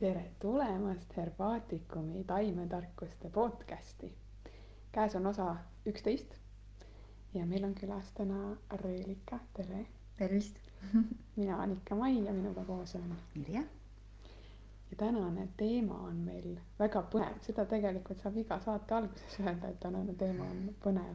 tere 0.00 0.30
tulemast 0.40 1.16
Herbaatikumi 1.16 2.24
taimetarkuste 2.24 3.30
podcasti. 3.30 4.14
käes 4.92 5.16
on 5.16 5.26
osa 5.26 5.56
üksteist 5.86 6.34
ja 7.34 7.46
meil 7.46 7.64
on 7.64 7.74
külas 7.74 8.12
täna 8.14 8.56
Reelika, 8.72 9.38
tere. 9.54 9.86
tervist 10.16 10.56
mina 11.36 11.56
olen 11.56 11.72
ikka 11.72 11.94
Mai 11.94 12.24
ja 12.24 12.32
minuga 12.32 12.64
koos 12.64 12.94
on 12.94 13.14
Irja. 13.36 13.60
ja 14.90 14.96
tänane 14.96 15.48
teema 15.56 15.98
on 15.98 16.16
meil 16.16 16.56
väga 16.78 17.04
põnev, 17.12 17.36
seda 17.42 17.66
tegelikult 17.66 18.24
saab 18.24 18.36
iga 18.36 18.60
saate 18.60 18.94
alguses 18.94 19.38
öelda, 19.40 19.68
et 19.68 19.80
tänane 19.80 20.14
teema 20.14 20.48
on 20.48 20.74
põnev. 20.86 21.14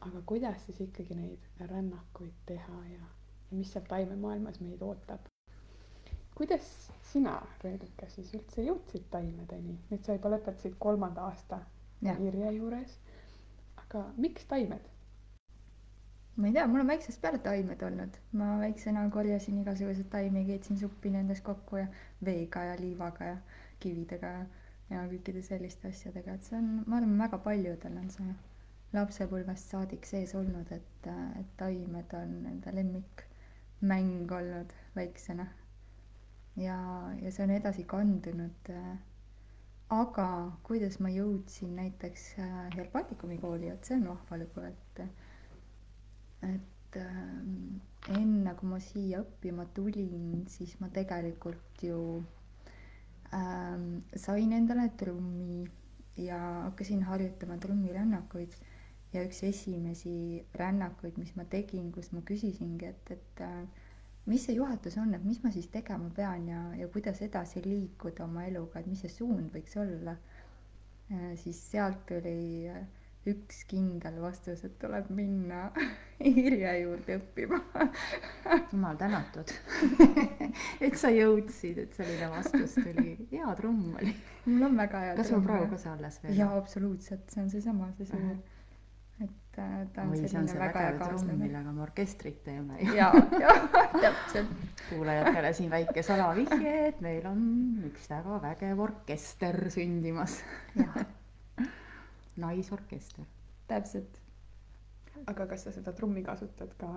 aga 0.00 0.22
kuidas 0.26 0.66
siis 0.66 0.80
ikkagi 0.80 1.14
neid 1.14 1.68
rännakuid 1.72 2.36
teha 2.46 2.86
ja, 2.92 3.04
ja 3.50 3.56
mis 3.56 3.72
seal 3.72 3.88
taimemaailmas 3.88 4.60
meid 4.60 4.82
ootab? 4.82 5.29
Kuidas 6.40 6.68
sina, 7.12 7.34
Reelika, 7.64 8.06
siis 8.08 8.30
üldse 8.38 8.64
jõudsid 8.64 9.10
taimedeni, 9.12 9.74
nüüd 9.90 10.06
sa 10.06 10.14
juba 10.16 10.30
lõpetasid 10.32 10.78
kolmanda 10.80 11.26
aasta. 11.28 11.60
Irje 12.00 12.54
juures. 12.56 12.96
aga 13.82 14.06
miks 14.16 14.46
taimed? 14.48 14.86
ma 16.40 16.48
ei 16.48 16.54
tea, 16.56 16.66
mul 16.70 16.80
on 16.80 16.88
väiksest 16.88 17.20
peale 17.20 17.38
taimed 17.44 17.82
olnud, 17.84 18.16
ma 18.40 18.54
väiksena 18.62 19.02
korjasin 19.12 19.58
igasuguseid 19.60 20.08
taimi, 20.14 20.46
keetsin 20.48 20.78
suppi 20.80 21.12
nendest 21.12 21.44
kokku 21.44 21.82
ja 21.82 21.86
veega 22.24 22.62
ja 22.70 22.78
liivaga 22.80 23.28
ja 23.32 23.36
kividega 23.84 24.30
ja, 24.38 24.46
ja 24.94 25.02
kõikide 25.10 25.42
selliste 25.44 25.92
asjadega, 25.92 26.38
et 26.38 26.48
see 26.48 26.56
on, 26.56 26.70
ma 26.86 27.02
arvan, 27.02 27.18
väga 27.20 27.42
paljudel 27.44 28.00
on 28.00 28.08
see 28.16 28.32
lapsepõlvest 28.96 29.74
saadik 29.74 30.08
sees 30.08 30.32
olnud, 30.38 30.72
et, 30.72 31.10
et 31.42 31.52
taimed 31.60 32.16
on 32.22 32.36
enda 32.54 32.72
lemmikmäng 32.80 34.38
olnud 34.40 34.72
väiksena. 34.96 35.50
Ja, 36.60 36.78
ja 37.22 37.32
see 37.32 37.44
on 37.46 37.54
edasi 37.56 37.84
kandunud. 37.88 38.72
aga 39.90 40.26
kuidas 40.62 41.00
ma 41.02 41.10
jõudsin 41.10 41.72
näiteks 41.74 42.26
äh, 42.38 42.58
Herbaatikumi 42.76 43.40
kooli, 43.42 43.72
et 43.72 43.84
see 43.84 43.96
on 43.98 44.04
vahva 44.12 44.38
lugu, 44.38 44.62
et 44.68 45.00
et 46.46 46.98
ähm, 47.00 47.80
enne 48.14 48.54
kui 48.60 48.70
ma 48.70 48.78
siia 48.80 49.24
õppima 49.24 49.66
tulin, 49.74 50.44
siis 50.48 50.76
ma 50.80 50.88
tegelikult 50.94 51.82
ju 51.84 51.98
ähm, 53.34 54.04
sain 54.14 54.54
endale 54.56 54.88
trummi 55.02 55.66
ja 56.16 56.38
hakkasin 56.68 57.02
harjutama 57.02 57.58
trummirännakuid. 57.58 58.54
ja 59.12 59.24
üks 59.26 59.40
esimesi 59.42 60.44
rännakuid, 60.54 61.16
mis 61.18 61.32
ma 61.34 61.42
tegin, 61.50 61.88
kus 61.90 62.12
ma 62.14 62.20
küsisingi, 62.22 62.92
et, 62.92 63.10
et 63.10 63.40
äh, 63.42 63.64
mis 64.26 64.44
see 64.46 64.54
juhatus 64.56 64.96
on, 65.00 65.14
et 65.14 65.24
mis 65.24 65.40
ma 65.42 65.50
siis 65.54 65.70
tegema 65.72 66.10
pean 66.14 66.48
ja, 66.48 66.60
ja 66.76 66.88
kuidas 66.92 67.22
edasi 67.24 67.62
liikuda 67.64 68.24
oma 68.24 68.44
eluga, 68.46 68.80
et 68.80 68.86
mis 68.90 69.00
see 69.00 69.12
suund 69.12 69.52
võiks 69.54 69.76
olla. 69.80 70.16
siis 71.34 71.58
sealt 71.72 72.04
tuli 72.06 72.68
äh, 72.70 72.84
üks 73.28 73.64
kindel 73.68 74.16
vastus, 74.22 74.62
et 74.64 74.76
tuleb 74.80 75.10
minna 75.12 75.66
Irje 76.30 76.70
juurde 76.82 77.18
õppima 77.18 77.58
jumal 78.72 78.96
tänatud 79.00 79.52
et 80.86 80.96
sa 81.00 81.10
jõudsid, 81.12 81.82
et 81.84 81.98
selline 81.98 82.30
vastus 82.32 82.78
tuli, 82.78 83.18
hea 83.32 83.56
trumm 83.58 83.98
oli. 84.00 84.14
mul 84.46 84.70
on 84.70 84.80
väga 84.80 85.04
hea 85.04 85.18
kas 85.20 85.32
sul 85.32 85.44
praegu 85.44 85.68
ka 85.74 85.82
see 85.82 85.92
alles 85.92 86.16
veel? 86.22 86.38
jaa, 86.40 86.54
absoluutselt, 86.56 87.26
see 87.32 87.44
on 87.44 87.52
seesama, 87.52 87.90
see 87.98 88.08
suur. 88.08 88.24
äh, 88.24 88.59
ta 89.94 90.02
on 90.02 90.12
oi, 90.14 90.16
see 90.16 90.24
on 90.24 90.30
selline 90.30 90.52
see 90.52 90.60
väga 90.60 90.84
hea 90.84 90.94
kaaslane. 90.98 91.36
millega 91.40 91.72
me 91.74 91.82
orkestrit 91.84 92.42
teeme 92.46 92.78
ju. 92.80 92.94
jaa, 93.00 93.12
jaa, 93.40 93.56
täpselt. 93.94 94.52
kuulajatele 94.88 95.52
siin 95.56 95.70
väike 95.72 96.04
salavihje, 96.06 96.74
et 96.88 97.00
meil 97.04 97.26
on 97.30 97.44
üks 97.90 98.08
väga 98.10 98.40
vägev 98.44 98.82
orkester 98.86 99.60
sündimas. 99.74 100.40
naisorkester. 102.40 103.28
täpselt. 103.68 104.20
aga 105.26 105.46
kas 105.46 105.66
sa 105.66 105.74
seda 105.74 105.92
trummi 105.92 106.22
kasutad 106.24 106.76
ka 106.80 106.90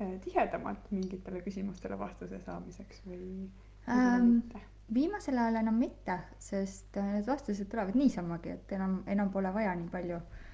eh, 0.00 0.18
tihedamalt 0.24 0.90
mingitele 0.94 1.42
küsimustele 1.46 1.98
vastuse 1.98 2.40
saamiseks 2.44 3.02
või 3.06 3.48
Ähm, 3.88 4.26
mitte? 4.34 4.60
viimasel 4.94 5.38
ajal 5.40 5.62
enam 5.62 5.78
mitte, 5.80 6.18
sest 6.38 6.96
äh, 7.00 7.14
need 7.14 7.26
vastused 7.26 7.70
tulevad 7.72 7.96
niisamagi, 7.96 8.52
et 8.52 8.72
enam, 8.76 8.98
enam 9.08 9.30
pole 9.32 9.48
vaja 9.54 9.72
nii 9.76 9.88
palju 9.92 10.18
äh, 10.18 10.47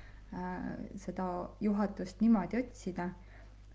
seda 0.96 1.26
juhatust 1.60 2.20
niimoodi 2.20 2.58
otsida. 2.62 3.10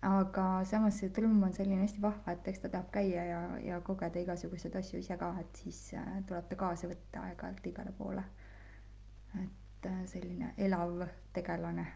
aga 0.02 0.64
samas 0.64 0.98
see 0.98 1.10
trumm 1.16 1.42
on 1.44 1.52
selline 1.52 1.82
hästi 1.82 2.00
vahva, 2.02 2.32
et 2.32 2.46
eks 2.48 2.62
ta 2.62 2.68
tahab 2.72 2.86
käia 2.92 3.24
ja, 3.24 3.40
ja 3.60 3.80
kogeda 3.84 4.20
igasuguseid 4.22 4.76
asju 4.80 5.00
ise 5.02 5.16
ka, 5.20 5.28
et 5.40 5.60
siis 5.62 5.80
äh, 5.94 6.06
tuleb 6.28 6.46
ta 6.48 6.56
kaasa 6.62 6.88
võtta 6.88 7.24
aeg-ajalt 7.28 7.66
igale 7.68 7.92
poole. 7.98 8.24
et 9.42 9.86
äh, 9.90 9.98
selline 10.06 10.54
elav 10.56 11.04
tegelane. 11.32 11.86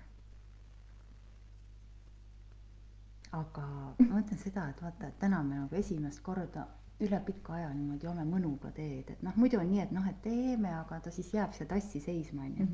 aga 3.33 3.67
ma 3.99 4.11
mõtlen 4.19 4.39
seda, 4.39 4.69
et 4.71 4.83
vaata, 4.83 5.09
et 5.09 5.19
täna 5.19 5.43
me 5.43 5.57
nagu 5.63 5.77
esimest 5.77 6.21
korda 6.23 6.67
üle 7.03 7.21
pika 7.27 7.57
aja 7.57 7.71
niimoodi 7.75 8.07
joome 8.07 8.25
mõnuga 8.29 8.71
teed, 8.77 9.11
et 9.11 9.23
noh, 9.27 9.35
muidu 9.41 9.59
on 9.59 9.67
nii, 9.71 9.81
et 9.83 9.95
noh, 9.97 10.05
et 10.11 10.21
teeme, 10.23 10.71
aga 10.83 11.01
ta 11.03 11.13
siis 11.15 11.33
jääb 11.35 11.57
siia 11.57 11.67
tassi 11.71 12.01
seisma, 12.05 12.45
onju. 12.47 12.69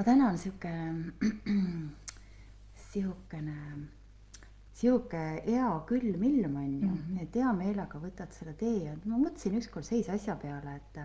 Aga 0.00 0.04
täna 0.14 0.28
on 0.32 0.38
sihuke, 0.40 0.70
sihukene, 2.90 3.56
sihuke 4.80 5.20
hea 5.44 5.70
külm 5.88 6.22
ilm 6.24 6.54
onju 6.56 6.88
Mhm. 6.90 7.18
et 7.22 7.34
hea 7.36 7.52
meelega 7.52 7.98
võtad 8.00 8.32
selle 8.32 8.54
tee 8.54 8.84
ja 8.86 8.94
ma 9.04 9.18
mõtlesin 9.18 9.58
ükskord 9.60 9.84
sellise 9.84 10.12
asja 10.12 10.36
peale, 10.40 10.76
et, 10.76 10.98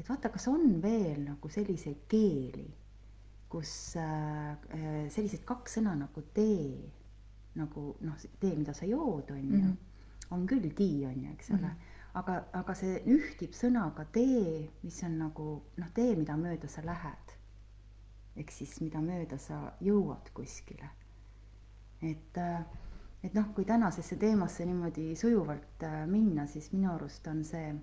et 0.00 0.08
vaata, 0.08 0.28
kas 0.34 0.48
on 0.48 0.80
veel 0.82 1.22
nagu 1.24 1.48
selliseid 1.48 2.02
keeli, 2.08 2.66
kus 3.48 3.94
äh, 3.96 4.56
äh, 4.74 5.06
sellised 5.14 5.44
kaks 5.46 5.78
sõna 5.78 5.94
nagu 5.96 6.22
tee, 6.34 6.90
nagu 7.54 7.94
noh, 8.00 8.16
tee, 8.40 8.56
mida 8.56 8.74
sa 8.74 8.84
jood, 8.86 9.30
onju 9.30 9.56
Mhm. 9.62 9.76
on 10.30 10.46
küll 10.46 10.66
tii, 10.74 11.06
on 11.06 11.22
ju, 11.22 11.32
eks 11.32 11.50
ole 11.50 11.58
Mhm. 11.70 11.76
aga, 12.14 12.44
aga 12.52 12.74
see 12.74 12.98
ühtib 13.06 13.52
sõnaga 13.54 14.04
tee, 14.12 14.68
mis 14.82 15.02
on 15.04 15.18
nagu 15.18 15.62
noh, 15.76 15.88
tee, 15.94 16.16
mida 16.16 16.34
mööda 16.36 16.68
sa 16.68 16.82
lähed. 16.82 17.25
Ehk 18.36 18.50
siis, 18.52 18.80
mida 18.80 19.00
mööda 19.02 19.38
sa 19.38 19.72
jõuad 19.80 20.30
kuskile. 20.34 20.88
et, 22.02 22.38
äh, 22.38 22.64
et 23.24 23.34
noh, 23.34 23.46
kui 23.54 23.64
tänasesse 23.64 24.16
teemasse 24.16 24.66
niimoodi 24.66 25.14
sujuvalt 25.16 25.82
äh, 25.82 26.06
minna, 26.06 26.46
siis 26.46 26.72
minu 26.72 26.92
arust 26.92 27.26
on 27.26 27.44
see 27.44 27.74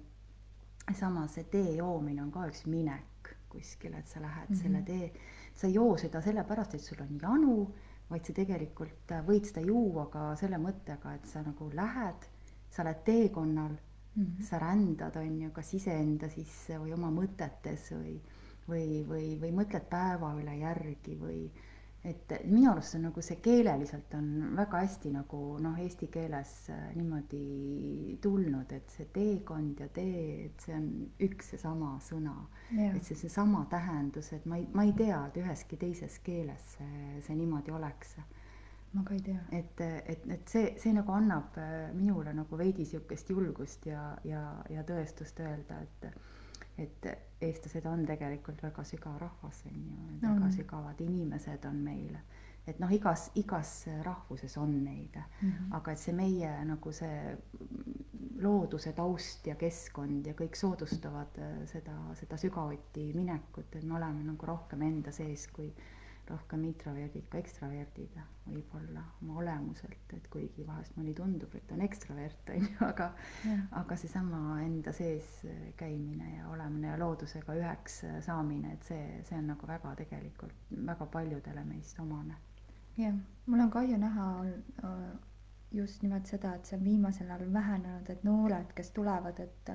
sama 0.94 1.28
see 1.28 1.44
tee 1.44 1.76
joomine 1.76 2.22
on 2.22 2.32
ka 2.32 2.46
üks 2.48 2.66
minek 2.66 3.36
kuskile, 3.50 3.98
et 3.98 4.08
sa 4.08 4.22
lähed 4.22 4.50
mm 4.50 4.56
-hmm. 4.56 4.62
selle 4.62 4.82
tee, 4.82 5.14
sa 5.54 5.68
ei 5.68 5.74
joo 5.74 5.98
seda 5.98 6.22
sellepärast, 6.22 6.74
et 6.74 6.82
sul 6.82 7.02
on 7.02 7.20
janu, 7.22 7.74
vaid 8.10 8.26
sa 8.26 8.34
tegelikult 8.34 9.12
äh, 9.12 9.26
võid 9.26 9.46
seda 9.46 9.62
juua 9.62 10.06
ka 10.06 10.36
selle 10.36 10.58
mõttega, 10.58 11.16
et 11.16 11.26
sa 11.26 11.42
nagu 11.42 11.72
lähed, 11.74 12.30
sa 12.70 12.82
oled 12.82 13.04
teekonnal 13.06 13.78
Mhm. 14.16 14.42
sa 14.42 14.60
rändad, 14.60 15.16
on 15.16 15.42
ju, 15.42 15.50
kas 15.50 15.74
iseenda 15.74 16.30
sisse 16.30 16.78
või 16.78 16.94
oma 16.94 17.10
mõtetes 17.10 17.90
või, 17.96 18.20
või, 18.70 19.04
või, 19.08 19.28
või 19.42 19.52
mõtled 19.62 19.88
päeva 19.92 20.34
üle 20.40 20.58
järgi 20.60 21.18
või 21.20 21.46
et 22.04 22.34
minu 22.52 22.72
arust 22.72 22.98
on 22.98 23.06
nagu 23.08 23.22
see 23.24 23.38
keeleliselt 23.44 24.12
on 24.18 24.56
väga 24.58 24.82
hästi 24.84 25.12
nagu 25.14 25.40
noh, 25.64 25.78
eesti 25.80 26.10
keeles 26.12 26.52
äh, 26.74 26.90
niimoodi 26.98 28.18
tulnud, 28.22 28.72
et 28.76 28.92
see 28.92 29.08
teekond 29.16 29.80
ja 29.80 29.88
tee, 29.96 30.50
et 30.50 30.66
see 30.66 30.76
on 30.76 30.90
üks 31.24 31.54
seesama 31.54 31.96
sõna. 32.04 32.36
Et 32.98 33.08
see 33.08 33.16
seesama 33.16 33.64
tähendus, 33.72 34.34
et 34.36 34.46
ma 34.50 34.60
ei, 34.60 34.68
ma 34.74 34.84
ei 34.88 34.92
tea, 34.98 35.22
et 35.30 35.40
üheski 35.40 35.80
teises 35.80 36.20
keeles 36.26 36.74
see, 36.76 37.22
see 37.24 37.40
niimoodi 37.40 37.72
oleks 37.72 38.18
ma 38.94 39.04
ka 39.08 39.16
ei 39.16 39.24
tea. 39.26 39.40
et, 39.56 39.82
et, 39.82 40.28
et 40.36 40.52
see, 40.52 40.74
see 40.82 40.94
nagu 40.94 41.16
annab 41.16 41.56
äh, 41.58 41.88
minule 41.96 42.36
nagu 42.36 42.60
veidi 42.60 42.86
sihukest 42.86 43.32
julgust 43.32 43.88
ja, 43.90 44.12
ja, 44.28 44.44
ja 44.70 44.84
tõestust 44.88 45.40
öelda, 45.40 45.80
et, 45.88 46.12
et 46.78 47.06
eestlased 47.42 47.86
on 47.86 48.06
tegelikult 48.06 48.64
väga 48.64 48.84
sügav 48.84 49.20
rahvas, 49.22 49.64
on 49.70 49.76
ju, 49.84 50.20
väga 50.22 50.52
sügavad 50.52 51.02
inimesed 51.02 51.66
on 51.70 51.76
meil. 51.84 52.18
et 52.68 52.78
noh, 52.80 52.92
igas, 52.96 53.26
igas 53.36 53.88
rahvuses 54.04 54.58
on 54.58 54.84
neid 54.86 55.18
Mhm. 55.42 55.74
aga 55.74 55.92
et 55.92 56.00
see 56.00 56.14
meie 56.14 56.66
nagu 56.66 56.92
see 56.92 57.38
looduse 58.40 58.94
taust 58.94 59.48
ja 59.48 59.56
keskkond 59.56 60.26
ja 60.28 60.34
kõik 60.34 60.56
soodustavad 60.56 61.38
äh, 61.40 61.66
seda, 61.66 61.96
seda 62.16 62.38
sügavuti 62.38 63.12
minekut, 63.14 63.76
et 63.76 63.84
me 63.84 63.96
oleme 63.96 64.24
nagu 64.24 64.46
rohkem 64.46 64.82
enda 64.82 65.12
sees 65.12 65.48
kui 65.48 65.74
rohkem 66.30 66.64
introverdid 66.68 67.26
kui 67.32 67.40
ekstraverdid 67.42 68.16
võib-olla 68.46 69.04
oma 69.22 69.40
olemuselt, 69.42 70.14
et 70.16 70.28
kuigi 70.32 70.66
vahest 70.68 70.96
mõni 71.00 71.14
tundub, 71.18 71.54
et 71.56 71.72
on 71.76 71.84
ekstravert, 71.86 72.50
on 72.54 72.68
ju, 72.68 72.78
aga 72.88 73.10
Jah. 73.44 73.66
aga 73.82 73.98
seesama 74.00 74.62
enda 74.64 74.94
sees 74.96 75.30
käimine 75.80 76.38
ja 76.38 76.48
olemine 76.52 76.94
ja 76.94 77.00
loodusega 77.00 77.58
üheks 77.60 78.00
saamine, 78.26 78.74
et 78.78 78.90
see, 78.90 79.04
see 79.28 79.38
on 79.40 79.52
nagu 79.54 79.68
väga 79.68 79.96
tegelikult 80.04 80.74
väga 80.88 81.08
paljudele 81.18 81.66
meist 81.68 82.00
omane. 82.00 82.40
jah, 82.98 83.16
mul 83.46 83.66
on 83.66 83.72
kahju 83.72 84.00
näha 84.00 84.28
äh, 84.48 84.98
just 85.74 86.04
nimelt 86.04 86.30
seda, 86.30 86.56
et 86.56 86.66
see 86.70 86.78
on 86.78 86.86
viimasel 86.86 87.32
ajal 87.32 87.54
vähenenud, 87.54 88.10
et 88.10 88.24
noored, 88.24 88.74
kes 88.78 88.92
tulevad, 88.96 89.40
et 89.40 89.72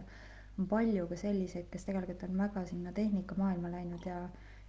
on 0.58 0.66
palju 0.70 1.06
ka 1.10 1.16
selliseid, 1.18 1.66
kes 1.72 1.86
tegelikult 1.88 2.22
on 2.28 2.38
väga 2.38 2.64
sinna 2.66 2.92
tehnikamaailma 2.92 3.70
läinud 3.70 4.06
ja 4.06 4.20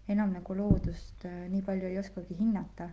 enam 0.10 0.34
nagu 0.34 0.58
loodust 0.58 1.26
äh, 1.30 1.46
nii 1.52 1.62
palju 1.66 1.88
ei 1.90 2.00
oskagi 2.02 2.38
hinnata. 2.40 2.90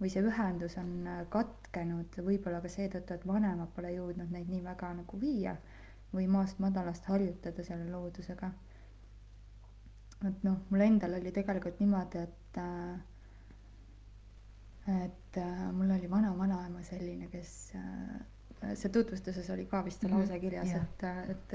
või 0.00 0.08
see 0.08 0.22
ühendus 0.24 0.78
on 0.80 0.92
äh, 1.06 1.20
katkenud 1.28 2.14
võib-olla 2.24 2.62
ka 2.64 2.70
seetõttu, 2.72 3.14
et 3.14 3.26
vanemad 3.28 3.68
pole 3.76 3.90
jõudnud 3.92 4.30
neid 4.32 4.48
nii 4.48 4.62
väga 4.64 4.94
nagu 4.96 5.20
viia 5.20 5.56
või 6.14 6.26
maast 6.26 6.58
madalast 6.58 7.04
harjutada 7.04 7.64
selle 7.64 7.90
loodusega. 7.92 8.50
et 10.28 10.44
noh, 10.44 10.58
mul 10.70 10.86
endal 10.86 11.18
oli 11.20 11.32
tegelikult 11.32 11.80
niimoodi, 11.80 12.18
et 12.18 12.60
äh, 12.64 13.00
et 15.04 15.36
mul 15.76 15.90
oli 15.94 16.08
vana-vanaema 16.10 16.80
selline, 16.82 17.28
kes 17.30 17.50
see 18.74 18.90
tutvustuses 18.92 19.50
oli 19.52 19.66
ka 19.66 19.84
vist 19.84 20.00
see 20.00 20.08
mhm. 20.08 20.18
lause 20.18 20.38
kirjas 20.40 20.72
mm, 20.72 20.80
-hmm. 20.80 21.30
et, 21.30 21.52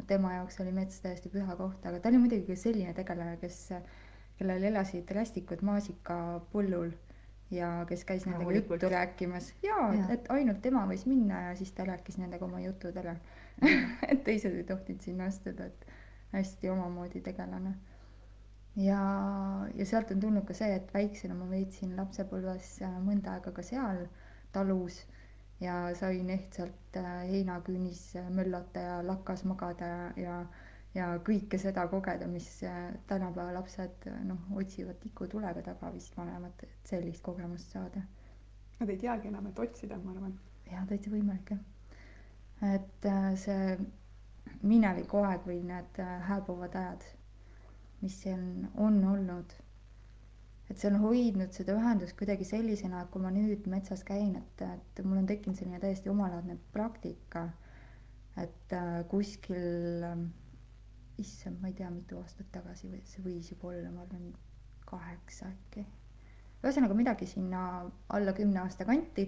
et 0.00 0.06
tema 0.06 0.32
jaoks 0.34 0.60
oli 0.60 0.72
mets 0.72 1.00
täiesti 1.00 1.28
püha 1.28 1.56
koht, 1.56 1.86
aga 1.86 2.00
ta 2.00 2.08
oli 2.08 2.18
muidugi 2.24 2.46
ka 2.46 2.56
selline 2.56 2.94
tegelane, 2.94 3.36
kes, 3.36 3.60
kellel 4.38 4.64
elasid 4.72 5.10
rästikud 5.10 5.62
maasikapullul 5.62 6.92
ja 7.52 7.70
kes 7.88 8.04
käis 8.08 8.26
nendega 8.26 8.52
juttu 8.56 8.88
rääkimas 8.88 9.52
ja, 9.62 9.76
ja., 9.94 10.08
et 10.14 10.30
ainult 10.32 10.62
tema 10.64 10.86
võis 10.88 11.04
minna 11.06 11.48
ja 11.48 11.54
siis 11.56 11.72
ta 11.76 11.84
rääkis 11.84 12.18
nendega 12.18 12.44
oma 12.44 12.60
jutud 12.64 12.96
ära 12.96 13.16
et 14.10 14.24
teised 14.24 14.54
ei 14.56 14.64
tohtinud 14.64 15.04
sinna 15.04 15.28
astuda, 15.30 15.68
et 15.68 15.86
hästi 16.32 16.70
omamoodi 16.72 17.20
tegelane. 17.20 17.74
ja, 18.76 19.00
ja 19.74 19.86
sealt 19.86 20.10
on 20.14 20.20
tulnud 20.20 20.46
ka 20.48 20.56
see, 20.56 20.72
et 20.76 20.94
väiksena 20.94 21.36
ma 21.36 21.48
veetsin 21.50 21.96
lapsepõlves 21.96 22.78
mõnda 23.04 23.36
aega 23.36 23.52
ka 23.52 23.64
seal 23.66 24.06
talus 24.52 25.02
ja 25.60 25.74
sain 25.94 26.30
ehtsalt 26.30 26.96
äh, 26.96 27.22
heinaküünis 27.28 28.16
äh, 28.16 28.30
möllata 28.30 28.80
ja 28.80 29.00
lakas 29.06 29.44
magada 29.44 29.86
ja, 29.86 30.12
ja, 30.16 30.38
ja 30.94 31.08
kõike 31.24 31.58
seda 31.60 31.86
kogeda, 31.88 32.26
mis 32.28 32.48
äh, 32.68 32.92
tänapäeva 33.08 33.54
lapsed 33.56 34.08
noh, 34.28 34.42
otsivad 34.60 35.00
tikutulega 35.02 35.64
taga 35.64 35.92
vist 35.94 36.16
vanemad, 36.16 36.64
et 36.66 36.92
sellist 36.92 37.24
kogemust 37.24 37.72
saada. 37.72 38.04
Nad 38.80 38.90
ei 38.90 38.98
teagi 39.00 39.30
enam, 39.30 39.46
et 39.48 39.58
otsida, 39.62 39.98
ma 40.02 40.14
arvan. 40.16 40.38
jaa, 40.70 40.84
täitsa 40.88 41.10
võimalik 41.12 41.54
jah. 41.54 41.64
et 42.74 43.08
see 43.42 43.76
minevikuaeg 44.62 45.44
või 45.46 45.58
need 45.66 45.98
hääbuvad 46.28 46.76
ajad, 46.78 47.04
mis 48.02 48.20
siin 48.22 48.68
on 48.78 49.02
olnud 49.10 49.54
et 50.72 50.80
see 50.80 50.88
on 50.88 51.00
hoidnud 51.02 51.52
seda 51.52 51.74
ühendust 51.76 52.16
kuidagi 52.16 52.46
sellisena, 52.48 53.02
et 53.04 53.10
kui 53.12 53.20
ma 53.22 53.32
nüüd 53.34 53.66
metsas 53.68 54.04
käin, 54.08 54.36
et, 54.38 54.62
et 54.64 55.02
mul 55.04 55.20
on 55.20 55.26
tekkinud 55.28 55.58
selline 55.58 55.80
täiesti 55.82 56.08
omalaadne 56.12 56.56
praktika, 56.72 57.42
et 58.40 58.72
äh, 58.78 59.02
kuskil 59.10 60.06
äh,, 60.08 60.22
issand, 61.18 61.60
ma 61.60 61.68
ei 61.68 61.76
tea, 61.78 61.90
mitu 61.90 62.18
aastat 62.20 62.48
tagasi 62.52 62.90
või 62.92 63.02
see 63.08 63.24
võis 63.24 63.50
juba 63.52 63.72
olla, 63.72 63.90
ma 63.90 64.04
arvan, 64.06 64.32
kaheksa 64.88 65.48
äkki. 65.48 65.86
ühesõnaga 66.62 66.94
midagi 66.94 67.26
sinna 67.26 67.62
alla 68.08 68.32
kümne 68.36 68.60
aasta 68.60 68.84
kanti. 68.84 69.26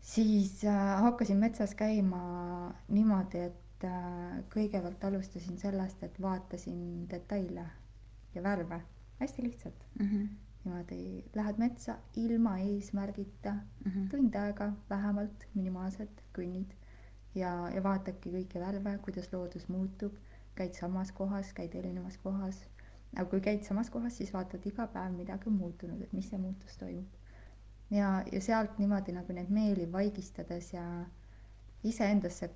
siis 0.00 0.64
äh, 0.64 1.02
hakkasin 1.02 1.38
metsas 1.38 1.74
käima 1.74 2.22
niimoodi, 2.88 3.44
et 3.50 3.84
äh, 3.84 4.40
kõigepealt 4.54 5.04
alustasin 5.04 5.58
sellest, 5.58 6.02
et 6.02 6.20
vaatasin 6.20 7.08
detaile 7.10 7.66
ja 8.34 8.42
värve 8.42 8.80
hästi 9.20 9.42
lihtsalt 9.42 9.86
mm. 10.00 10.06
-hmm. 10.06 10.28
niimoodi 10.64 11.24
lähed 11.34 11.58
metsa 11.58 11.98
ilma 12.16 12.58
eesmärgita 12.58 13.52
mm, 13.52 13.90
-hmm. 13.92 14.08
tund 14.10 14.34
aega 14.34 14.72
vähemalt 14.90 15.46
minimaalselt 15.54 16.22
kõnnid 16.38 16.74
ja, 17.34 17.52
ja 17.74 17.82
vaatadki 17.82 18.32
kõiki 18.34 18.60
värve, 18.60 18.98
kuidas 19.06 19.32
loodus 19.32 19.68
muutub, 19.68 20.16
käid 20.62 20.78
samas 20.78 21.12
kohas, 21.12 21.52
käid 21.52 21.74
erinevas 21.74 22.18
kohas. 22.22 22.62
aga 23.16 23.28
kui 23.30 23.42
käid 23.44 23.66
samas 23.66 23.90
kohas, 23.90 24.16
siis 24.16 24.32
vaatad 24.32 24.64
iga 24.66 24.86
päev 24.88 25.12
midagi 25.12 25.50
on 25.50 25.58
muutunud, 25.58 26.00
et 26.00 26.12
mis 26.16 26.30
see 26.30 26.38
muutus 26.38 26.78
toimub. 26.80 27.20
ja, 27.90 28.22
ja 28.32 28.40
sealt 28.40 28.78
niimoodi 28.78 29.12
nagu 29.12 29.32
neid 29.36 29.50
meeli 29.50 29.90
vaigistades 29.92 30.72
ja 30.72 30.86
iseendasse 31.84 32.50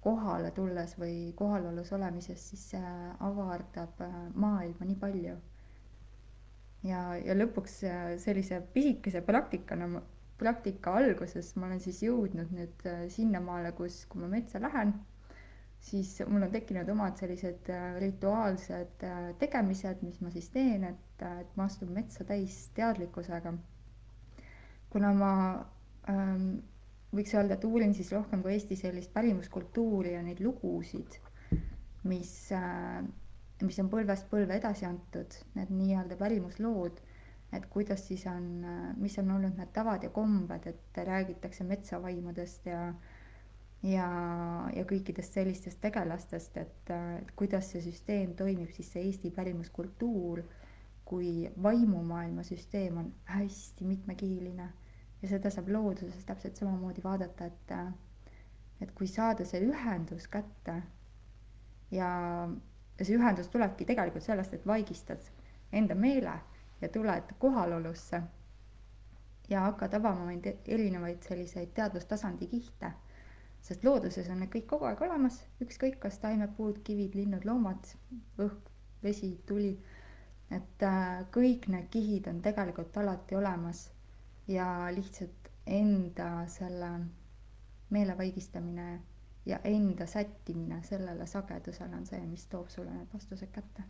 kohale 0.00 0.50
tulles 0.54 0.94
või 0.98 1.32
kohalolus 1.36 1.92
olemises, 1.92 2.48
siis 2.50 2.64
see 2.72 2.96
avardab 3.28 4.00
äh, 4.06 4.18
maailma 4.34 4.86
nii 4.86 4.98
palju 5.00 5.36
ja, 6.86 7.02
ja 7.18 7.36
lõpuks 7.36 7.80
äh, 7.88 8.14
sellise 8.22 8.60
pisikese 8.74 9.22
praktikana, 9.26 10.02
praktika 10.38 10.94
alguses 11.00 11.50
ma 11.56 11.66
olen 11.66 11.82
siis 11.82 12.00
jõudnud 12.06 12.54
nüüd 12.54 12.86
äh, 12.86 13.06
sinnamaale, 13.12 13.74
kus, 13.76 14.04
kui 14.08 14.22
ma 14.22 14.30
metsa 14.30 14.62
lähen, 14.62 14.94
siis 15.80 16.16
mul 16.26 16.46
on 16.46 16.52
tekkinud 16.52 16.88
omad 16.92 17.16
sellised 17.20 17.70
äh, 17.72 17.90
rituaalsed 18.02 19.04
tegemised, 19.38 20.02
mis 20.02 20.20
ma 20.20 20.32
siis 20.34 20.50
teen, 20.54 20.84
et, 20.84 21.22
et 21.42 21.54
ma 21.56 21.68
astun 21.68 21.92
metsa 21.94 22.26
täis 22.28 22.66
teadlikkusega. 22.76 23.54
kuna 24.90 25.12
ma 25.14 25.32
ähm, 26.08 26.58
võiks 27.14 27.34
öelda, 27.36 27.56
et 27.56 27.64
uurin 27.64 27.94
siis 27.94 28.12
rohkem 28.12 28.42
kui 28.42 28.56
Eesti 28.56 28.76
sellist 28.76 29.12
pärimuskultuuri 29.12 30.14
ja 30.14 30.22
neid 30.24 30.40
lugusid, 30.44 31.18
mis 32.08 32.34
äh, 32.56 33.02
mis 33.66 33.78
on 33.82 33.90
põlvest 33.90 34.28
põlve 34.30 34.58
edasi 34.58 34.86
antud, 34.86 35.34
need 35.58 35.70
nii-öelda 35.74 36.18
pärimuslood, 36.20 37.00
et 37.56 37.64
kuidas 37.72 38.04
siis 38.06 38.24
on, 38.30 38.44
mis 39.00 39.16
on 39.18 39.32
olnud 39.34 39.56
need 39.58 39.72
tavad 39.74 40.04
ja 40.04 40.10
kombed, 40.14 40.68
et 40.70 41.00
räägitakse 41.08 41.66
metsavaimudest 41.66 42.68
ja 42.68 42.82
ja, 43.82 44.08
ja 44.74 44.84
kõikidest 44.88 45.36
sellistest 45.38 45.80
tegelastest, 45.80 46.56
et, 46.56 46.90
et 47.20 47.30
kuidas 47.38 47.70
see 47.72 47.82
süsteem 47.84 48.34
toimib, 48.38 48.70
siis 48.74 48.90
see 48.92 49.04
Eesti 49.06 49.30
pärimuskultuur 49.34 50.42
kui 51.08 51.48
vaimumaailma 51.62 52.42
süsteem 52.44 52.98
on 53.00 53.12
hästi 53.24 53.84
mitmekihiline 53.84 54.68
ja 55.22 55.28
seda 55.30 55.50
saab 55.50 55.70
looduses 55.72 56.26
täpselt 56.28 56.56
samamoodi 56.60 57.04
vaadata, 57.04 57.46
et 57.46 57.76
et 58.80 58.90
kui 58.94 59.08
saada 59.10 59.44
see 59.48 59.62
ühendus 59.66 60.28
kätte 60.30 60.74
ja 61.90 62.10
ja 62.98 63.04
see 63.04 63.16
ühendus 63.16 63.48
tulebki 63.52 63.86
tegelikult 63.86 64.24
sellest, 64.26 64.54
et 64.54 64.66
vaigistad 64.66 65.24
enda 65.72 65.94
meele 65.94 66.34
ja 66.80 66.88
tuled 66.88 67.32
kohalolusse 67.38 68.22
ja 69.48 69.60
hakkad 69.60 69.94
avama 69.94 70.32
erinevaid 70.66 71.22
selliseid 71.22 71.72
teadvustasandi 71.74 72.46
kihte. 72.46 72.92
Sest 73.62 73.84
looduses 73.84 74.28
on 74.32 74.40
need 74.42 74.50
kõik 74.52 74.66
kogu 74.70 74.88
aeg 74.88 75.00
olemas, 75.04 75.40
ükskõik 75.64 75.98
kas 76.02 76.18
taimed, 76.22 76.54
puud, 76.56 76.80
kivid, 76.86 77.14
linnud, 77.18 77.44
loomad, 77.48 77.90
õhk, 78.38 78.70
vesi, 79.02 79.32
tuli. 79.46 79.76
et 80.50 80.82
äh, 80.82 81.26
kõik 81.34 81.66
need 81.68 81.90
kihid 81.92 82.28
on 82.30 82.38
tegelikult 82.42 82.96
alati 82.96 83.36
olemas 83.36 83.82
ja 84.48 84.88
lihtsalt 84.94 85.50
enda 85.66 86.46
selle 86.48 86.88
meele 87.90 88.14
vaigistamine 88.18 88.86
ja 89.46 89.58
enda 89.64 90.06
sättimine 90.06 90.82
sellele 90.82 91.26
sagedusele 91.26 91.96
on 91.96 92.06
see, 92.06 92.20
mis 92.26 92.46
toob 92.46 92.68
sulle 92.72 92.90
need 92.94 93.12
vastused 93.12 93.52
kätte. 93.52 93.82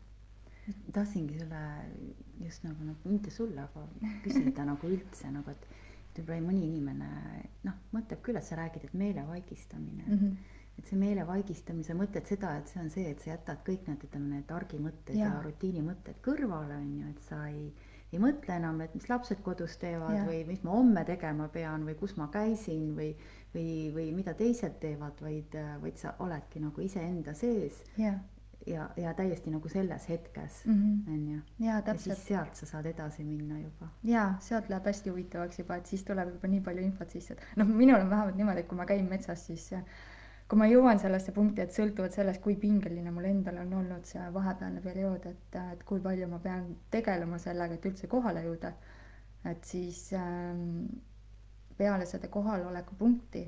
tahtsingi 0.92 1.38
sulle 1.38 1.62
just 2.44 2.62
nagu, 2.66 2.84
nagu 2.84 3.08
mitte 3.14 3.30
sulle, 3.30 3.60
aga 3.62 3.86
küsida 4.24 4.66
nagu 4.68 4.90
üldse 4.90 5.30
nagu, 5.32 5.50
et 5.50 5.66
võib-olla 6.22 6.46
mõni 6.50 6.68
inimene 6.68 7.08
noh, 7.66 7.82
mõtleb 7.94 8.22
küll, 8.24 8.38
et 8.40 8.46
sa 8.46 8.58
räägid, 8.60 8.88
et 8.88 8.94
meelevaigistamine 8.94 10.06
mm, 10.06 10.16
-hmm. 10.18 10.56
et 10.78 10.90
see 10.90 10.98
meelevaigistamise 11.00 11.94
mõte, 11.98 12.22
et 12.22 12.32
seda, 12.34 12.56
et 12.58 12.72
see 12.72 12.80
on 12.82 12.90
see, 12.90 13.10
et 13.10 13.20
sa 13.20 13.30
jätad 13.34 13.62
kõik 13.66 13.86
need, 13.88 14.08
ütleme 14.08 14.34
need 14.36 14.50
argimõtted 14.60 15.16
ja, 15.16 15.30
ja 15.30 15.42
rutiinimõtted 15.44 16.22
kõrvale, 16.24 16.80
on 16.80 16.98
ju, 17.00 17.14
et 17.14 17.22
sa 17.28 17.46
ei 17.48 17.70
ei 18.08 18.16
mõtle 18.16 18.54
enam, 18.56 18.78
et 18.80 18.94
mis 18.96 19.04
lapsed 19.10 19.42
kodus 19.44 19.74
teevad 19.76 20.14
ja. 20.16 20.22
või 20.24 20.38
mis 20.48 20.62
ma 20.64 20.70
homme 20.72 21.02
tegema 21.04 21.48
pean 21.52 21.82
või 21.84 21.92
kus 21.94 22.14
ma 22.16 22.30
käisin 22.32 22.94
või 22.96 23.10
või, 23.54 23.90
või 23.94 24.08
mida 24.16 24.34
teised 24.36 24.78
teevad, 24.80 25.20
vaid, 25.24 25.54
vaid 25.82 26.00
sa 26.00 26.14
oledki 26.24 26.60
nagu 26.60 26.84
iseenda 26.84 27.34
sees 27.36 27.82
yeah. 27.98 28.18
Ja, 28.68 28.88
ja 28.96 29.14
täiesti 29.14 29.50
nagu 29.50 29.68
selles 29.72 30.08
hetkes 30.08 30.60
mm, 30.66 31.04
on 31.08 31.22
-hmm. 31.24 31.64
ja 31.64 31.80
täpselt. 31.82 32.16
siis 32.16 32.26
sealt 32.28 32.54
sa 32.54 32.66
saad 32.66 32.86
edasi 32.86 33.24
minna 33.24 33.58
juba. 33.60 33.88
ja 34.04 34.34
sealt 34.40 34.68
läheb 34.68 34.86
hästi 34.86 35.10
huvitavaks 35.10 35.58
juba, 35.58 35.76
et 35.76 35.86
siis 35.86 36.04
tuleb 36.04 36.28
juba 36.34 36.48
nii 36.48 36.60
palju 36.60 36.84
infot 36.84 37.10
sisse, 37.10 37.34
et 37.34 37.56
noh, 37.56 37.66
minul 37.66 38.00
on 38.00 38.10
vähemalt 38.10 38.36
niimoodi, 38.36 38.60
et 38.60 38.68
kui 38.68 38.78
ma 38.78 38.86
käin 38.86 39.08
metsas, 39.08 39.46
siis 39.46 39.70
kui 40.48 40.58
ma 40.58 40.66
jõuan 40.66 40.98
sellesse 40.98 41.32
punkti, 41.32 41.60
et 41.62 41.74
sõltuvalt 41.76 42.14
sellest, 42.16 42.40
kui 42.42 42.56
pingeline 42.56 43.10
mul 43.10 43.24
endal 43.28 43.58
on 43.64 43.74
olnud 43.82 44.06
see 44.08 44.30
vahepealne 44.32 44.80
periood, 44.80 45.26
et, 45.26 45.58
et 45.72 45.84
kui 45.84 46.00
palju 46.00 46.28
ma 46.28 46.38
pean 46.38 46.70
tegelema 46.90 47.38
sellega, 47.38 47.74
et 47.74 47.90
üldse 47.90 48.08
kohale 48.08 48.44
jõuda, 48.46 48.72
et 49.44 49.64
siis 49.64 50.12
ähm, 50.16 50.86
peale 51.76 52.06
seda 52.06 52.28
kohaloleku 52.32 52.96
punkti, 52.98 53.44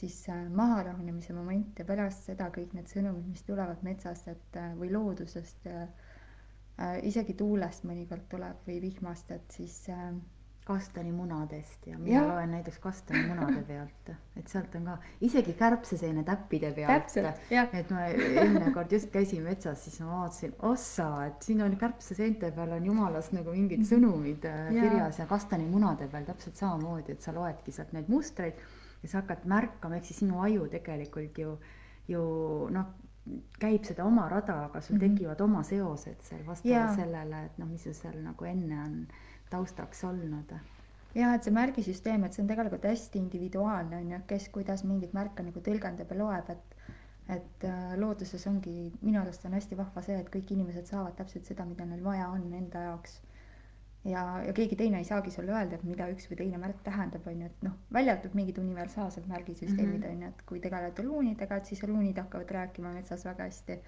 siis 0.00 0.28
äh, 0.28 0.48
maharahunemise 0.48 1.34
moment 1.36 1.78
ja 1.78 1.84
pärast 1.88 2.30
seda 2.30 2.48
kõik 2.54 2.74
need 2.76 2.88
sõnumid, 2.90 3.28
mis 3.28 3.44
tulevad 3.46 3.84
metsast, 3.86 4.30
et 4.32 4.60
äh, 4.60 4.72
või 4.78 4.92
loodusest, 4.94 5.68
äh, 5.68 5.86
isegi 7.04 7.36
tuulest 7.36 7.84
mõnikord 7.88 8.28
tuleb 8.32 8.68
või 8.68 8.80
vihmast, 8.80 9.32
et 9.36 9.56
siis 9.56 9.82
kastanimunadest 10.64 11.86
ja 11.88 11.98
mina 11.98 12.20
Jah. 12.20 12.26
loen 12.28 12.52
näiteks 12.54 12.78
kastanimunade 12.78 13.62
pealt, 13.66 14.10
et 14.38 14.48
sealt 14.48 14.74
on 14.78 14.86
ka 14.86 14.96
isegi 15.26 15.52
kärbseseene 15.58 16.22
täppide 16.24 16.70
pealt. 16.76 16.94
et 17.80 17.90
ma 17.90 18.06
eelmine 18.06 18.72
kord 18.76 18.92
just 18.92 19.10
käisin 19.12 19.42
metsas, 19.44 19.84
siis 19.84 20.00
ma 20.04 20.20
vaatasin, 20.20 20.54
ossa, 20.70 21.08
et 21.26 21.48
siin 21.48 21.64
on 21.64 21.76
kärbseseente 21.80 22.52
peal 22.56 22.76
on 22.76 22.86
jumalast 22.86 23.34
nagu 23.36 23.56
mingid 23.56 23.84
sõnumid 23.88 24.46
Jaa. 24.46 24.68
kirjas 24.70 25.20
ja 25.20 25.26
kastanimunade 25.26 26.08
peal 26.12 26.28
täpselt 26.28 26.62
samamoodi, 26.62 27.18
et 27.18 27.28
sa 27.28 27.34
loedki 27.36 27.74
sealt 27.74 27.92
neid 27.96 28.08
mustreid 28.12 28.62
ja 29.02 29.08
sa 29.08 29.20
hakkad 29.22 29.46
märkama, 29.48 29.96
ehk 29.96 30.04
siis 30.04 30.18
sinu 30.24 30.40
aju 30.44 30.66
tegelikult 30.72 31.38
ju, 31.38 31.54
ju 32.08 32.24
noh, 32.70 32.90
käib 33.60 33.84
seda 33.86 34.04
oma 34.04 34.28
rada, 34.28 34.64
aga 34.64 34.80
sul 34.80 34.96
Mhm. 34.96 35.16
tekivad 35.16 35.40
oma 35.40 35.62
seosed 35.62 36.22
seal 36.22 36.42
vastavalt 36.46 36.96
sellele, 36.96 37.44
et 37.44 37.58
noh, 37.58 37.66
mis 37.68 37.82
sul 37.84 37.92
seal 37.94 38.16
nagu 38.22 38.44
enne 38.44 38.78
on 38.84 39.06
taustaks 39.50 40.04
olnud. 40.04 40.54
jah, 41.14 41.34
et 41.34 41.42
see 41.42 41.52
märgisüsteem, 41.52 42.24
et 42.24 42.32
see 42.32 42.42
on 42.42 42.48
tegelikult 42.48 42.84
hästi 42.84 43.18
individuaalne 43.18 43.96
on 43.96 44.10
ju, 44.10 44.18
kes 44.26 44.48
kuidas 44.48 44.84
mingeid 44.84 45.12
märke 45.12 45.42
nagu 45.42 45.60
tõlgendab 45.60 46.10
ja 46.10 46.16
loeb, 46.18 46.50
et 46.50 46.76
et 47.30 47.64
äh, 47.64 47.96
looduses 47.98 48.46
ongi, 48.46 48.92
minu 49.02 49.20
arust 49.20 49.44
on 49.46 49.52
hästi 49.54 49.76
vahva 49.78 50.02
see, 50.02 50.16
et 50.18 50.30
kõik 50.34 50.50
inimesed 50.50 50.86
saavad 50.86 51.14
täpselt 51.14 51.44
seda, 51.46 51.64
mida 51.64 51.84
neil 51.86 52.02
vaja 52.02 52.28
on 52.28 52.52
enda 52.52 52.80
jaoks. 52.88 53.20
Ja, 54.04 54.42
ja 54.46 54.52
keegi 54.52 54.76
teine 54.76 54.98
ei 54.98 55.04
saagi 55.04 55.30
sulle 55.30 55.52
öelda, 55.52 55.74
et 55.76 55.82
mida 55.84 56.06
üks 56.12 56.28
või 56.30 56.36
teine 56.36 56.58
märk 56.58 56.82
tähendab, 56.84 57.26
on 57.26 57.40
ju, 57.40 57.46
et 57.46 57.62
noh, 57.66 57.72
välja 57.92 58.12
arvatud 58.14 58.34
mingid 58.34 58.58
universaalsed 58.58 59.26
märgisüsteemid 59.28 60.00
Mhm. 60.04 60.10
on 60.12 60.22
ju, 60.22 60.28
et 60.28 60.42
kui 60.46 60.60
tegeleda 60.60 61.02
ruunidega, 61.02 61.56
et 61.56 61.66
siis 61.66 61.82
ruunid 61.82 62.18
hakkavad 62.18 62.50
rääkima 62.50 62.92
metsas 62.94 63.24
väga 63.24 63.44
hästi. 63.44 63.78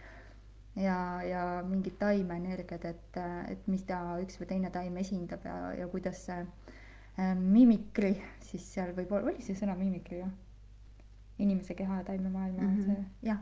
ja, 0.77 1.23
ja 1.23 1.63
mingid 1.69 1.99
taimeenergiad, 1.99 2.85
et, 2.85 3.17
et 3.49 3.67
mida 3.69 3.99
üks 4.23 4.39
või 4.41 4.47
teine 4.49 4.71
taim 4.71 4.97
esindab 4.97 5.45
ja, 5.45 5.73
ja 5.77 5.87
kuidas 5.89 6.23
see 6.27 6.39
äh, 7.19 7.35
mimikri, 7.37 8.15
siis 8.41 8.65
seal 8.75 8.95
võib 8.97 9.13
olla, 9.13 9.29
oli 9.33 9.43
see 9.43 9.55
sõna 9.55 9.75
mimikri 9.77 10.19
jah? 10.23 10.31
inimese 11.39 11.75
keha 11.75 11.97
ja 11.99 12.05
taimemaailma 12.05 12.63
mm 12.63 12.69
Mhm. 12.69 12.81
-hmm. 12.81 12.85
see, 12.87 13.05
jah, 13.29 13.39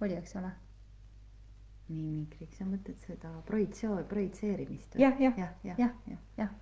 oli, 0.00 0.14
eks 0.14 0.36
ole. 0.36 0.50
Mimikriks, 1.88 2.58
sa 2.58 2.64
mõtled 2.68 2.98
seda 3.06 3.32
projitsio-, 3.48 4.04
projitseerimist? 4.08 4.96
jah, 5.00 5.20
jah, 5.20 5.38
jah, 5.38 5.52
jah, 5.64 5.78
jah, 5.78 5.94
jah. 6.06 6.22
jah. 6.36 6.54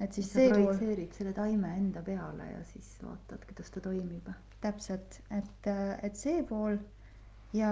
et 0.00 0.12
siis 0.12 0.30
sa 0.30 0.40
see 0.40 0.48
projitseerid 0.54 1.12
selle 1.18 1.32
taime 1.36 1.74
enda 1.76 2.02
peale 2.02 2.48
ja 2.52 2.64
siis 2.72 2.94
vaatad, 3.02 3.44
kuidas 3.50 3.70
ta 3.70 3.80
toimib. 3.80 4.28
täpselt, 4.60 5.20
et, 5.30 5.70
et 6.02 6.16
see 6.16 6.42
pool 6.46 6.78
ja, 7.52 7.70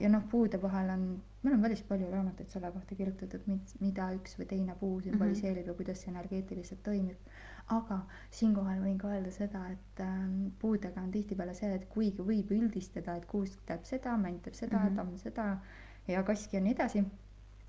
ja 0.00 0.10
noh, 0.12 0.24
puude 0.30 0.60
vahel 0.62 0.90
on, 0.94 1.06
meil 1.44 1.56
on 1.56 1.64
päris 1.64 1.82
palju 1.88 2.10
raamatuid 2.12 2.50
selle 2.52 2.70
kohta 2.74 2.96
kirjutatud, 2.98 3.46
mida 3.80 4.10
üks 4.18 4.36
või 4.38 4.48
teine 4.50 4.76
puu 4.80 5.00
sümboliseerib 5.04 5.62
mm 5.62 5.64
-hmm. 5.64 5.72
ja 5.72 5.78
kuidas 5.80 6.02
see 6.02 6.12
energeetiliselt 6.12 6.82
toimib. 6.82 7.34
aga 7.74 7.96
siinkohal 8.30 8.80
võin 8.84 8.98
ka 9.00 9.08
öelda 9.08 9.30
seda, 9.32 9.60
et 9.72 10.00
ähm, 10.04 10.48
puudega 10.60 11.00
on 11.00 11.10
tihtipeale 11.10 11.54
see, 11.54 11.70
et 11.74 11.86
kuigi 11.88 12.22
võib 12.22 12.50
üldistada, 12.52 13.14
et 13.16 13.24
kuusk 13.26 13.62
teeb 13.66 13.84
seda, 13.88 14.16
mänd 14.20 14.42
teeb 14.42 14.54
seda 14.54 14.76
mm, 14.76 14.82
Mhm. 14.82 14.92
-hmm. 14.92 14.96
tamm 14.96 15.16
seda 15.16 15.58
ja 16.08 16.22
kaski 16.22 16.56
ja 16.56 16.62
nii 16.62 16.74
edasi, 16.74 17.04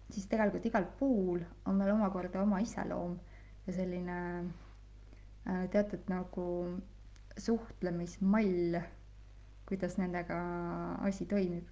siis 0.09 0.27
tegelikult 0.31 0.65
igal 0.69 0.85
puul 0.99 1.43
on 1.65 1.79
veel 1.79 1.93
omakorda 1.95 2.41
oma 2.43 2.59
iseloom 2.63 3.15
ja 3.67 3.73
selline 3.73 4.17
äh, 4.39 5.63
teatud 5.71 6.09
nagu 6.11 6.47
suhtlemismall, 7.37 8.79
kuidas 9.65 9.97
nendega 9.97 10.37
asi 11.07 11.25
toimib. 11.25 11.71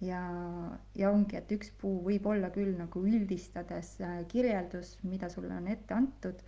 ja, 0.00 0.20
ja 0.96 1.10
ongi, 1.10 1.36
et 1.36 1.50
üks 1.52 1.72
puu 1.80 1.98
võib 2.04 2.24
olla 2.30 2.48
küll 2.54 2.72
nagu 2.78 3.02
üldistades 3.04 3.98
äh, 4.00 4.22
kirjeldus, 4.28 4.96
mida 5.02 5.28
sulle 5.28 5.52
on 5.56 5.68
ette 5.68 5.94
antud, 5.94 6.40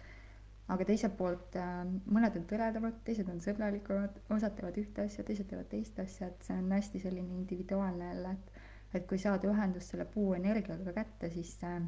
aga 0.73 0.87
teiselt 0.89 1.19
poolt 1.19 1.59
äh, 1.61 1.83
mõned 2.09 2.39
on 2.39 2.47
tõredamad, 2.49 3.03
teised 3.05 3.29
on 3.29 3.43
sõbralikumad, 3.45 4.17
osad 4.33 4.57
teevad 4.57 4.79
ühte 4.81 5.05
asja, 5.05 5.25
teised 5.29 5.51
teevad 5.51 5.69
teist 5.73 6.01
asja, 6.01 6.31
et 6.33 6.49
see 6.49 6.57
on 6.57 6.73
hästi 6.73 7.03
selline 7.05 7.41
individuaalne 7.43 8.09
jälle, 8.13 8.37
et 8.39 8.52
et 8.95 9.07
kui 9.09 9.19
saada 9.19 9.49
ühendust 9.49 9.91
selle 9.91 10.05
puu 10.05 10.35
energiaga 10.35 10.93
kätte, 10.93 11.31
siis 11.31 11.55
see 11.61 11.81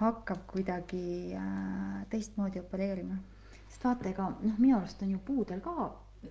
hakkab 0.00 0.46
kuidagi 0.48 1.34
äh, 1.36 2.06
teistmoodi 2.10 2.60
opereerima 2.60 3.18
sest 3.70 3.84
vaata, 3.84 4.08
ega 4.10 4.30
noh, 4.42 4.56
minu 4.58 4.78
arust 4.78 5.02
on 5.04 5.10
ju 5.14 5.18
puudel 5.24 5.60
ka 5.62 5.90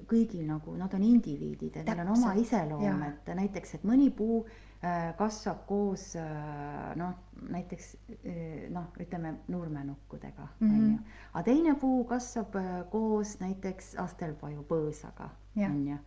kõigil 0.09 0.43
nagu, 0.45 0.75
nad 0.77 0.93
on 0.93 1.01
indiviidid, 1.03 1.77
et 1.81 1.87
neil 1.87 2.01
on 2.03 2.11
oma 2.13 2.33
iseloom, 2.37 2.99
et 3.07 3.29
näiteks, 3.39 3.71
et 3.79 3.85
mõni 3.89 4.09
puu 4.13 4.43
äh, 4.83 5.15
kasvab 5.17 5.63
koos 5.69 6.11
äh, 6.19 6.91
noh, 6.99 7.15
näiteks 7.49 7.87
äh, 8.19 8.67
noh, 8.73 8.91
ütleme 9.01 9.35
nurmenukkudega 9.47 10.47
Mhm. 10.59 10.75
onju, 10.75 10.99
aga 11.33 11.43
teine 11.47 11.75
puu 11.81 12.03
kasvab 12.09 12.55
äh, 12.59 12.69
koos 12.91 13.37
näiteks 13.39 13.95
astelpaju 14.03 14.65
põõsaga 14.69 15.29
Jah. 15.55 15.71
onju. 15.71 15.97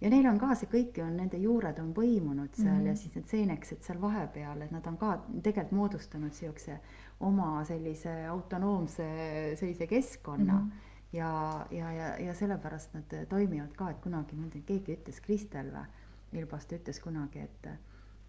Ja 0.00 0.10
neil 0.10 0.26
on 0.30 0.38
ka 0.38 0.54
see 0.54 0.68
kõik 0.70 0.98
on, 1.02 1.16
nende 1.18 1.38
juured 1.42 1.78
on 1.82 1.92
põimunud 1.94 2.54
seal 2.54 2.72
mm 2.72 2.80
-hmm. 2.80 2.86
ja 2.86 2.92
Mhm. 2.92 2.96
siis 2.96 3.14
need 3.14 3.28
seenekesed 3.28 3.82
seal 3.82 4.00
vahepeal, 4.00 4.62
et 4.62 4.70
nad 4.70 4.86
on 4.86 4.96
ka 4.96 5.24
tegelikult 5.42 5.72
moodustanud 5.72 6.32
siukse 6.32 6.80
oma 7.20 7.64
sellise 7.64 8.26
autonoomse 8.26 9.08
sellise 9.56 9.86
keskkonna 9.86 10.52
mm. 10.52 10.66
Mhm. 10.66 10.70
ja, 11.12 11.66
ja, 11.70 11.92
ja, 11.92 12.18
ja 12.18 12.34
sellepärast 12.34 12.94
nad 12.94 13.26
toimivad 13.28 13.72
ka, 13.76 13.90
et 13.90 14.00
kunagi, 14.00 14.36
ma 14.36 14.44
ei 14.44 14.50
tea, 14.50 14.62
keegi 14.66 14.96
ütles, 14.96 15.20
Kristel 15.20 15.72
või, 15.72 15.86
Ilbast 16.32 16.72
ütles 16.72 17.00
kunagi, 17.00 17.38
et, 17.38 17.66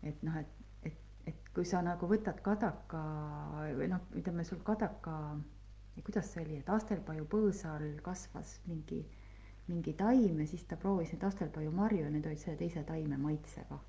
et 0.03 0.23
noh, 0.23 0.37
et, 0.37 0.47
et, 0.83 0.99
et 1.27 1.49
kui 1.53 1.65
sa 1.65 1.81
nagu 1.81 2.07
võtad 2.07 2.41
kadaka 2.41 3.01
või 3.75 3.87
noh, 3.87 3.99
ütleme 4.15 4.43
sul 4.43 4.59
kadaka, 4.63 5.37
kuidas 6.03 6.31
see 6.33 6.43
oli, 6.45 6.57
et 6.57 6.69
astelpaju 6.69 7.25
põõsa 7.25 7.75
all 7.75 7.99
kasvas 8.01 8.61
mingi 8.65 9.05
mingi 9.69 9.93
taim 9.93 10.39
ja 10.41 10.47
siis 10.47 10.63
ta 10.67 10.75
proovis 10.81 11.11
neid 11.13 11.23
astelpaju 11.27 11.71
marju 11.71 12.03
ja 12.03 12.09
need 12.09 12.25
olid 12.25 12.41
selle 12.41 12.57
teise 12.57 12.83
taime 12.83 13.17
maitsega. 13.17 13.79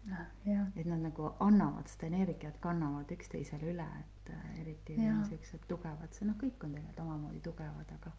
jah, 0.46 0.66
et 0.76 0.87
nad 0.87 1.00
nagu 1.00 1.30
annavad 1.40 1.88
seda 1.88 2.06
energiat, 2.12 2.58
kannavad 2.60 3.10
üksteisele 3.16 3.72
üle, 3.72 3.87
et 4.00 4.30
äh, 4.34 4.60
eriti 4.60 4.96
siuksed 5.28 5.64
tugevad, 5.68 6.12
see 6.12 6.28
noh, 6.28 6.37
kõik 6.40 6.64
on 6.68 6.75
tegelikult 6.76 7.00
omamoodi 7.06 7.40
tugevad, 7.40 7.92
aga 7.99 8.12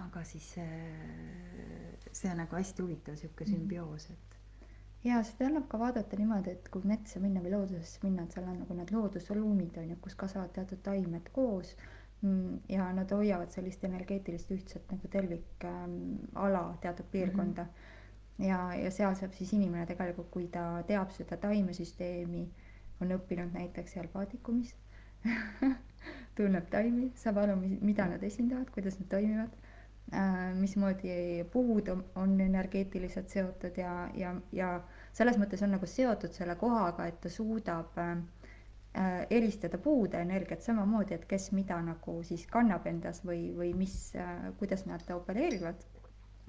aga 0.00 0.22
siis 0.24 0.46
see, 0.54 0.68
see 2.12 2.30
on 2.30 2.38
nagu 2.40 2.56
hästi 2.56 2.82
huvitav 2.82 3.16
sihuke 3.20 3.44
Mhm. 3.44 3.52
sümbioos, 3.54 4.06
et 4.10 4.38
ja 5.04 5.18
seda 5.22 5.46
annab 5.50 5.66
ka 5.68 5.78
vaadata 5.78 6.16
niimoodi, 6.16 6.50
et 6.50 6.68
kui 6.72 6.82
metsa 6.88 7.20
minna 7.20 7.40
või 7.44 7.50
loodusesse 7.52 8.00
minna, 8.02 8.22
et 8.22 8.32
seal 8.32 8.48
on 8.48 8.58
nagu 8.62 8.74
need 8.74 8.90
loodusruumid 8.94 9.76
on 9.82 9.90
ju, 9.90 9.96
kus 10.00 10.14
kasvavad 10.14 10.52
teatud 10.56 10.80
taimed 10.82 11.28
koos 11.32 11.74
ja 12.68 12.92
nad 12.92 13.10
hoiavad 13.12 13.50
sellist 13.52 13.84
energeetilist 13.84 14.50
ühtset 14.54 14.92
nagu 14.92 15.08
tervikala 15.12 16.60
ähm, 16.70 16.78
teatud 16.80 17.06
piirkonda 17.12 17.64
mm. 17.64 17.68
-hmm. 17.68 18.44
ja, 18.48 18.74
ja 18.74 18.90
seal 18.90 19.14
saab 19.14 19.32
siis 19.32 19.52
inimene 19.52 19.86
tegelikult, 19.86 20.30
kui 20.30 20.46
ta 20.48 20.82
teab 20.86 21.10
seda 21.10 21.36
taimesüsteemi, 21.36 22.48
on 23.00 23.12
õppinud 23.18 23.52
näiteks 23.52 23.92
seal 23.92 24.08
paadikumis 24.08 24.74
tunneb 26.36 26.70
taimi, 26.70 27.12
saab 27.14 27.36
aru, 27.36 27.56
mida 27.80 28.06
nad 28.08 28.22
esindavad, 28.22 28.70
kuidas 28.70 28.98
nad 29.00 29.08
toimivad 29.08 29.52
äh, 30.12 30.54
mismoodi 30.54 31.44
puud 31.52 31.88
on, 31.88 32.04
on 32.14 32.40
energeetiliselt 32.40 33.28
seotud 33.28 33.76
ja, 33.76 34.08
ja, 34.14 34.34
ja 34.52 34.80
selles 35.12 35.38
mõttes 35.38 35.62
on 35.62 35.76
nagu 35.76 35.86
seotud 35.86 36.32
selle 36.32 36.56
kohaga, 36.56 37.06
et 37.06 37.20
ta 37.20 37.28
suudab 37.28 37.98
äh, 37.98 38.16
eristada 38.94 39.78
puude 39.82 40.20
energiat 40.22 40.62
samamoodi, 40.62 41.14
et 41.14 41.24
kes 41.26 41.48
mida 41.52 41.80
nagu 41.82 42.12
siis 42.22 42.44
kannab 42.46 42.86
endas 42.86 43.24
või, 43.26 43.48
või 43.56 43.72
mis 43.74 44.14
äh,, 44.14 44.52
kuidas 44.60 44.84
nad 44.86 45.02
opereerivad, 45.10 45.82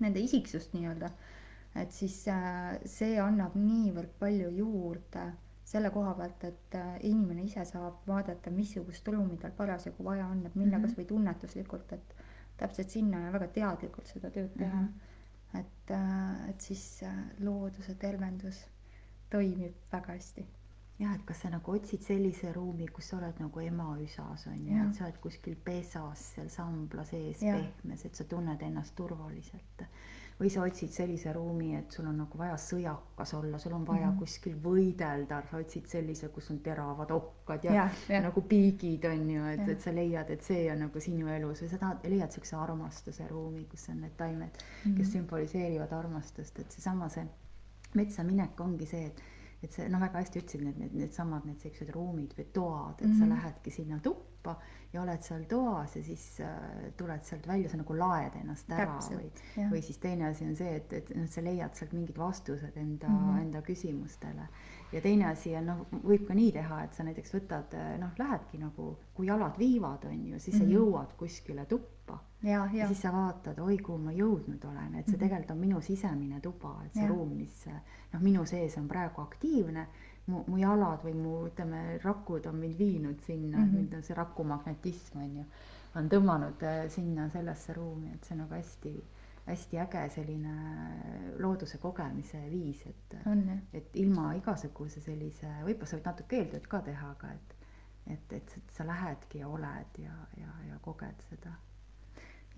nende 0.03 0.21
isiksust 0.21 0.75
nii-öelda. 0.75 1.09
et 1.75 1.91
siis 1.91 2.27
äh, 2.31 2.77
see 2.85 3.17
annab 3.19 3.55
niivõrd 3.59 4.13
palju 4.19 4.51
juurde 4.59 5.25
selle 5.65 5.89
koha 5.91 6.13
pealt, 6.13 6.43
et 6.47 6.77
äh, 6.77 6.93
inimene 7.09 7.43
ise 7.47 7.65
saab 7.65 8.05
vaadata, 8.07 8.53
missugust 8.53 9.07
ruumi 9.07 9.37
tal 9.41 9.51
parasjagu 9.57 10.05
vaja 10.05 10.27
on, 10.29 10.45
et 10.45 10.55
minna 10.55 10.77
mm. 10.77 10.83
-hmm. 10.83 10.87
kasvõi 10.87 11.05
tunnetuslikult, 11.09 11.93
et 11.93 12.15
täpselt 12.57 12.89
sinna 12.89 13.25
ja 13.25 13.31
väga 13.33 13.47
teadlikult 13.57 14.07
seda 14.07 14.29
tööd 14.29 14.53
teha 14.57 14.81
mm. 14.81 14.87
-hmm. 14.87 15.59
et, 15.59 15.91
äh, 15.91 16.49
et 16.49 16.61
siis 16.61 17.03
äh, 17.03 17.17
looduse 17.39 17.95
tervendus 17.95 18.65
toimib 19.29 19.75
väga 19.91 20.13
hästi. 20.13 20.45
Jah, 20.99 21.15
et 21.15 21.25
kas 21.25 21.41
sa 21.41 21.49
nagu 21.49 21.71
otsid 21.71 22.01
sellise 22.01 22.53
ruumi, 22.53 22.87
kus 22.87 23.09
sa 23.09 23.17
oled 23.17 23.39
nagu 23.39 23.59
ema 23.59 23.97
üsas 23.99 24.47
on 24.47 24.61
ju, 24.67 24.75
et 24.89 24.95
sa 24.95 25.03
oled 25.05 25.17
kuskil 25.21 25.55
pesas 25.55 26.19
seal 26.35 26.49
sambla 26.49 27.03
sees 27.05 27.41
Jah. 27.43 27.57
pehmes, 27.83 28.05
et 28.05 28.15
sa 28.15 28.23
tunned 28.23 28.61
ennast 28.61 28.95
turvaliselt. 28.95 29.83
või 30.39 30.49
sa 30.51 30.61
otsid 30.67 30.89
sellise 30.91 31.31
ruumi, 31.33 31.75
et 31.77 31.91
sul 31.91 32.05
on 32.07 32.17
nagu 32.17 32.37
vaja 32.37 32.55
sõjakas 32.59 33.33
olla, 33.37 33.57
sul 33.57 33.71
on 33.73 33.85
vaja 33.87 33.99
mm 34.01 34.09
Mhm. 34.09 34.15
-hmm. 34.15 34.19
kuskil 34.19 34.55
võidelda, 34.63 35.41
sa 35.51 35.57
otsid 35.57 35.85
sellise, 35.87 36.27
kus 36.29 36.49
on 36.51 36.59
teravad 36.59 37.11
okkad 37.11 37.63
ja, 37.63 37.71
ja 37.73 37.89
jah. 38.09 38.23
nagu 38.23 38.41
piigid 38.41 39.05
on 39.05 39.29
ju, 39.29 39.45
et, 39.45 39.69
et 39.69 39.81
sa 39.81 39.91
leiad, 39.95 40.29
et 40.29 40.41
see 40.43 40.71
on 40.71 40.79
nagu 40.79 40.99
sinu 40.99 41.27
elus 41.27 41.61
või 41.61 41.69
sa 41.69 41.77
tahad, 41.77 41.97
leiad 42.03 42.31
siukse 42.31 42.55
armastuse 42.55 43.27
ruumi, 43.27 43.63
kus 43.65 43.89
on 43.89 44.01
need 44.01 44.11
taimed 44.17 44.49
mm, 44.51 44.59
Mhm. 44.85 44.91
-hmm. 44.93 44.97
kes 44.97 45.11
sümboliseerivad 45.13 45.91
armastust, 45.93 46.59
et 46.59 46.71
seesama 46.71 47.09
see 47.09 47.27
metsa 47.93 48.23
minek 48.23 48.59
ongi 48.59 48.85
see, 48.85 49.05
et 49.05 49.21
et 49.65 49.75
see 49.75 49.89
noh, 49.91 50.01
väga 50.01 50.21
hästi 50.21 50.41
ütlesid 50.41 50.63
need, 50.65 50.79
need, 50.81 50.95
needsamad 51.01 51.45
need 51.49 51.61
siuksed 51.63 51.91
ruumid 51.95 52.33
või 52.37 52.47
toad, 52.53 52.99
et 52.99 53.07
mm 53.07 53.11
-hmm. 53.11 53.19
sa 53.19 53.25
Mhm. 53.25 53.35
lähedki 53.35 53.71
sinna 53.71 53.99
tuppa 53.99 54.55
ja 54.93 55.01
oled 55.01 55.21
seal 55.25 55.43
toas 55.49 55.95
ja 55.95 56.03
siis 56.03 56.39
äh, 56.39 56.91
tuled 56.97 57.23
sealt 57.23 57.47
välja, 57.47 57.69
sa 57.69 57.77
nagu 57.77 57.97
laed 57.97 58.35
ennast 58.41 58.69
ära 58.71 58.85
Täpselt, 58.85 59.41
või, 59.57 59.69
või 59.71 59.81
siis 59.81 59.97
teine 59.97 60.29
asi 60.29 60.45
on 60.45 60.55
see, 60.55 60.75
et, 60.75 60.93
et 60.93 61.09
noh, 61.15 61.27
sa 61.27 61.43
leiad 61.43 61.75
sealt 61.75 61.93
mingid 61.93 62.17
vastused 62.17 62.77
enda 62.77 63.07
mm, 63.07 63.19
-hmm. 63.19 63.41
enda 63.41 63.61
küsimustele. 63.61 64.47
Ja 64.93 65.01
teine 65.01 65.25
asi 65.25 65.55
on 65.55 65.65
noh, 65.65 65.77
võib 66.03 66.27
ka 66.27 66.33
nii 66.33 66.51
teha, 66.51 66.83
et 66.83 66.93
sa 66.93 67.03
näiteks 67.03 67.33
võtad 67.33 67.73
noh, 67.99 68.09
lähedki 68.19 68.57
nagu, 68.57 68.97
kui 69.13 69.27
jalad 69.27 69.57
viivad, 69.59 70.05
on 70.05 70.27
ju, 70.27 70.39
siis 70.39 70.55
mm 70.55 70.61
-hmm. 70.61 70.71
sa 70.71 70.73
jõuad 70.77 71.13
kuskile 71.17 71.65
tuppa 71.65 72.19
ja, 72.43 72.49
ja 72.51 72.69
ja 72.73 72.87
siis 72.87 73.01
sa 73.01 73.11
vaatad, 73.11 73.59
oi 73.59 73.77
kuhu 73.77 73.97
ma 73.97 74.11
jõudnud 74.11 74.65
olen, 74.65 74.95
et 74.95 75.05
see 75.05 75.15
Mhm. 75.17 75.19
tegelikult 75.19 75.51
on 75.51 75.57
minu 75.57 75.81
sisemine 75.81 76.39
tuba, 76.41 76.81
et 76.85 76.93
see 76.93 77.01
Jah. 77.03 77.09
ruum, 77.09 77.29
mis 77.37 77.65
noh, 78.13 78.21
minu 78.21 78.45
sees 78.45 78.77
on 78.77 78.87
praegu 78.87 79.21
aktiivne. 79.21 79.87
mu, 80.27 80.43
mu 80.47 80.57
jalad 80.57 81.03
või 81.03 81.13
mu 81.13 81.45
ütleme, 81.47 81.99
rakud 82.03 82.45
on 82.45 82.55
mind 82.55 82.77
viinud 82.79 83.19
sinna 83.19 83.57
mm, 83.57 83.63
Mhm. 83.63 83.69
-hmm. 83.71 83.77
mind 83.77 83.93
on 83.93 84.03
see 84.03 84.15
rakumagnetism 84.15 85.17
on 85.17 85.35
ju, 85.35 85.43
on 85.95 86.09
tõmmanud 86.09 86.63
äh, 86.63 86.89
sinna 86.89 87.29
sellesse 87.29 87.73
ruumi, 87.73 88.11
et 88.13 88.23
see 88.23 88.33
on 88.35 88.39
nagu 88.39 88.53
hästi, 88.53 89.03
hästi 89.45 89.79
äge 89.83 90.05
selline 90.15 90.53
looduse 91.39 91.77
kogemise 91.77 92.39
viis, 92.49 92.81
et 92.89 93.17
on 93.29 93.43
jah. 93.49 93.59
et 93.73 93.99
ilma 94.01 94.31
igasuguse 94.39 95.03
sellise, 95.03 95.51
võib-olla 95.67 95.91
sa 95.91 95.99
võid 95.99 96.09
natuke 96.09 96.39
eeltööd 96.39 96.67
ka 96.71 96.81
teha, 96.87 97.11
aga 97.17 97.35
et 97.35 97.53
et, 98.05 98.33
et 98.37 98.51
sa 98.69 98.85
lähed 98.85 99.23
ja 99.33 99.47
oled 99.49 99.97
ja, 99.97 100.13
ja, 100.37 100.51
ja 100.67 100.75
koged 100.85 101.23
seda 101.29 101.55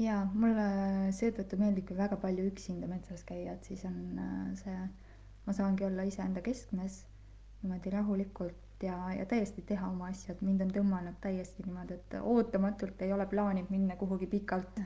ja 0.01 0.21
mulle 0.33 0.67
seetõttu 1.15 1.59
meeldibki 1.59 1.95
väga 1.97 2.17
palju 2.21 2.47
üksinda 2.51 2.89
metsas 2.89 3.23
käia, 3.27 3.55
et 3.55 3.67
siis 3.67 3.85
on 3.87 4.19
äh, 4.21 4.49
see, 4.59 4.77
ma 5.47 5.55
saangi 5.55 5.87
olla 5.87 6.05
iseenda 6.07 6.43
keskmes 6.45 7.01
niimoodi 7.63 7.93
rahulikult 7.93 8.66
ja, 8.83 9.13
ja 9.13 9.25
täiesti 9.25 9.61
teha 9.61 9.89
oma 9.89 10.09
asju, 10.11 10.33
et 10.33 10.41
mind 10.45 10.61
on 10.61 10.71
tõmmanud 10.73 11.17
täiesti 11.21 11.63
niimoodi, 11.65 11.97
et 11.97 12.17
ootamatult 12.21 13.01
ei 13.01 13.13
ole 13.13 13.25
plaaninud 13.25 13.71
minna 13.73 13.95
kuhugi 13.95 14.27
pikalt 14.27 14.81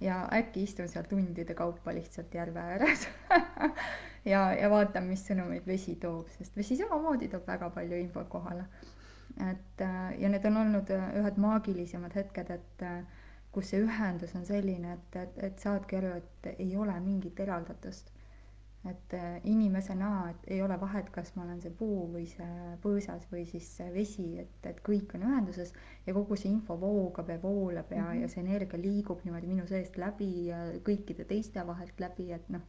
ja 0.00 0.22
äkki 0.32 0.62
istun 0.62 0.88
seal 0.88 1.08
tundide 1.10 1.54
kaupa 1.54 1.94
lihtsalt 1.94 2.34
järve 2.34 2.60
ääres 2.60 3.08
ja, 4.32 4.44
ja 4.54 4.70
vaatan, 4.70 5.08
mis 5.10 5.24
sõnumeid 5.26 5.66
vesi 5.66 5.96
toob, 6.02 6.30
sest 6.36 6.56
vesi 6.56 6.78
samamoodi 6.78 7.28
toob 7.32 7.46
väga 7.46 7.70
palju 7.74 7.98
infot 7.98 8.28
kohale. 8.28 8.68
et 9.50 9.80
äh, 9.80 10.20
ja 10.20 10.28
need 10.28 10.44
on 10.44 10.56
olnud 10.56 10.90
äh, 10.90 11.10
ühed 11.18 11.38
maagilisemad 11.40 12.14
hetked, 12.14 12.50
et 12.50 12.86
äh, 12.86 13.02
kus 13.52 13.70
see 13.72 13.82
ühendus 13.82 14.34
on 14.38 14.46
selline, 14.46 14.92
et, 14.98 15.16
et, 15.16 15.38
et 15.50 15.58
saadki 15.58 15.98
aru, 15.98 16.16
et 16.20 16.52
ei 16.58 16.76
ole 16.76 16.94
mingit 17.00 17.40
eraldatust. 17.40 18.11
Et 18.90 19.14
äh, 19.14 19.40
inimesena, 19.44 20.30
et 20.30 20.48
ei 20.56 20.62
ole 20.62 20.74
vahet, 20.80 21.10
kas 21.14 21.30
ma 21.36 21.44
olen 21.44 21.60
see 21.62 21.70
puu 21.78 22.08
või 22.10 22.24
see 22.26 22.72
põõsas 22.82 23.28
või 23.30 23.44
siis 23.46 23.68
see 23.76 23.92
vesi, 23.94 24.26
et, 24.42 24.56
et 24.66 24.80
kõik 24.82 25.14
on 25.14 25.26
ühenduses 25.28 25.70
ja 26.06 26.14
kogu 26.16 26.38
see 26.38 26.50
info 26.50 26.74
voogab 26.80 27.30
ja 27.30 27.38
voolab 27.42 27.92
ja 27.94 28.02
mm, 28.02 28.08
-hmm. 28.08 28.22
ja 28.24 28.32
see 28.32 28.42
energia 28.42 28.80
liigub 28.82 29.22
niimoodi 29.24 29.52
minu 29.52 29.66
seest 29.70 29.98
läbi 30.02 30.48
ja 30.48 30.64
kõikide 30.82 31.28
teiste 31.30 31.66
vahelt 31.66 32.00
läbi, 32.00 32.32
et 32.32 32.48
noh, 32.50 32.66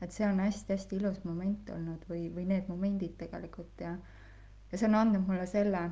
et 0.00 0.12
see 0.12 0.28
on 0.28 0.38
hästi-hästi 0.44 1.00
ilus 1.00 1.24
moment 1.24 1.70
olnud 1.74 2.06
või, 2.10 2.28
või 2.34 2.46
need 2.46 2.68
momendid 2.68 3.18
tegelikult 3.18 3.80
ja 3.80 3.96
ja 4.72 4.78
see 4.78 4.88
on 4.88 4.94
andnud 4.94 5.26
mulle 5.26 5.46
selle 5.46 5.90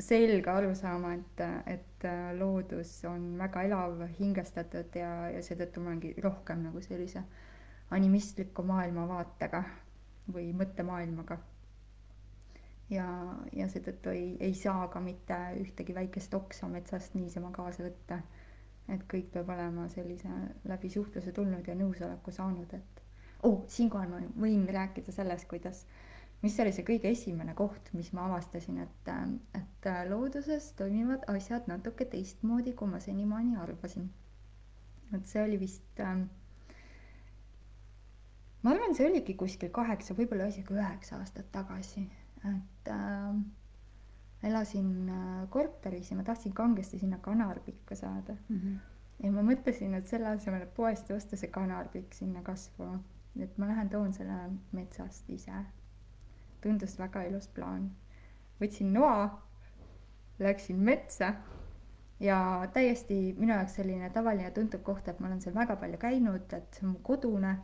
selge 0.00 0.50
arusaama, 0.50 1.14
et, 1.14 1.40
et 1.66 2.06
loodus 2.38 3.04
on 3.06 3.36
väga 3.38 3.62
elav, 3.62 4.00
hingestatud 4.18 4.96
ja, 4.98 5.30
ja 5.30 5.42
seetõttu 5.42 5.80
ma 5.80 5.92
olengi 5.92 6.14
rohkem 6.22 6.66
nagu 6.66 6.82
sellise 6.82 7.22
animistliku 7.90 8.62
maailmavaatega 8.62 9.62
või 10.32 10.52
mõttemaailmaga. 10.56 11.38
ja, 12.90 13.06
ja 13.52 13.68
seetõttu 13.68 14.10
ei, 14.10 14.36
ei 14.40 14.54
saa 14.54 14.88
ka 14.88 15.00
mitte 15.00 15.36
ühtegi 15.60 15.94
väikest 15.94 16.34
oksa 16.34 16.68
metsast 16.68 17.14
niisama 17.14 17.50
kaasa 17.50 17.84
võtta. 17.84 18.20
et 18.88 19.04
kõik 19.12 19.30
peab 19.32 19.48
olema 19.48 19.88
sellise 19.88 20.28
läbi 20.64 20.90
suhtluse 20.90 21.32
tulnud 21.32 21.68
ja 21.68 21.74
nõusoleku 21.74 22.32
saanud, 22.32 22.72
et 22.74 23.02
oh, 23.42 23.62
siinkohal 23.66 24.08
ma 24.08 24.20
võin 24.40 24.66
rääkida 24.68 25.12
sellest, 25.12 25.48
kuidas 25.48 25.86
mis 26.44 26.58
oli 26.60 26.72
see 26.76 26.84
kõige 26.84 27.08
esimene 27.08 27.54
koht, 27.56 27.88
mis 27.96 28.10
ma 28.12 28.26
avastasin, 28.28 28.82
et, 28.84 29.10
et 29.56 29.86
looduses 30.10 30.72
toimivad 30.76 31.24
asjad 31.32 31.70
natuke 31.70 32.04
teistmoodi, 32.04 32.74
kui 32.76 32.90
ma 32.90 33.00
senimaani 33.00 33.56
arvasin. 33.62 34.10
et 35.14 35.26
see 35.30 35.42
oli 35.44 35.60
vist 35.60 36.00
äh,, 36.00 36.24
ma 38.64 38.72
arvan, 38.72 38.96
see 38.96 39.06
oligi 39.10 39.36
kuskil 39.36 39.70
kaheksa, 39.74 40.16
võib-olla 40.16 40.48
isegi 40.48 40.74
üheksa 40.74 41.18
aastat 41.20 41.50
tagasi, 41.52 42.06
et 42.48 42.90
äh, 42.92 43.36
elasin 44.48 44.90
äh, 45.12 45.44
korteris 45.52 46.10
ja 46.10 46.16
ma 46.16 46.24
tahtsin 46.24 46.54
kangesti 46.56 46.98
sinna 46.98 47.18
kanarpikka 47.18 47.96
saada 47.96 48.36
mm. 48.48 48.56
-hmm. 48.56 48.76
ja 49.22 49.32
ma 49.32 49.44
mõtlesin, 49.44 49.94
et 49.94 50.06
selle 50.06 50.32
asemel, 50.32 50.66
et 50.66 50.74
poest 50.74 51.10
osta 51.10 51.36
see 51.36 51.52
kanarpikk 51.52 52.16
sinna 52.16 52.42
kasvama, 52.42 53.00
et 53.40 53.58
ma 53.58 53.68
lähen 53.68 53.90
toon 53.90 54.12
selle 54.12 54.38
metsast 54.72 55.30
ise 55.30 55.64
tundus 56.64 56.98
väga 56.98 57.22
ilus 57.28 57.48
plaan. 57.48 57.90
võtsin 58.60 58.92
noa, 58.92 59.42
läksin 60.38 60.78
metsa 60.80 61.34
ja 62.20 62.68
täiesti 62.72 63.34
minu 63.38 63.52
jaoks 63.52 63.74
selline 63.74 64.10
tavaline 64.10 64.50
tuntud 64.50 64.82
koht, 64.86 65.08
et 65.08 65.20
ma 65.20 65.26
olen 65.26 65.40
seal 65.42 65.54
väga 65.54 65.76
palju 65.76 65.98
käinud, 65.98 66.52
et 66.52 66.78
see 66.78 66.86
on 66.86 66.94
mu 66.94 67.02
kodune 67.02 67.56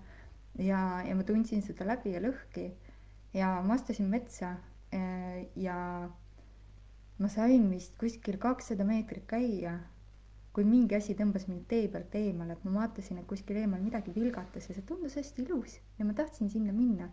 ja, 0.61 0.81
ja 1.07 1.17
ma 1.17 1.25
tundsin 1.27 1.63
seda 1.65 1.87
läbi 1.89 2.15
ja 2.15 2.23
lõhki 2.23 2.71
ja 3.35 3.55
ma 3.65 3.77
astusin 3.79 4.11
metsa 4.11 4.57
eh, 4.93 5.49
ja 5.57 5.77
ma 7.21 7.29
sain 7.29 7.69
vist 7.71 7.97
kuskil 8.01 8.39
kakssada 8.41 8.85
meetrit 8.89 9.27
käia, 9.29 9.75
kui 10.57 10.65
mingi 10.67 10.97
asi 10.97 11.15
tõmbas 11.19 11.47
mind 11.51 11.67
tee 11.71 11.87
pealt 11.93 12.15
eemale, 12.19 12.57
et 12.57 12.65
ma 12.67 12.81
vaatasin, 12.81 13.21
et 13.21 13.29
kuskil 13.29 13.61
eemal 13.61 13.83
midagi 13.85 14.15
vilgatas 14.15 14.67
ja 14.69 14.77
see 14.77 14.87
tundus 14.89 15.19
hästi 15.21 15.45
ilus 15.45 15.77
ja 15.99 16.07
ma 16.09 16.17
tahtsin 16.17 16.51
sinna 16.51 16.73
minna 16.75 17.11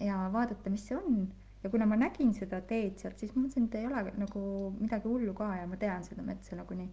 ja 0.00 0.16
vaadata, 0.32 0.72
mis 0.72 0.86
see 0.88 0.96
on. 0.96 1.28
ja 1.62 1.70
kuna 1.70 1.86
ma 1.86 1.94
nägin 1.94 2.32
seda 2.34 2.58
teed 2.66 2.96
sealt, 2.98 3.20
siis 3.20 3.36
ma 3.36 3.44
mõtlesin, 3.44 3.68
et 3.68 3.76
ei 3.78 3.86
ole 3.86 4.00
nagu 4.18 4.40
midagi 4.80 5.06
hullu 5.06 5.34
ka 5.38 5.52
ja 5.60 5.68
ma 5.70 5.76
tean 5.78 6.02
seda 6.02 6.24
metsa 6.26 6.56
nagunii. 6.58 6.88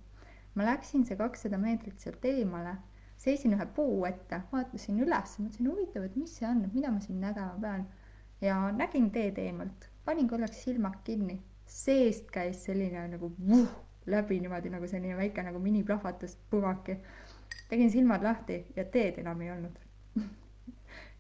ma 0.55 0.67
läksin 0.67 1.05
see 1.07 1.17
kakssada 1.17 1.57
meetrit 1.57 2.03
sealt 2.03 2.25
eemale, 2.25 2.75
seisin 3.19 3.53
ühe 3.55 3.65
puu 3.75 4.05
ette, 4.07 4.41
vaatasin 4.51 5.01
üles, 5.03 5.35
mõtlesin 5.41 5.67
huvitav, 5.67 6.05
et 6.07 6.15
mis 6.19 6.37
see 6.39 6.47
on, 6.47 6.63
et 6.65 6.75
mida 6.75 6.91
ma 6.93 7.01
siin 7.03 7.19
nägema 7.23 7.57
pean. 7.61 7.85
ja 8.41 8.55
nägin 8.71 9.09
teed 9.11 9.37
eemalt, 9.43 9.89
panin 10.05 10.29
korraks 10.31 10.63
silmad 10.63 11.01
kinni, 11.03 11.39
seest 11.67 12.31
käis 12.31 12.63
selline 12.69 13.07
nagu 13.15 13.31
vuh, 13.49 13.67
läbi 14.07 14.39
niimoodi 14.39 14.71
nagu 14.71 14.87
selline 14.87 15.17
väike 15.19 15.43
nagu 15.43 15.59
miniplahvatus, 15.59 16.37
pumaki. 16.49 16.97
tegin 17.69 17.91
silmad 17.91 18.23
lahti 18.23 18.65
ja 18.75 18.85
teed 18.85 19.19
enam 19.19 19.41
ei 19.41 19.51
olnud 19.51 19.79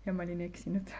ja 0.05 0.13
ma 0.13 0.23
olin 0.23 0.41
eksinud 0.47 0.95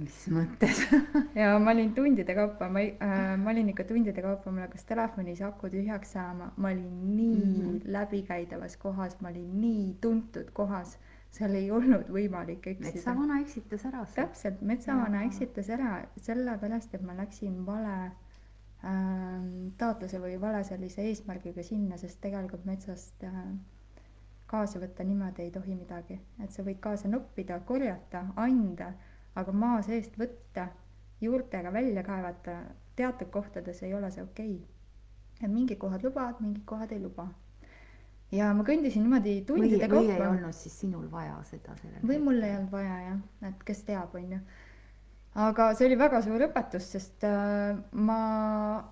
mis 0.00 0.14
mõttes 0.34 0.80
ja 1.38 1.52
ma 1.62 1.72
olin 1.74 1.92
tundide 1.94 2.34
kaupa, 2.34 2.68
ma 2.72 2.82
äh,, 2.82 3.34
ma 3.38 3.52
olin 3.52 3.70
ikka 3.70 3.86
tundide 3.88 4.24
kaupa, 4.24 4.50
mul 4.50 4.66
hakkas 4.66 4.86
telefonis 4.88 5.42
aku 5.46 5.70
tühjaks 5.70 6.16
saama, 6.16 6.50
ma 6.56 6.72
olin 6.74 6.94
nii 7.16 7.44
mm 7.44 7.52
-hmm. 7.60 7.92
läbikäidavas 7.96 8.76
kohas, 8.76 9.20
ma 9.20 9.30
olin 9.30 9.60
nii 9.60 9.96
tuntud 10.00 10.50
kohas, 10.52 10.98
seal 11.30 11.54
ei 11.54 11.70
olnud 11.70 12.10
võimalik 12.10 12.66
eksida. 12.66 12.90
metsavana 12.90 13.40
eksitas 13.40 13.86
ära. 13.86 14.04
täpselt, 14.14 14.60
metsavana 14.62 15.22
ja. 15.22 15.26
eksitas 15.30 15.70
ära 15.70 15.92
sellepärast, 16.16 16.94
et 16.94 17.02
ma 17.02 17.16
läksin 17.16 17.66
vale 17.66 17.94
äh, 18.04 18.12
taotluse 19.78 20.18
või 20.18 20.40
vale 20.40 20.64
sellise 20.64 21.02
eesmärgiga 21.02 21.62
sinna, 21.62 21.96
sest 21.96 22.20
tegelikult 22.20 22.64
metsast 22.64 23.24
äh, 23.24 23.40
kaasa 24.46 24.80
võtta 24.80 25.04
niimoodi 25.04 25.42
ei 25.42 25.50
tohi 25.50 25.74
midagi, 25.74 26.20
et 26.42 26.50
sa 26.50 26.62
võid 26.62 26.80
kaasa 26.80 27.08
noppida, 27.08 27.60
korjata, 27.60 28.26
anda 28.36 28.92
aga 29.40 29.54
maa 29.54 29.78
seest 29.82 30.18
võtta, 30.20 30.68
juurtega 31.24 31.72
välja 31.74 32.02
kaevata, 32.06 32.58
teatud 32.96 33.30
kohtades 33.34 33.82
ei 33.82 33.94
ole 33.94 34.10
see 34.14 34.22
okei 34.22 34.52
okay.. 34.56 35.40
et 35.42 35.50
mingid 35.50 35.80
kohad 35.80 36.04
lubavad, 36.06 36.42
mingid 36.42 36.64
kohad 36.68 36.92
ei 36.94 37.00
luba. 37.02 37.28
ja 38.34 38.52
ma 38.54 38.66
kõndisin 38.66 39.06
niimoodi 39.06 39.40
tundide 39.46 39.88
kaupa. 39.88 40.04
või 40.04 40.14
ei 40.14 40.28
olnud 40.28 40.58
siis 40.58 40.76
sinul 40.84 41.08
vaja 41.10 41.40
seda 41.48 41.74
sellel 41.80 42.06
või 42.06 42.20
mul 42.22 42.42
ei 42.42 42.54
olnud 42.58 42.70
vaja 42.74 43.00
jah, 43.08 43.18
et 43.50 43.66
kes 43.66 43.82
teab, 43.88 44.14
onju. 44.20 44.38
aga 45.48 45.68
see 45.74 45.88
oli 45.88 45.98
väga 45.98 46.22
suur 46.22 46.46
õpetus, 46.46 46.86
sest 46.94 47.26
äh, 47.26 47.74
ma 47.92 48.20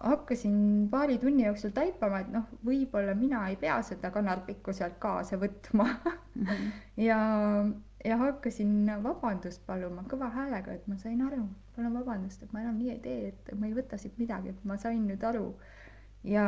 hakkasin 0.01 0.59
paari 0.91 1.21
tunni 1.23 1.47
jooksul 1.47 1.75
taipama, 1.77 2.25
et 2.25 2.35
noh, 2.35 2.51
võib-olla 2.67 3.15
mina 3.19 3.47
ei 3.51 3.61
pea 3.63 3.79
seda 3.87 4.11
kanarpikku 4.15 4.75
sealt 4.75 4.99
kaasa 5.03 5.39
võtma 5.39 5.87
mm. 5.87 6.43
-hmm. 6.43 6.69
ja 7.09 7.23
ja 8.05 8.17
hakkasin 8.19 8.91
vabandust 9.03 9.63
paluma 9.67 10.03
kõva 10.11 10.31
häälega, 10.35 10.75
et 10.75 10.89
ma 10.91 10.97
sain 10.99 11.21
aru, 11.23 11.45
palun 11.77 11.95
vabandust, 11.95 12.43
et 12.43 12.53
ma 12.55 12.65
enam 12.65 12.81
nii 12.81 12.91
ei 12.97 12.99
tee, 13.05 13.29
et 13.31 13.53
ma 13.59 13.69
ei 13.69 13.77
võta 13.77 13.99
siit 14.01 14.19
midagi, 14.19 14.55
et 14.55 14.65
ma 14.69 14.77
sain 14.81 15.07
nüüd 15.07 15.25
aru. 15.29 15.53
ja 16.25 16.43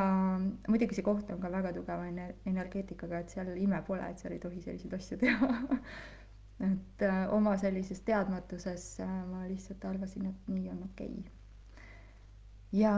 muidugi 0.71 0.95
see 0.95 1.03
koht 1.03 1.31
on 1.35 1.41
ka 1.43 1.51
väga 1.51 1.73
tugeva 1.75 2.07
energeetikaga, 2.47 3.25
et 3.25 3.33
seal 3.35 3.57
ime 3.59 3.81
pole, 3.87 4.07
et 4.11 4.21
seal 4.23 4.37
ei 4.37 4.43
tohi 4.43 4.61
selliseid 4.63 4.95
asju 4.95 5.19
teha 5.19 5.49
et 6.69 7.03
äh, 7.03 7.33
oma 7.35 7.57
sellises 7.59 8.01
teadmatuses 8.07 9.01
äh, 9.03 9.15
ma 9.31 9.43
lihtsalt 9.49 9.85
arvasin, 9.91 10.29
et 10.31 10.53
nii 10.55 10.71
on 10.71 10.85
okei 10.87 11.11
okay. 11.11 11.33
ja 12.73 12.95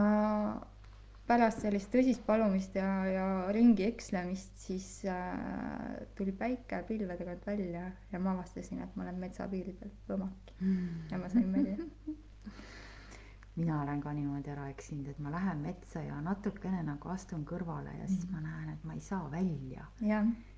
pärast 1.27 1.61
sellist 1.61 1.91
tõsist 1.93 2.23
palumist 2.25 2.75
ja, 2.75 2.87
ja 3.11 3.25
ringi 3.51 3.83
ekslemist, 3.87 4.53
siis 4.67 4.87
äh, 5.05 6.07
tuli 6.15 6.31
päike 6.31 6.83
pilvede 6.87 7.17
tagant 7.25 7.45
välja 7.47 7.83
ja 8.11 8.19
ma 8.19 8.31
avastasin, 8.37 8.81
et 8.85 8.95
ma 8.95 9.03
olen 9.03 9.19
metsapiiri 9.19 9.73
peal 9.79 9.91
põmaki 10.07 10.55
ja 11.11 11.17
ma 11.19 11.29
sain 11.29 11.51
välja. 11.53 11.77
mina 13.57 13.81
olen 13.81 14.01
ka 14.01 14.13
niimoodi 14.13 14.51
ära 14.53 14.67
eksinud, 14.69 15.07
et 15.09 15.19
ma 15.19 15.31
lähen 15.33 15.57
metsa 15.65 16.01
ja 16.05 16.19
natukene 16.21 16.83
nagu 16.85 17.09
astun 17.09 17.45
kõrvale 17.45 17.95
ja 17.99 18.07
siis 18.07 18.27
ma 18.31 18.39
näen, 18.43 18.69
et 18.75 18.83
ma 18.85 18.93
ei 18.93 18.99
saa 19.01 19.31
välja. 19.31 19.87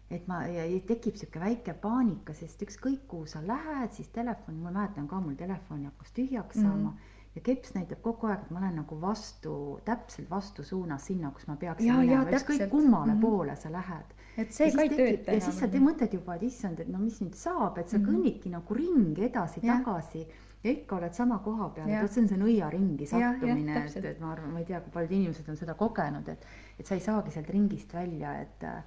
et 0.10 0.27
ma 0.27 0.41
ja 0.47 0.63
tekib 0.88 1.15
sihuke 1.15 1.39
väike 1.39 1.73
paanika, 1.73 2.34
sest 2.34 2.62
ükskõik 2.65 3.08
kuhu 3.08 3.25
sa 3.29 3.41
lähed, 3.45 3.91
siis 3.93 4.10
telefon, 4.10 4.55
ma 4.63 4.71
mäletan 4.71 5.08
ka, 5.08 5.19
mul 5.21 5.36
telefoni 5.38 5.86
hakkas 5.86 6.12
tühjaks 6.12 6.58
Mhm. 6.58 6.65
saama 6.65 6.97
ja 7.35 7.41
keps 7.45 7.73
näitab 7.75 8.01
kogu 8.01 8.27
aeg, 8.27 8.41
et 8.45 8.51
ma 8.51 8.59
olen 8.59 8.75
nagu 8.81 8.97
vastu, 9.01 9.79
täpselt 9.85 10.29
vastusuunas 10.29 11.05
sinna, 11.05 11.29
kus 11.31 11.47
ma 11.47 11.55
peaksin 11.61 11.87
jaa, 11.87 11.99
minema, 12.01 12.23
ükskõik 12.31 12.69
kummale 12.69 13.13
Mhm. 13.13 13.21
poole 13.21 13.55
sa 13.55 13.71
lähed. 13.71 14.15
et 14.37 14.51
see 14.53 14.67
ja 14.69 14.75
ka 14.75 14.81
ei 14.81 14.89
tööta 14.89 15.31
ja 15.33 15.39
siis 15.41 15.59
sa 15.59 15.67
te 15.67 15.77
enam. 15.77 15.89
mõtled 15.89 16.13
juba, 16.13 16.35
et 16.35 16.43
issand, 16.43 16.79
et 16.79 16.87
no 16.87 16.97
mis 16.99 17.19
nüüd 17.21 17.33
saab, 17.35 17.77
et 17.77 17.89
sa 17.89 17.97
Mhm. 17.97 18.05
kõnnidki 18.09 18.49
nagu 18.49 18.73
ringi 18.73 19.21
edasi-tagasi 19.29 20.25
ja 20.63 20.71
ikka 20.71 20.95
oled 20.95 21.13
sama 21.13 21.39
koha 21.39 21.69
peal, 21.69 21.89
et 21.89 22.01
vot 22.01 22.11
see 22.11 22.21
on 22.21 22.27
see 22.27 22.37
nõiaringi 22.37 23.05
sattumine, 23.07 23.85
et, 23.85 24.05
et 24.05 24.19
ma 24.21 24.31
arvan, 24.31 24.51
ma 24.53 24.59
ei 24.59 24.65
tea, 24.65 24.79
kui 24.81 24.91
paljud 24.91 25.11
inimesed 25.11 25.49
on 25.49 25.55
seda 25.57 25.73
kogenud, 25.73 26.27
et 26.29 26.45
et 26.79 26.85
sa 26.85 26.95
ei 26.95 26.99
saagi 27.01 27.31
sealt 27.31 27.49
ringist 27.49 27.93
välja, 27.93 28.33
et 28.41 28.63
äh, 28.63 28.83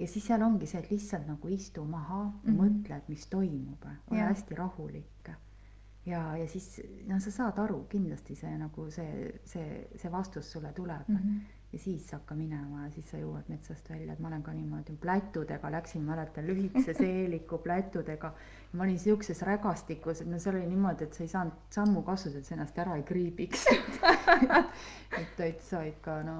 ja 0.00 0.06
siis 0.06 0.26
seal 0.26 0.42
ongi 0.42 0.66
see, 0.66 0.78
et 0.80 0.90
lihtsalt 0.90 1.26
nagu 1.26 1.48
istu 1.48 1.84
maha 1.84 2.32
ja 2.44 2.52
Mhm. 2.52 2.60
mõtle, 2.60 2.96
et 2.96 3.08
mis 3.08 3.26
toimub, 3.26 3.84
ole 4.10 4.18
Jah. 4.18 4.28
hästi 4.28 4.54
rahulik. 4.54 5.30
Ja, 6.06 6.36
ja 6.36 6.46
siis 6.48 6.80
no 7.06 7.20
sa 7.20 7.30
saad 7.30 7.58
aru, 7.62 7.84
kindlasti 7.90 8.36
see 8.38 8.52
nagu 8.58 8.88
see, 8.90 9.32
see, 9.44 9.82
see 9.96 10.12
vastus 10.12 10.52
sulle 10.52 10.72
tuleb 10.74 11.08
mm. 11.08 11.18
Mhm. 11.18 11.36
ja 11.72 11.78
siis 11.78 12.08
hakka 12.12 12.34
minema 12.34 12.86
ja 12.86 12.90
siis 12.92 13.06
sa 13.10 13.20
jõuad 13.20 13.46
metsast 13.48 13.88
välja, 13.90 14.12
et 14.12 14.20
ma 14.20 14.28
olen 14.28 14.42
ka 14.42 14.52
niimoodi 14.56 14.96
plätudega 15.00 15.70
läksin, 15.72 16.02
mäletan 16.04 16.46
lühikese 16.46 16.94
seeliku 16.98 17.58
plätudega. 17.58 18.32
ma 18.72 18.84
olin 18.84 18.98
siukses 18.98 19.42
rägastikus, 19.42 20.20
et 20.20 20.28
no 20.28 20.38
seal 20.38 20.56
oli 20.56 20.66
niimoodi, 20.66 21.04
et 21.04 21.14
sa 21.14 21.22
ei 21.22 21.32
saanud 21.32 21.64
sammu 21.70 22.02
kasutada, 22.02 22.38
et 22.38 22.50
sa 22.50 22.54
ennast 22.58 22.78
ära 22.78 22.96
ei 22.96 23.02
kriibiks 23.08 23.66
et 25.20 25.34
täitsa 25.36 25.84
ikka 25.88 26.22
no 26.26 26.36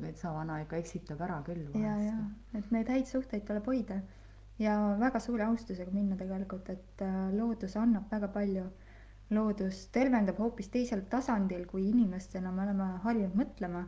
metsavana 0.00 0.60
ikka 0.64 0.80
eksitab 0.80 1.20
ära 1.28 1.42
küll 1.46 1.66
ja, 1.78 1.96
ja 2.08 2.18
et 2.54 2.70
neid 2.70 2.88
häid 2.88 3.10
suhteid 3.10 3.44
tuleb 3.46 3.66
hoida 3.68 4.00
ja 4.58 4.74
väga 5.00 5.20
suure 5.20 5.46
austusega 5.48 5.90
minna 5.94 6.16
tegelikult, 6.16 6.68
et 6.70 7.02
äh, 7.02 7.20
loodus 7.34 7.76
annab 7.76 8.10
väga 8.10 8.28
palju. 8.28 8.64
Loodus 9.30 9.86
tervendab 9.92 10.38
hoopis 10.38 10.68
teisel 10.68 11.02
tasandil, 11.10 11.66
kui 11.66 11.88
inimestena 11.90 12.52
me 12.52 12.62
oleme 12.66 12.88
harjunud 13.04 13.34
mõtlema 13.40 13.84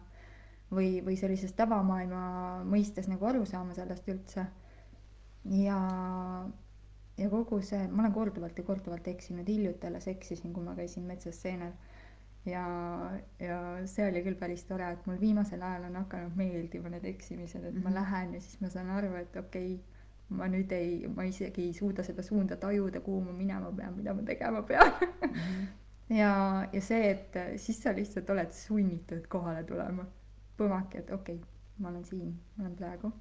või, 0.73 1.01
või 1.07 1.17
sellises 1.21 1.53
tavamaailma 1.59 2.23
mõistes 2.65 3.09
nagu 3.09 3.27
aru 3.27 3.45
saama 3.47 3.75
sellest 3.75 4.09
üldse. 4.09 4.47
ja, 5.51 5.79
ja 7.19 7.29
kogu 7.33 7.61
see, 7.65 7.87
ma 7.89 8.03
olen 8.05 8.15
korduvalt 8.15 8.59
ja 8.59 8.65
korduvalt 8.65 9.09
eksinud, 9.09 9.49
hiljuti 9.49 9.87
alles 9.89 10.09
eksisin, 10.13 10.53
kui 10.57 10.65
ma 10.65 10.75
käisin 10.79 11.07
metsas 11.09 11.41
seenel 11.43 11.73
ja, 12.47 12.65
ja 13.43 13.59
see 13.91 14.07
oli 14.11 14.23
küll 14.27 14.39
päris 14.41 14.65
tore, 14.69 14.89
et 14.93 15.07
mul 15.09 15.21
viimasel 15.21 15.63
ajal 15.63 15.89
on 15.91 16.01
hakanud 16.03 16.37
meeldima 16.39 16.93
need 16.93 17.05
eksimised, 17.13 17.65
et 17.65 17.83
ma 17.83 17.91
Mhm. 17.91 17.95
lähen 17.95 18.35
ja 18.35 18.41
siis 18.41 18.61
ma 18.61 18.71
saan 18.71 18.91
aru, 18.91 19.15
et 19.23 19.37
okei 19.37 19.75
okay,, 19.75 19.85
ma 20.29 20.49
nüüd 20.51 20.73
ei, 20.75 21.07
ma 21.09 21.27
isegi 21.29 21.69
ei 21.69 21.75
suuda 21.75 22.03
seda 22.07 22.23
suunda 22.23 22.57
tajuda, 22.57 23.01
kuhu 23.01 23.21
ma 23.29 23.33
minema 23.33 23.71
pean, 23.73 23.95
mida 23.97 24.15
ma 24.15 24.25
tegema 24.27 24.63
pean. 24.63 24.93
ja, 26.21 26.33
ja 26.73 26.81
see, 26.83 27.11
et 27.11 27.39
siis 27.63 27.83
sa 27.83 27.95
lihtsalt 27.95 28.31
oled 28.35 28.51
sunnitud 28.53 29.29
kohale 29.29 29.63
tulema. 29.65 30.07
põmaki, 30.57 31.03
et 31.03 31.11
okei 31.13 31.37
okay,, 31.37 31.49
ma 31.79 31.91
olen 31.93 32.05
siin, 32.05 32.33
ma 32.57 32.65
olen 32.65 32.77
praegu. 32.77 33.13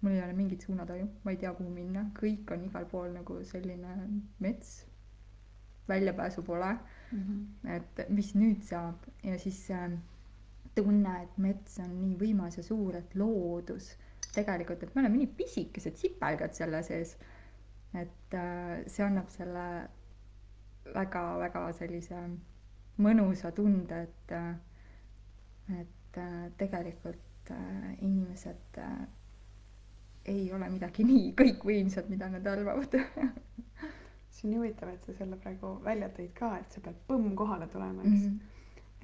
mul 0.00 0.12
ei 0.12 0.22
ole 0.22 0.32
mingit 0.32 0.60
suunataju, 0.60 1.06
ma 1.24 1.30
ei 1.30 1.36
tea, 1.36 1.52
kuhu 1.54 1.70
minna, 1.70 2.08
kõik 2.18 2.50
on 2.52 2.64
igal 2.64 2.84
pool 2.90 3.12
nagu 3.12 3.38
selline 3.44 3.94
mets. 4.40 4.84
väljapääsu 5.88 6.42
pole 6.42 6.74
et 7.76 8.04
mis 8.12 8.32
nüüd 8.38 8.62
saab 8.66 9.04
ja 9.24 9.36
siis 9.40 9.60
äh, 9.74 9.92
tunne, 10.74 11.14
et 11.22 11.38
mets 11.38 11.78
on 11.82 11.92
nii 12.00 12.16
võimas 12.20 12.58
ja 12.58 12.64
suur, 12.66 12.96
et 12.98 13.14
loodus 13.18 13.92
tegelikult, 14.34 14.82
et 14.82 14.94
me 14.94 15.02
oleme 15.02 15.20
nii 15.20 15.32
pisikesed 15.38 15.98
sipelgad 16.00 16.54
selle 16.56 16.82
sees. 16.86 17.16
et 17.94 18.34
äh, 18.34 18.82
see 18.90 19.04
annab 19.06 19.28
selle 19.30 19.64
väga-väga 20.94 21.68
sellise 21.78 22.22
mõnusa 23.04 23.52
tunde, 23.54 24.00
et 24.08 24.32
äh,, 24.34 24.54
et 25.80 26.18
äh, 26.18 26.48
tegelikult 26.58 27.52
inimesed 28.00 28.80
ei 30.24 30.46
ole 30.56 30.68
midagi 30.72 31.04
nii 31.10 31.34
kõikvõimsad, 31.38 32.08
mida 32.08 32.30
nad 32.32 32.46
arvavad 32.46 32.96
see 34.34 34.48
on 34.48 34.50
nii 34.50 34.58
huvitav, 34.58 34.88
et 34.88 35.04
sa 35.06 35.14
selle 35.18 35.38
praegu 35.40 35.76
välja 35.84 36.08
tõid 36.14 36.32
ka, 36.36 36.50
et 36.58 36.74
sa 36.74 36.82
pead 36.84 36.98
põmm 37.08 37.34
kohale 37.38 37.68
tulema, 37.72 38.02
eks 38.02 38.10
mm. 38.10 38.28
-hmm. 38.28 38.53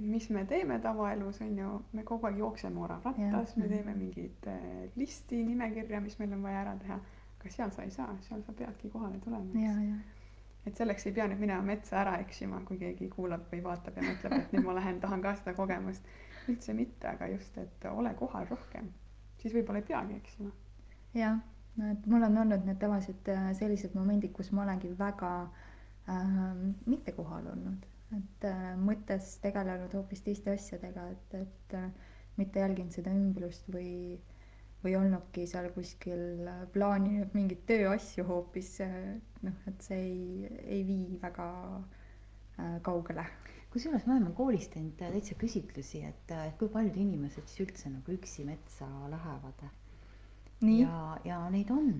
Mis 0.01 0.31
me 0.31 0.45
teeme 0.45 0.79
tavaelus 0.79 1.41
on 1.41 1.59
ju, 1.59 1.73
me 1.93 2.05
kogu 2.05 2.27
aeg 2.27 2.39
jookseme 2.39 2.81
orarattas, 2.81 3.57
me 3.57 3.69
teeme 3.69 3.95
mingit 3.95 4.47
äh, 4.49 4.63
listi, 4.97 5.43
nimekirja, 5.47 6.01
mis 6.01 6.19
meil 6.19 6.33
on 6.37 6.43
vaja 6.43 6.63
ära 6.65 6.77
teha. 6.79 7.01
aga 7.41 7.51
seal 7.51 7.71
sa 7.73 7.83
ei 7.83 7.91
saa, 7.91 8.15
seal 8.21 8.43
sa 8.45 8.53
peadki 8.53 8.91
kohale 8.93 9.19
tulema, 9.25 9.69
et 10.67 10.77
selleks 10.77 11.07
ei 11.09 11.15
pea 11.17 11.25
nüüd 11.31 11.41
minema 11.41 11.63
metsa 11.65 12.03
ära 12.03 12.19
eksima, 12.21 12.61
kui 12.69 12.77
keegi 12.81 13.09
kuulab 13.09 13.47
või 13.53 13.63
vaatab 13.65 13.97
ja 13.97 14.05
mõtleb, 14.05 14.35
et 14.37 14.53
nüüd 14.53 14.67
ma 14.67 14.75
lähen, 14.77 15.01
tahan 15.01 15.23
ka 15.25 15.35
seda 15.39 15.55
kogemust. 15.57 16.11
üldse 16.49 16.75
mitte, 16.75 17.07
aga 17.09 17.29
just, 17.31 17.57
et 17.59 17.85
ole 17.91 18.13
kohal 18.19 18.47
rohkem, 18.51 18.91
siis 19.39 19.55
võib-olla 19.55 19.81
ei 19.81 19.89
peagi 19.89 20.17
eksima. 20.17 20.51
jah, 21.15 21.41
et 21.91 22.07
mul 22.07 22.29
on 22.29 22.39
olnud 22.45 22.67
need 22.69 22.81
tavaliselt 22.81 23.29
äh, 23.33 23.51
sellised 23.57 23.95
momendid, 23.95 24.33
kus 24.37 24.53
ma 24.53 24.67
olengi 24.67 24.93
väga 24.99 25.33
äh, 26.09 26.29
mitte 26.87 27.13
kohal 27.17 27.47
olnud, 27.55 27.87
et 28.17 28.47
äh, 28.49 28.73
mõttes 28.79 29.37
tegelenud 29.45 29.93
hoopis 29.95 30.25
teiste 30.27 30.55
asjadega, 30.55 31.07
et, 31.15 31.37
et 31.45 31.77
äh, 31.79 31.87
mitte 32.41 32.63
jälginud 32.63 32.95
seda 32.95 33.13
ümbrust 33.15 33.69
või, 33.71 34.19
või 34.85 34.97
olnudki 34.99 35.47
seal 35.51 35.71
kuskil 35.75 36.49
äh, 36.51 36.65
plaaninud 36.75 37.37
mingeid 37.37 37.63
tööasju 37.71 38.27
hoopis 38.29 38.77
noh, 39.47 39.63
et 39.71 39.87
see 39.87 40.01
ei, 40.01 40.53
ei 40.67 40.85
vii 40.89 41.21
väga 41.23 41.49
kaugele. 42.85 43.23
kusjuures 43.73 44.03
me 44.05 44.13
oleme 44.17 44.35
koolis 44.37 44.67
teinud 44.69 44.99
täitsa 44.99 45.37
küsitlusi, 45.41 46.03
et 46.05 46.33
kui 46.61 46.69
paljud 46.69 46.99
inimesed 47.01 47.47
siis 47.49 47.63
üldse 47.65 47.93
nagu 47.93 48.13
üksi 48.13 48.45
metsa 48.45 48.89
lähevad. 49.09 49.63
ja, 50.67 50.97
ja 51.25 51.39
neid 51.55 51.71
on, 51.73 51.95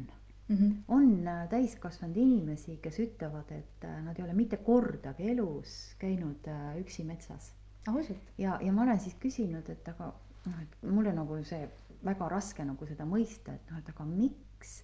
Mhm. 0.51 0.71
on 0.89 1.29
äh, 1.29 1.49
täiskasvanud 1.49 2.17
inimesi, 2.17 2.81
kes 2.83 2.99
ütlevad, 2.99 3.53
et 3.55 3.85
äh, 3.87 4.01
nad 4.03 4.19
ei 4.19 4.25
ole 4.25 4.33
mitte 4.35 4.57
kordagi 4.67 5.29
elus 5.31 5.95
käinud 5.99 6.49
äh, 6.51 6.73
üksi 6.81 7.05
metsas. 7.07 7.53
ausalt, 7.89 8.33
ja, 8.39 8.59
ja 8.61 8.73
ma 8.73 8.83
olen 8.83 8.99
siis 9.01 9.15
küsinud, 9.23 9.69
et 9.71 9.89
aga 9.89 10.11
noh, 10.47 10.59
et 10.63 10.75
mul 10.91 11.07
on 11.07 11.21
nagu 11.23 11.39
see 11.47 11.69
väga 12.05 12.29
raske 12.29 12.67
nagu 12.67 12.89
seda 12.89 13.07
mõista, 13.07 13.55
et 13.55 13.71
noh, 13.71 13.79
et 13.79 13.93
aga 13.95 14.05
miks. 14.09 14.83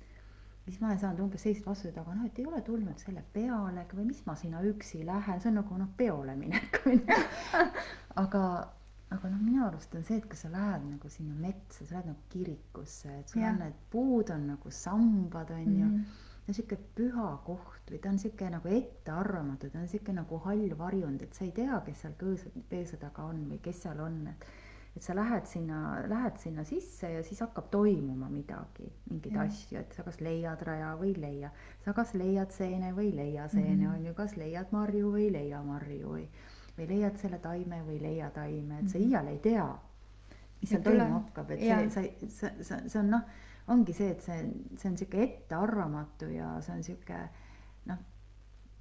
siis 0.66 0.78
ma 0.80 0.92
olen 0.92 1.02
saanud 1.02 1.24
umbes 1.26 1.42
sellised 1.42 1.66
vastused, 1.66 1.98
aga 1.98 2.14
noh, 2.14 2.30
et 2.30 2.38
ei 2.38 2.46
ole 2.46 2.62
tulnud 2.62 3.02
selle 3.02 3.24
peale 3.34 3.88
või 3.92 4.06
mis 4.12 4.22
ma 4.26 4.38
sinna 4.38 4.62
üksi 4.70 5.02
lähen, 5.06 5.42
see 5.42 5.50
on 5.50 5.60
nagu 5.64 5.82
noh, 5.82 5.90
peole 5.98 6.38
minek 6.38 6.80
on 6.86 7.02
ju. 7.02 7.20
aga, 8.24 8.42
aga 9.10 9.28
noh, 9.28 9.38
minu 9.40 9.64
arust 9.66 9.94
on 9.94 10.02
see, 10.04 10.16
et 10.16 10.24
kui 10.26 10.36
sa 10.36 10.48
lähed 10.50 10.82
nagu 10.90 11.08
sinna 11.08 11.34
metsa, 11.34 11.84
sa 11.86 11.94
lähed 11.94 12.06
nagu 12.06 12.18
kirikusse, 12.28 13.18
et 13.20 13.28
sul 13.28 13.40
Jah. 13.42 13.52
on 13.52 13.58
need 13.58 13.74
puud 13.90 14.30
on 14.30 14.46
nagu 14.46 14.70
sambad 14.70 15.50
on 15.50 15.78
ju 15.78 15.84
Mhm. 15.86 16.04
ta 16.46 16.50
on 16.52 16.54
sihuke 16.54 16.76
püha 16.96 17.38
koht 17.44 17.90
või 17.90 18.00
ta 18.00 18.08
on 18.08 18.18
sihuke 18.18 18.50
nagu 18.50 18.68
ettearvamatu, 18.68 19.70
ta 19.70 19.78
on 19.78 19.88
sihuke 19.88 20.12
nagu 20.12 20.38
hall 20.44 20.74
varjund, 20.78 21.22
et 21.22 21.34
sa 21.34 21.44
ei 21.44 21.52
tea, 21.52 21.80
kes 21.86 22.00
seal 22.02 22.12
kõõsa, 22.18 22.50
peese 22.68 22.96
taga 22.96 23.22
on 23.24 23.46
või 23.50 23.58
kes 23.62 23.82
seal 23.82 24.00
on, 24.00 24.26
et 24.28 24.44
et 24.96 25.02
sa 25.02 25.12
lähed 25.14 25.44
sinna, 25.46 26.06
lähed 26.08 26.38
sinna 26.40 26.64
sisse 26.64 27.10
ja 27.12 27.22
siis 27.22 27.40
hakkab 27.40 27.66
toimuma 27.70 28.30
midagi, 28.32 28.86
mingeid 29.10 29.34
Jah. 29.34 29.42
asju, 29.44 29.78
et 29.78 29.92
sa 29.92 30.02
kas 30.02 30.20
leiad 30.20 30.62
raja 30.62 30.96
või 30.96 31.08
ei 31.14 31.20
leia. 31.20 31.50
sa 31.84 31.92
kas 31.92 32.14
leiad 32.14 32.50
seene 32.50 32.92
või 32.94 33.10
ei 33.10 33.16
leia 33.16 33.48
seene 33.48 33.76
Mhm. 33.76 33.80
mm, 33.80 33.86
-hmm. 33.86 33.94
on 33.98 34.06
ju, 34.06 34.14
kas 34.14 34.36
leiad 34.36 34.66
marju 34.72 35.12
või 35.12 35.20
ei 35.26 35.30
leia 35.32 35.62
marju 35.62 36.08
või 36.08 36.28
või 36.78 36.88
leiad 36.88 37.16
selle 37.18 37.38
taime 37.38 37.82
või 37.86 37.96
ei 37.98 38.02
leia 38.02 38.30
taime, 38.30 38.78
et 38.82 38.88
sa 38.88 38.98
Mhm. 38.98 39.08
iial 39.08 39.28
ei 39.28 39.38
tea, 39.38 39.66
mis 40.60 40.70
seal 40.70 40.82
toimuma 40.82 41.20
hakkab, 41.20 41.50
et 41.50 41.60
jaa. 41.62 41.78
see, 41.78 41.90
sa 41.90 42.00
ei, 42.00 42.28
see, 42.28 42.50
see, 42.88 43.00
on 43.00 43.10
noh, 43.10 43.22
ongi 43.68 43.92
see, 43.92 44.10
et 44.10 44.20
see, 44.22 44.42
see 44.76 44.90
on 44.90 44.96
sihuke 44.96 45.22
ettearvamatu 45.22 46.28
ja 46.34 46.60
see 46.60 46.74
on 46.74 46.82
sihuke 46.82 47.18
noh, 47.86 47.98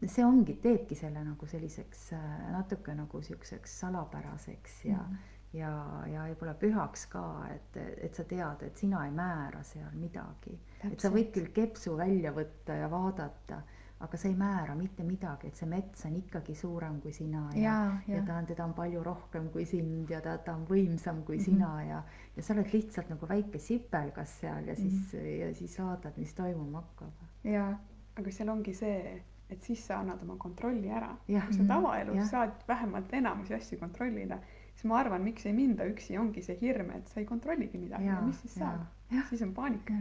see 0.05 0.25
ongi, 0.25 0.53
teebki 0.62 0.95
selle 0.95 1.23
nagu 1.23 1.45
selliseks 1.47 2.12
äh, 2.13 2.51
natuke 2.51 2.93
nagu 2.95 3.21
siukseks 3.21 3.79
salapäraseks 3.79 4.86
ja 4.86 4.97
Mhm. 4.97 5.15
ja, 5.53 5.69
ja 6.12 6.25
võib-olla 6.27 6.53
pühaks 6.60 7.05
ka, 7.10 7.47
et, 7.55 7.77
et 8.03 8.13
sa 8.15 8.23
tead, 8.23 8.63
et 8.63 8.77
sina 8.77 9.05
ei 9.05 9.12
määra 9.12 9.63
seal 9.63 9.91
midagi. 9.93 10.60
et 10.84 10.99
sa 10.99 11.10
võid 11.10 11.31
küll 11.31 11.47
kepsu 11.53 11.95
välja 11.97 12.31
võtta 12.36 12.73
ja 12.75 12.89
vaadata, 12.91 13.62
aga 13.99 14.17
see 14.17 14.29
ei 14.31 14.36
määra 14.36 14.75
mitte 14.75 15.03
midagi, 15.08 15.47
et 15.47 15.55
see 15.55 15.67
mets 15.69 16.05
on 16.05 16.15
ikkagi 16.19 16.55
suurem 16.55 16.97
kui 17.01 17.12
sina 17.15 17.45
ja, 17.55 17.62
ja, 17.62 17.75
ja 18.08 18.15
ja 18.17 18.23
ta 18.27 18.36
on, 18.38 18.45
teda 18.45 18.65
on 18.65 18.73
palju 18.73 19.03
rohkem 19.03 19.49
kui 19.53 19.65
sind 19.65 20.10
ja 20.12 20.19
ta, 20.21 20.38
ta 20.38 20.53
on 20.55 20.65
võimsam 20.67 21.23
kui 21.23 21.38
Mhm. 21.38 21.43
sina 21.45 21.84
ja, 21.84 22.01
ja 22.36 22.43
sa 22.43 22.53
oled 22.53 22.73
lihtsalt 22.73 23.10
nagu 23.10 23.27
väike 23.29 23.60
sipelgas 23.60 24.39
seal 24.41 24.67
ja 24.67 24.75
siis 24.75 25.13
Mhm. 25.13 25.39
ja 25.39 25.53
siis 25.53 25.77
vaatad, 25.79 26.17
mis 26.17 26.34
toimuma 26.34 26.81
hakkab. 26.81 27.13
ja 27.43 27.77
aga 28.17 28.31
seal 28.31 28.49
ongi 28.49 28.73
see, 28.73 29.21
et 29.49 29.62
siis 29.63 29.88
sa 29.88 29.99
annad 29.99 30.21
oma 30.23 30.36
kontrolli 30.38 30.89
ära. 30.89 31.15
kui 31.27 31.39
sa 31.53 31.63
Mhm. 31.63 31.67
tavaelus 31.67 32.15
Jah. 32.17 32.27
saad 32.29 32.51
vähemalt 32.67 33.13
enamusi 33.13 33.53
asju 33.53 33.77
kontrollida, 33.79 34.39
siis 34.75 34.86
ma 34.86 34.97
arvan, 34.99 35.21
miks 35.23 35.45
ei 35.45 35.53
minda 35.53 35.84
üksi, 35.86 36.17
ongi 36.19 36.41
see 36.41 36.58
hirm, 36.62 36.91
et 36.91 37.08
sa 37.08 37.19
ei 37.19 37.25
kontrolligi 37.25 37.77
midagi 37.77 38.05
ja, 38.05 38.13
ja, 38.15 38.21
mis 38.21 38.41
siis 38.41 38.55
saab 38.55 38.79
ja.. 39.12 39.17
jah, 39.17 39.29
siis 39.29 39.41
on 39.41 39.53
paanika. 39.53 39.93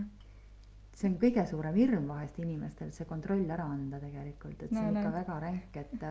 See 0.95 1.09
on 1.11 1.17
kõige 1.23 1.45
suurem 1.51 1.75
hirm 1.81 2.09
vahest 2.09 2.39
inimestel, 2.43 2.93
see 2.93 3.07
kontroll 3.11 3.51
ära 3.51 3.65
anda 3.77 4.01
tegelikult, 4.01 4.63
et 4.63 4.75
see 4.77 4.87
No 4.87 4.89
on 4.89 4.97
ikka 4.97 5.11
näed. 5.11 5.21
väga 5.21 5.39
ränk, 5.47 5.77
et 5.77 6.03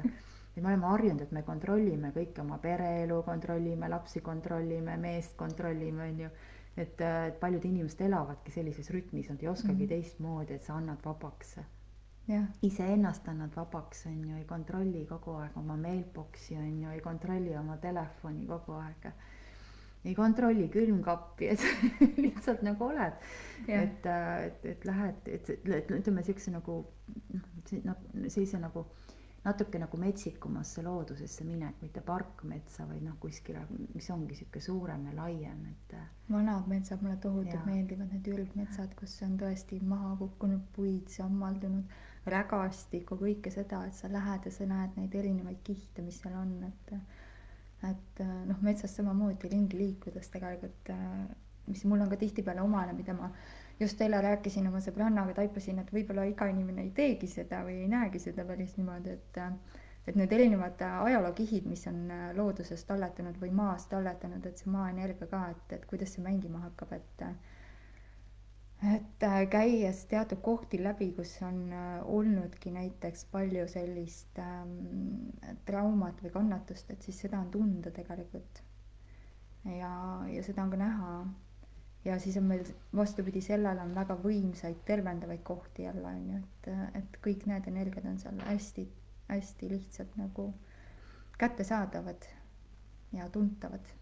et 0.55 0.61
me 0.63 0.69
oleme 0.69 0.85
harjunud, 0.91 1.21
et 1.21 1.31
me 1.31 1.41
kontrollime 1.43 2.11
kõike 2.15 2.41
oma 2.43 2.57
pereelu, 2.61 3.21
kontrollime 3.25 3.89
lapsi, 3.89 4.21
kontrollime 4.21 4.97
meest, 4.97 5.35
kontrollime, 5.37 6.09
onju. 6.11 6.29
et, 6.77 7.01
et 7.01 7.39
paljud 7.39 7.65
inimesed 7.65 8.01
elavadki 8.01 8.51
sellises 8.51 8.89
rütmis, 8.93 9.29
nad 9.29 9.41
ei 9.43 9.47
oskagi 9.55 9.85
Mhm. 9.85 9.89
teistmoodi, 9.95 10.53
et 10.53 10.63
sa 10.63 10.75
annad 10.77 11.01
vabaks 11.05 11.57
iseennast 12.61 13.27
annad 13.27 13.51
vabaks, 13.55 14.05
on 14.05 14.19
ju, 14.29 14.35
ei 14.37 14.45
kontrolli 14.45 15.05
kogu 15.09 15.31
aeg 15.41 15.57
oma 15.57 15.75
mailbox'i, 15.77 16.55
on 16.57 16.81
ju, 16.83 16.89
ei 16.89 17.01
kontrolli 17.01 17.55
oma 17.57 17.77
telefoni 17.77 18.45
kogu 18.47 18.73
aeg. 18.79 19.07
Ei 20.03 20.15
kontrolli 20.15 20.67
külmkappi, 20.69 21.49
et 21.53 21.63
lihtsalt 22.25 22.63
nagu 22.65 22.89
oled. 22.89 23.19
jah, 23.67 23.83
et, 23.83 24.07
et, 24.47 24.65
et 24.73 24.85
lähed, 24.85 25.27
et, 25.31 25.49
et 25.49 25.91
ütleme 25.99 26.23
siukse 26.27 26.51
nagu 26.51 26.81
noh, 27.33 27.49
noh 27.87 28.05
sellise 28.27 28.59
nagu 28.59 28.87
natuke 29.43 29.79
nagu 29.79 29.97
metsikumasse 29.99 30.83
loodusesse 30.83 31.43
minek, 31.43 31.81
mitte 31.83 32.01
parkmetsa, 32.05 32.85
vaid 32.87 33.03
noh, 33.03 33.17
kuskile, 33.19 33.65
mis 33.91 34.07
ongi 34.13 34.37
sihuke 34.39 34.61
suurem 34.63 35.03
ja 35.09 35.15
laiem, 35.17 35.65
et 35.71 35.95
vanad 36.31 36.69
metsad 36.71 37.03
mulle 37.03 37.17
tohutult 37.23 37.67
meeldivad, 37.67 38.13
need 38.13 38.29
ülgmetsad, 38.31 38.95
kus 38.99 39.17
on 39.27 39.35
tõesti 39.41 39.81
maha 39.83 40.13
kukkunud 40.21 40.63
puid, 40.77 41.11
sammaldunud 41.11 42.31
rägastikku, 42.31 43.19
kõike 43.19 43.51
seda, 43.51 43.83
et 43.89 43.99
sa 43.99 44.11
lähed 44.11 44.47
ja 44.47 44.55
sa 44.55 44.67
näed 44.69 44.95
neid 44.99 45.19
erinevaid 45.19 45.59
kihte, 45.67 46.05
mis 46.05 46.21
seal 46.23 46.39
on, 46.39 46.55
et 46.69 46.95
et 47.89 48.23
noh, 48.47 48.59
metsas 48.61 48.95
samamoodi 48.95 49.51
ringi 49.51 49.77
liikudes 49.77 50.29
tegelikult, 50.33 50.91
mis 51.67 51.83
mul 51.87 52.03
on 52.03 52.09
ka 52.11 52.19
tihtipeale 52.19 52.61
omane, 52.61 52.93
mida 52.93 53.15
ma 53.17 53.29
just 53.79 54.01
eile 54.01 54.19
rääkisin 54.21 54.67
oma 54.67 54.81
sõbrannaga, 54.83 55.33
taipasin, 55.39 55.79
et 55.81 55.91
võib-olla 55.93 56.25
iga 56.29 56.47
inimene 56.51 56.87
ei 56.87 56.91
teegi 56.95 57.27
seda 57.31 57.63
või 57.67 57.81
ei 57.83 57.89
näegi 57.91 58.21
seda 58.21 58.45
päris 58.47 58.77
niimoodi, 58.77 59.17
et 59.17 59.41
et 60.07 60.17
need 60.19 60.33
erinevad 60.35 60.81
ajalookihid, 60.83 61.67
mis 61.71 61.85
on 61.87 62.09
looduses 62.35 62.81
talletanud 62.83 63.37
või 63.39 63.53
maas 63.55 63.85
talletanud, 63.87 64.45
et 64.45 64.59
see 64.59 64.71
maaenergia 64.71 65.29
ka, 65.31 65.45
et, 65.53 65.75
et 65.77 65.85
kuidas 65.87 66.11
see 66.15 66.23
mängima 66.25 66.59
hakkab, 66.65 66.91
et 66.97 67.23
et 68.91 69.23
äh, 69.23 69.45
käies 69.49 70.03
teatud 70.11 70.41
kohti 70.43 70.79
läbi, 70.83 71.11
kus 71.15 71.35
on 71.45 71.59
äh, 71.71 72.01
olnudki 72.03 72.71
näiteks 72.71 73.25
palju 73.31 73.67
sellist 73.71 74.39
ähm, 74.43 75.29
traumat 75.67 76.19
või 76.23 76.33
kannatust, 76.33 76.91
et 76.91 77.05
siis 77.05 77.21
seda 77.23 77.39
on 77.39 77.51
tunda 77.53 77.93
tegelikult. 77.95 78.63
ja, 79.77 79.93
ja 80.27 80.43
seda 80.43 80.65
on 80.65 80.73
ka 80.73 80.81
näha. 80.81 81.13
ja 82.05 82.19
siis 82.19 82.37
on 82.37 82.49
meil 82.49 82.65
vastupidi 82.95 83.41
sellele 83.41 83.81
on 83.81 83.95
väga 83.95 84.17
võimsaid 84.19 84.83
tervendavaid 84.85 85.43
kohti 85.43 85.87
jälle 85.87 86.07
on 86.07 86.29
ju, 86.33 86.43
et, 86.43 86.71
et 86.99 87.19
kõik 87.23 87.47
need 87.47 87.67
energiad 87.71 88.05
on 88.05 88.19
seal 88.19 88.43
hästi-hästi 88.49 89.69
lihtsalt 89.69 90.17
nagu 90.19 90.51
kättesaadavad 91.39 92.27
ja 93.13 93.29
tuntavad 93.29 93.95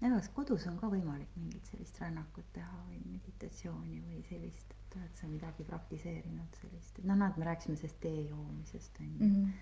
kas 0.00 0.28
kodus 0.34 0.66
on 0.70 0.78
ka 0.80 0.88
võimalik 0.92 1.32
mingit 1.36 1.66
sellist 1.68 1.98
rännakut 2.00 2.46
teha 2.52 2.84
või 2.86 3.00
meditatsiooni 3.14 4.00
või 4.04 4.22
sellist, 4.28 4.72
et 4.72 4.96
oled 4.96 5.18
sa 5.20 5.28
midagi 5.28 5.66
praktiseerinud 5.68 6.56
sellist, 6.62 6.98
et 6.98 7.04
noh, 7.08 7.18
näed, 7.20 7.36
me 7.36 7.48
rääkisime 7.50 7.76
sellest 7.76 8.00
tee 8.00 8.22
joomisest 8.28 9.00
on 9.00 9.10
ju 9.10 9.26
mm. 9.26 9.34
-hmm. 9.34 9.52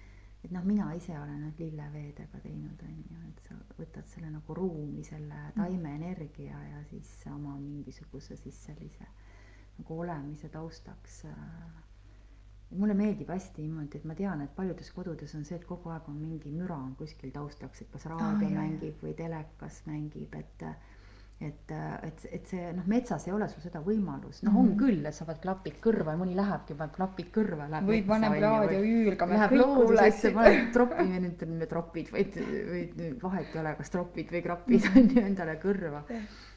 et 0.44 0.54
noh, 0.54 0.64
mina 0.64 0.92
ise 0.94 1.18
olen 1.18 1.42
nüüd 1.46 1.64
lilleveedega 1.64 2.40
teinud 2.46 2.82
on 2.86 2.96
ju, 3.02 3.22
et 3.28 3.42
sa 3.48 3.58
võtad 3.80 4.06
selle 4.06 4.30
nagu 4.30 4.54
ruumi, 4.54 5.04
selle 5.04 5.42
taimeenergia 5.56 6.62
ja 6.70 6.84
siis 6.90 7.10
oma 7.34 7.56
mingisuguse 7.60 8.36
siis 8.36 8.64
sellise 8.64 9.10
nagu 9.78 10.00
olemise 10.00 10.48
taustaks 10.48 11.24
äh, 11.24 11.87
mulle 12.70 12.94
meeldib 12.94 13.30
hästi 13.32 13.62
niimoodi, 13.64 13.98
et 13.98 14.04
ma 14.04 14.14
tean, 14.14 14.42
et 14.44 14.54
paljudes 14.56 14.90
kodudes 14.92 15.34
on 15.38 15.44
see, 15.48 15.56
et 15.56 15.64
kogu 15.68 15.92
aeg 15.94 16.08
on 16.12 16.18
mingi 16.20 16.52
müra 16.52 16.76
on 16.76 16.94
kuskil 16.98 17.32
taustaks, 17.32 17.82
et 17.82 17.90
kas 17.92 18.04
raadio 18.12 18.48
jaa. 18.50 18.60
mängib 18.60 19.04
või 19.04 19.14
telekas 19.16 19.80
mängib, 19.86 20.34
et 20.42 20.66
et, 21.40 21.70
et, 22.02 22.24
et 22.32 22.48
see 22.50 22.72
noh, 22.74 22.86
metsas 22.90 23.28
ei 23.28 23.32
ole 23.32 23.46
sul 23.50 23.62
seda 23.62 23.78
võimalust, 23.84 24.42
noh, 24.42 24.56
on 24.58 24.72
Mhm. 24.72 24.78
küll, 24.80 25.06
et 25.06 25.14
sa 25.14 25.24
paned 25.24 25.40
klapid 25.42 25.76
kõrva 25.84 26.16
ja 26.16 26.18
mõni 26.18 26.34
lähebki, 26.34 26.74
paneb 26.74 26.96
klapid 26.96 27.30
kõrva, 27.34 27.68
või 27.86 28.02
paneb 28.06 28.40
raadio 28.42 28.80
et 29.12 29.22
Läheb 29.28 29.54
loodusesse, 29.60 30.32
paned 30.34 30.72
tropi, 30.74 31.06
nüüd 31.06 31.46
need 31.46 31.68
tropid 31.68 32.10
või, 32.10 32.26
või 32.72 33.14
vahet 33.22 33.54
ei 33.54 33.60
ole, 33.60 33.74
kas 33.78 33.90
tropid 33.94 34.34
või 34.34 34.42
krapid 34.42 34.82
on 34.96 35.08
ju 35.14 35.22
endale 35.22 35.58
kõrva 35.62 36.04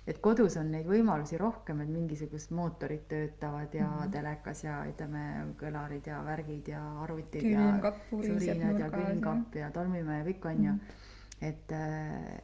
et 0.07 0.17
kodus 0.17 0.55
on 0.57 0.71
neid 0.73 0.87
võimalusi 0.89 1.37
rohkem, 1.37 1.83
et 1.83 1.89
mingisugused 1.93 2.53
mootorid 2.57 3.03
töötavad 3.11 3.73
ja 3.73 3.85
mm. 3.85 3.99
-hmm. 3.99 4.11
telekas 4.11 4.63
ja 4.63 4.79
ütleme, 4.89 5.53
kõlarid 5.59 6.07
ja 6.09 6.23
värgid 6.25 6.67
ja 6.73 6.81
arvutid 7.03 7.45
ja 7.45 7.59
külmkapp 7.59 8.09
puriseb 8.09 8.39
surinad 8.39 8.79
ja 8.79 8.85
ja 8.85 8.91
külmkapp 8.91 9.55
ja 9.55 9.71
tolmuimeja 9.71 10.23
ja 10.23 10.25
kõik 10.25 10.45
on 10.45 10.63
ju 10.63 10.71
Mhm. 10.71 10.79
et, 11.41 11.71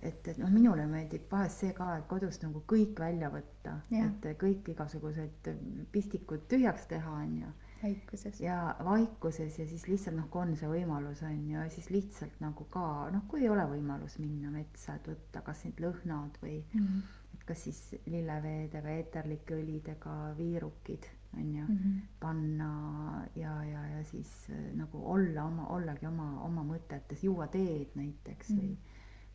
et, 0.01 0.27
et 0.27 0.37
noh, 0.41 0.49
minule 0.49 0.87
meeldib 0.89 1.27
vahest 1.31 1.59
see 1.61 1.73
ka, 1.77 1.97
et 1.99 2.07
kodust 2.09 2.41
nagu 2.43 2.63
kõik 2.65 2.97
välja 2.99 3.29
võtta, 3.29 3.75
et 3.91 4.27
kõik 4.41 4.69
igasugused 4.73 5.49
pistikud 5.91 6.47
tühjaks 6.49 6.87
teha, 6.89 7.11
on 7.11 7.35
ju 7.43 7.51
väikuses. 7.83 8.39
ja 8.41 8.75
vaikuses 8.83 9.59
ja 9.59 9.67
siis 9.69 9.87
lihtsalt 9.87 10.17
noh, 10.17 10.29
kui 10.33 10.41
on 10.41 10.55
see 10.57 10.67
võimalus 10.71 11.21
on 11.23 11.43
ju, 11.51 11.67
siis 11.69 11.89
lihtsalt 11.93 12.39
nagu 12.41 12.65
ka 12.73 13.09
noh, 13.13 13.27
kui 13.29 13.43
ei 13.45 13.49
ole 13.53 13.67
võimalus 13.69 14.17
minna 14.19 14.49
metsa, 14.49 14.95
et 14.95 15.07
võtta 15.07 15.41
kas 15.45 15.63
need 15.65 15.79
lõhnad 15.85 16.41
või 16.41 16.63
Mhm. 16.73 16.99
et 17.33 17.43
kas 17.45 17.63
siis 17.67 17.95
lilleveedega, 18.07 18.89
eeterlike 18.89 19.53
õlidega 19.61 20.33
viirukid 20.37 21.05
on 21.33 21.55
ju 21.55 21.63
Mhm. 21.67 21.97
panna 22.19 23.25
ja, 23.35 23.63
ja, 23.63 23.81
ja 23.87 24.03
siis 24.03 24.49
äh, 24.49 24.73
nagu 24.75 25.01
olla 25.13 25.43
oma, 25.45 25.65
ollagi 25.67 26.05
oma, 26.07 26.41
oma 26.43 26.63
mõtetes, 26.63 27.23
juua 27.23 27.47
teed 27.47 27.95
näiteks 27.95 28.49
Mhm. 28.49 28.59
või, 28.59 28.77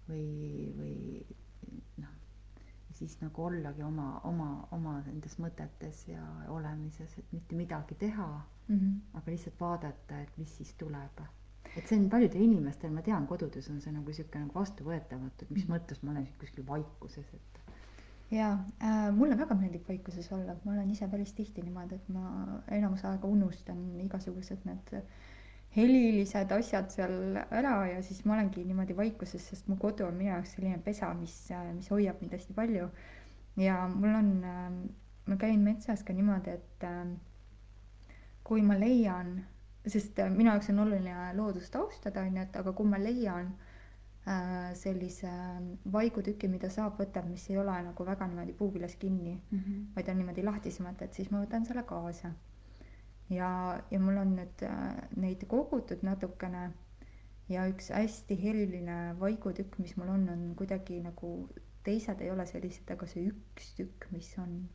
või, 0.09 0.72
või 0.78 1.24
noh, 1.98 2.09
siis 2.92 3.20
nagu 3.20 3.42
ollagi 3.44 3.83
oma, 3.83 4.20
oma, 4.24 4.68
oma 4.72 5.00
nendes 5.07 5.38
mõtetes 5.38 6.09
ja 6.09 6.24
olemises, 6.48 7.18
et 7.18 7.33
mitte 7.33 7.55
midagi 7.57 7.94
teha 7.94 8.42
Mhm. 8.68 8.96
aga 9.14 9.31
lihtsalt 9.31 9.61
vaadata, 9.61 10.20
et 10.22 10.38
mis 10.38 10.57
siis 10.57 10.72
tuleb. 10.74 11.20
et 11.76 11.87
see 11.88 11.96
on 11.98 12.09
paljudel 12.11 12.42
inimestel, 12.42 12.90
ma 12.90 13.00
tean, 13.02 13.26
kodudes 13.26 13.70
on 13.70 13.81
see 13.81 13.92
nagu 13.92 14.12
sihuke 14.12 14.38
nagu 14.38 14.52
vastuvõetamatu, 14.55 15.42
et 15.42 15.50
mis 15.50 15.64
mõttes 15.68 16.02
ma 16.02 16.11
olen 16.11 16.26
kuskil 16.38 16.66
vaikuses, 16.66 17.35
et 17.35 17.62
ja 18.33 18.53
äh, 18.83 19.11
mulle 19.12 19.37
väga 19.38 19.55
meeldib 19.59 19.88
vaikuses 19.88 20.31
olla, 20.33 20.57
ma 20.64 20.73
olen 20.73 20.90
ise 20.90 21.09
päris 21.09 21.35
tihti 21.37 21.62
niimoodi, 21.62 21.99
et 22.01 22.09
ma 22.09 22.62
enamus 22.73 23.05
aega 23.05 23.29
unustan 23.29 23.83
igasugused 24.01 24.64
need 24.68 24.95
helilised 25.77 26.53
asjad 26.53 26.90
seal 26.92 27.37
ära 27.42 27.75
ja 27.90 28.01
siis 28.05 28.25
ma 28.25 28.37
olengi 28.37 28.64
niimoodi 28.64 28.97
vaikuses, 28.97 29.45
sest 29.53 29.68
mu 29.68 29.77
kodu 29.81 30.07
on 30.07 30.16
minu 30.16 30.31
jaoks 30.33 30.57
selline 30.57 30.81
pesa, 30.85 31.12
mis, 31.16 31.37
mis 31.77 31.90
hoiab 31.92 32.21
mind 32.21 32.37
hästi 32.37 32.57
palju. 32.57 32.88
ja 33.57 33.77
mul 33.88 34.14
on, 34.16 34.31
ma 35.29 35.37
käin 35.40 35.61
metsas 35.61 36.05
ka 36.05 36.16
niimoodi, 36.16 36.57
et 36.57 36.87
äh, 36.88 37.03
kui 38.45 38.64
ma 38.64 38.79
leian, 38.81 39.42
sest 39.87 40.18
äh, 40.25 40.33
minu 40.33 40.51
jaoks 40.51 40.73
on 40.73 40.85
oluline 40.87 41.33
loodust 41.37 41.77
austada, 41.77 42.25
onju, 42.25 42.49
et 42.49 42.57
aga 42.57 42.73
kui 42.73 42.88
ma 42.88 43.01
leian 43.01 43.53
äh, 43.53 43.72
sellise 44.79 45.31
vaigutüki, 45.93 46.47
mida 46.49 46.69
saab 46.71 47.01
võtta, 47.01 47.25
mis 47.27 47.49
ei 47.51 47.57
ole 47.59 47.75
nagu 47.89 48.05
väga 48.07 48.29
niimoodi 48.31 48.53
puupüles 48.55 48.95
kinni, 48.97 49.35
mm. 49.35 49.59
-hmm. 49.59 49.81
vaid 49.97 50.09
on 50.09 50.19
niimoodi 50.19 50.45
lahtisemalt, 50.45 51.03
et 51.03 51.15
siis 51.15 51.31
ma 51.31 51.41
võtan 51.43 51.67
selle 51.67 51.83
kaasa. 51.83 52.33
ja, 53.31 53.81
ja 53.91 54.01
mul 54.01 54.17
on 54.17 54.37
nüüd 54.37 54.63
äh, 54.63 55.09
neid 55.17 55.45
kogutud 55.49 56.03
natukene 56.03 56.71
ja 57.49 57.67
üks 57.69 57.91
hästi 57.91 58.39
heliline 58.43 59.17
vaigutükk, 59.21 59.79
mis 59.79 59.97
mul 59.97 60.09
on, 60.09 60.29
on 60.29 60.55
kuidagi 60.57 61.01
nagu, 61.03 61.49
teised 61.83 62.21
ei 62.21 62.31
ole 62.31 62.47
sellised, 62.47 62.91
aga 62.91 63.07
see 63.07 63.27
üks 63.27 63.75
tükk, 63.75 64.07
mis 64.11 64.39
on, 64.39 64.69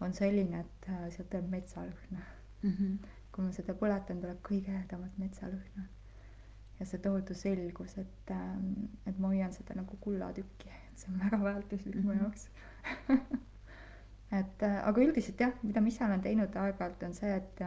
on 0.00 0.12
selline, 0.12 0.60
et 0.60 0.88
äh, 0.88 1.06
sealt 1.10 1.30
tuleb 1.30 1.48
metsalõhna. 1.50 2.24
Mm 2.62 2.70
-hmm. 2.70 3.08
kui 3.32 3.44
ma 3.44 3.52
seda 3.52 3.72
põletan, 3.72 4.20
tuleb 4.20 4.42
kõige 4.42 4.74
ehedamat 4.74 5.18
metsalõhna. 5.18 5.88
Ja 6.78 6.86
see 6.86 7.00
tohutu 7.02 7.34
selgus, 7.34 7.96
et, 7.98 8.32
et 9.06 9.18
ma 9.18 9.32
hoian 9.32 9.52
seda 9.54 9.74
nagu 9.78 9.98
kullatükki, 10.00 10.70
see 10.98 11.12
on 11.12 11.20
väga 11.24 11.40
väärtuslik 11.44 12.02
mu 12.02 12.12
Mhm. 12.12 12.20
jaoks. 12.24 12.48
et 14.40 14.62
äh, 14.62 14.76
aga 14.86 15.00
üldiselt 15.02 15.40
jah, 15.40 15.54
mida 15.62 15.80
ma 15.80 15.88
ise 15.88 16.04
olen 16.04 16.22
teinud 16.22 16.56
aeg-ajalt 16.62 17.02
on 17.08 17.14
see, 17.16 17.34
et, 17.36 17.62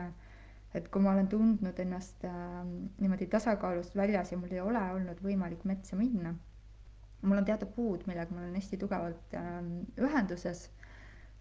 et 0.77 0.87
kui 0.93 1.01
ma 1.01 1.11
olen 1.15 1.27
tundnud 1.27 1.79
ennast 1.79 2.23
äh, 2.25 2.61
niimoodi 3.01 3.27
tasakaalust 3.27 3.95
väljas 3.95 4.31
ja 4.31 4.37
mul 4.37 4.53
ei 4.55 4.61
ole 4.61 4.83
olnud 4.95 5.23
võimalik 5.25 5.65
metsa 5.65 5.99
minna, 5.99 6.35
mul 7.21 7.37
on 7.41 7.45
teatud 7.45 7.73
puud, 7.75 8.05
millega 8.07 8.33
ma 8.33 8.45
olen 8.45 8.55
hästi 8.55 8.79
tugevalt 8.81 9.35
äh, 9.37 9.57
ühenduses, 9.99 10.69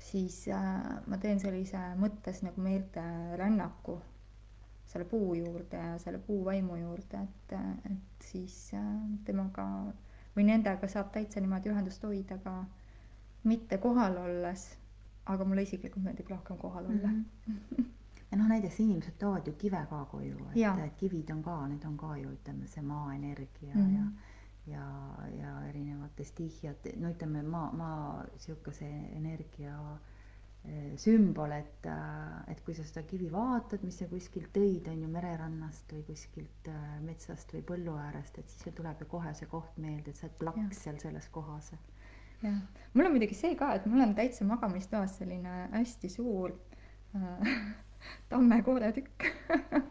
siis 0.01 0.47
äh, 0.49 0.71
ma 1.07 1.19
teen 1.21 1.41
sellise 1.41 1.79
mõttes 2.01 2.43
nagu 2.43 2.61
meelterännaku 2.65 4.01
selle 4.91 5.05
puu 5.05 5.35
juurde 5.35 5.77
ja 5.77 5.99
selle 5.99 6.19
puu 6.19 6.45
vaimu 6.45 6.77
juurde, 6.77 7.23
et, 7.23 7.53
et 7.93 8.27
siis 8.33 8.57
äh, 8.75 8.89
temaga 9.25 9.67
või 10.37 10.47
nendega 10.49 10.89
saab 10.91 11.13
täitsa 11.15 11.43
niimoodi 11.43 11.71
ühendust 11.71 12.03
hoida 12.07 12.39
ka 12.43 12.57
mitte 13.47 13.79
kohal 13.83 14.19
olles, 14.19 14.67
aga 15.31 15.47
mulle 15.47 15.63
isiklikult 15.67 16.05
meeldib 16.05 16.31
rohkem 16.35 16.59
kohal 16.59 16.91
olla 16.91 17.13
mm. 17.13 17.25
-hmm. 17.47 17.87
ja 18.31 18.39
noh, 18.39 18.51
näiteks 18.51 18.81
inimesed 18.81 19.19
toovad 19.19 19.47
ju 19.47 19.53
kive 19.53 19.87
ka 19.91 20.05
koju, 20.11 20.51
et, 20.55 20.85
et 20.85 20.97
kivid 20.97 21.31
on 21.31 21.43
ka, 21.43 21.57
need 21.69 21.87
on 21.87 21.97
ka 21.97 22.17
ju 22.17 22.35
ütleme, 22.35 22.67
see 22.67 22.83
maaenergia 22.83 23.75
mm 23.75 23.87
-hmm. 23.87 23.97
ja 23.97 24.11
ja, 24.67 25.15
ja 25.39 25.67
erinevad 25.67 26.25
stihhiad, 26.25 26.91
no 26.97 27.11
ütleme 27.11 27.43
maa, 27.43 27.73
maa 27.73 28.25
sihukese 28.37 28.89
energia 29.17 29.79
Eh, 29.81 30.10
sümbol, 31.01 31.53
et, 31.57 31.87
äh, 31.89 32.53
et 32.53 32.61
kui 32.65 32.75
sa 32.77 32.85
seda 32.85 33.03
kivi 33.09 33.31
vaatad, 33.33 33.83
mis 33.87 33.97
sa 34.03 34.09
kuskilt 34.11 34.51
tõid, 34.55 34.89
on 34.93 35.03
ju 35.03 35.09
mererannast 35.09 35.93
või 35.95 36.03
kuskilt 36.11 36.69
äh, 36.69 36.99
metsast 37.05 37.55
või 37.55 37.63
põllu 37.71 37.95
äärest, 37.97 38.39
et 38.39 38.51
siis 38.53 38.67
sul 38.67 38.75
tuleb 38.77 39.01
ju 39.01 39.09
kohe 39.11 39.33
see 39.35 39.49
koht 39.51 39.79
meelde, 39.81 40.13
et 40.13 40.21
sa 40.21 40.29
oled 40.29 40.37
plaks 40.43 40.83
seal 40.85 40.99
selles 41.01 41.29
kohas. 41.33 41.73
jah, 42.43 42.59
mul 42.95 43.09
on 43.09 43.17
muidugi 43.17 43.39
see 43.39 43.57
ka, 43.57 43.73
et 43.77 43.87
mul 43.89 44.05
on 44.05 44.15
täitsa 44.17 44.45
magamistoas 44.49 45.17
selline 45.23 45.71
hästi 45.73 46.13
suur 46.13 46.53
äh, 47.17 47.55
tammekooretükk 48.33 49.31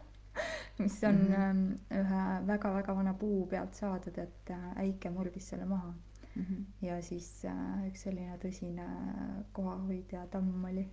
mis 0.80 1.02
on 1.04 1.14
mm 1.14 1.34
-hmm. 1.34 1.98
ühe 1.98 2.46
väga-väga 2.46 2.96
vana 2.96 3.14
puu 3.14 3.46
pealt 3.46 3.74
saadud, 3.74 4.18
et 4.18 4.50
äh, 4.50 4.78
äike 4.86 5.10
murdis 5.10 5.48
selle 5.48 5.66
maha 5.66 5.92
mm. 6.40 6.46
-hmm. 6.46 6.86
ja 6.86 7.02
siis 7.02 7.44
äh, 7.44 7.86
üks 7.88 8.02
selline 8.06 8.38
tõsine 8.42 8.86
kohahoidja 9.52 10.26
tamm 10.32 10.64
oli. 10.64 10.88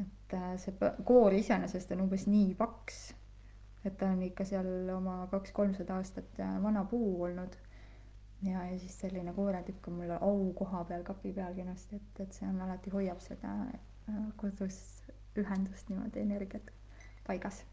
et 0.00 0.34
äh, 0.34 0.52
see 0.56 0.74
koor 1.04 1.34
iseenesest 1.34 1.92
on 1.92 2.04
umbes 2.06 2.26
nii 2.26 2.54
paks, 2.54 3.14
et 3.84 3.96
ta 3.98 4.10
on 4.10 4.22
ikka 4.22 4.44
seal 4.44 4.90
oma 4.94 5.26
kaks-kolmsada 5.30 5.96
aastat 5.96 6.40
äh, 6.40 6.62
vana 6.62 6.84
puu 6.84 7.22
olnud. 7.22 7.56
ja, 8.42 8.64
ja 8.70 8.78
siis 8.78 9.00
selline 9.00 9.32
kooretükk 9.32 9.88
on 9.88 9.94
mul 10.00 10.10
aukoha 10.20 10.84
peal 10.84 11.02
kapi 11.02 11.32
peal 11.32 11.54
kenasti, 11.54 11.96
et, 11.96 12.20
et 12.20 12.32
see 12.32 12.48
on 12.48 12.60
alati 12.60 12.90
hoiab 12.90 13.20
seda 13.20 13.54
äh, 13.72 14.22
kodus 14.36 14.78
ühendust 15.38 15.90
niimoodi 15.90 16.20
energiat 16.20 16.70
paigas. 17.26 17.64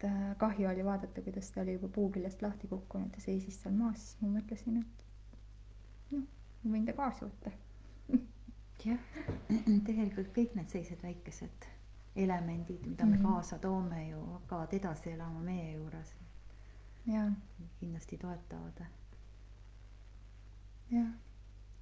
Et 0.00 0.04
äh, 0.04 0.36
kahju 0.36 0.68
oli 0.68 0.84
vaadata, 0.84 1.20
kuidas 1.20 1.50
ta 1.50 1.60
oli 1.60 1.72
juba 1.72 1.88
puu 1.88 2.10
küljest 2.10 2.42
lahti 2.42 2.68
kukkunud 2.68 3.14
ja 3.14 3.20
seisis 3.20 3.58
seal 3.62 3.74
maas, 3.76 4.00
siis 4.00 4.22
ma 4.22 4.30
mõtlesin, 4.38 4.78
et 4.80 6.14
noh, 6.14 6.24
ma 6.62 6.72
võin 6.72 6.86
ta 6.86 6.94
kaasa 6.96 7.28
võtta. 7.28 7.52
jah, 8.86 9.02
tegelikult 9.86 10.32
kõik 10.36 10.56
need 10.56 10.72
sellised 10.72 11.04
väikesed 11.04 11.68
elemendid, 12.16 12.86
mida 12.86 13.04
me 13.04 13.16
mm 13.16 13.22
-hmm. 13.22 13.28
kaasa 13.28 13.58
toome 13.58 14.08
ju, 14.08 14.24
hakkavad 14.32 14.72
edasi 14.74 15.12
elama 15.12 15.40
meie 15.40 15.72
juures. 15.72 16.16
kindlasti 17.80 18.18
toetavad. 18.18 18.84
jah, 20.90 21.12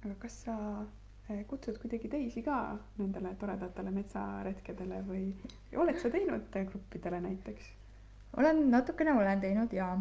aga 0.03 0.15
kas 0.15 0.41
sa 0.43 0.85
eh, 1.29 1.45
kutsud 1.47 1.77
kuidagi 1.77 2.09
teisi 2.09 2.41
ka 2.41 2.79
nendele 2.97 3.35
toredatele 3.35 3.91
metsaretkedele 3.91 5.03
või 5.07 5.35
oled 5.75 5.97
sa 5.97 6.09
teinud 6.09 6.65
gruppidele 6.71 7.21
näiteks? 7.21 7.78
Olen 8.37 8.71
natukene 8.71 9.13
olen 9.13 9.41
teinud 9.41 9.73
ja 9.73 9.93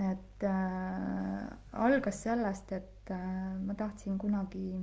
et 0.00 0.44
äh, 0.44 1.46
algas 1.72 2.22
sellest, 2.22 2.72
et 2.72 3.10
äh, 3.10 3.56
ma 3.66 3.74
tahtsin 3.74 4.18
kunagi 4.18 4.80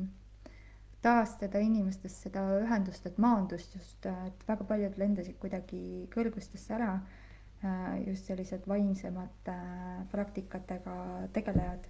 taastada 1.02 1.60
inimestes 1.64 2.18
seda 2.26 2.44
ühendust, 2.62 3.06
et 3.08 3.18
maandust 3.22 3.76
just, 3.78 4.06
et 4.06 4.44
väga 4.48 4.68
paljud 4.68 4.98
lendasid 5.00 5.38
kuidagi 5.42 5.82
kõrgustesse 6.14 6.74
ära 6.78 6.98
äh,. 7.64 8.04
just 8.08 8.30
sellised 8.30 8.68
vaimsemate 8.70 9.54
äh, 9.54 10.02
praktikatega 10.12 10.98
tegelejad, 11.34 11.88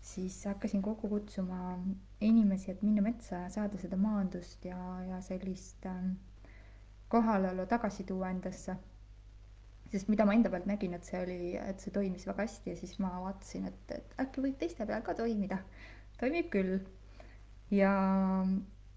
siis 0.00 0.42
hakkasin 0.46 0.82
kokku 0.82 1.08
kutsuma 1.08 1.78
inimesi, 2.20 2.70
et 2.72 2.82
minna 2.82 3.02
metsa 3.02 3.44
ja 3.44 3.48
saada 3.52 3.80
seda 3.80 3.96
maandust 3.96 4.64
ja, 4.64 4.78
ja 5.08 5.20
sellist 5.24 5.86
äh, 5.86 6.02
kohalolu 7.08 7.66
tagasi 7.66 8.04
tuua 8.04 8.30
endasse 8.34 8.76
sest 9.92 10.10
mida 10.12 10.26
ma 10.28 10.34
enda 10.36 10.50
pealt 10.52 10.68
nägin, 10.68 10.94
et 10.96 11.06
see 11.08 11.20
oli, 11.22 11.38
et 11.56 11.80
see 11.80 11.92
toimis 11.94 12.26
väga 12.28 12.44
hästi 12.44 12.72
ja 12.72 12.78
siis 12.78 12.98
ma 13.02 13.12
vaatasin, 13.22 13.68
et, 13.70 13.94
et 13.96 14.16
äkki 14.24 14.44
võib 14.44 14.58
teiste 14.60 14.86
peal 14.88 15.04
ka 15.06 15.14
toimida. 15.18 15.62
toimib 16.20 16.50
küll. 16.52 16.78
ja, 17.72 17.92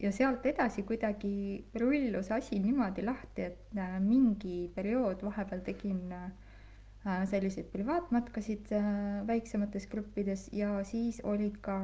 ja 0.02 0.12
sealt 0.12 0.46
edasi 0.46 0.84
kuidagi 0.88 1.34
rullus 1.80 2.32
asi 2.36 2.60
niimoodi 2.60 3.06
lahti, 3.06 3.48
et 3.52 3.76
äh, 3.78 3.98
mingi 4.04 4.70
periood 4.76 5.24
vahepeal 5.24 5.64
tegin 5.66 6.12
äh, 6.18 7.24
selliseid 7.30 7.72
privaatmatkasid 7.72 8.72
äh, 8.76 8.94
väiksemates 9.28 9.88
gruppides 9.92 10.50
ja 10.54 10.76
siis 10.84 11.22
olid 11.24 11.60
ka 11.64 11.80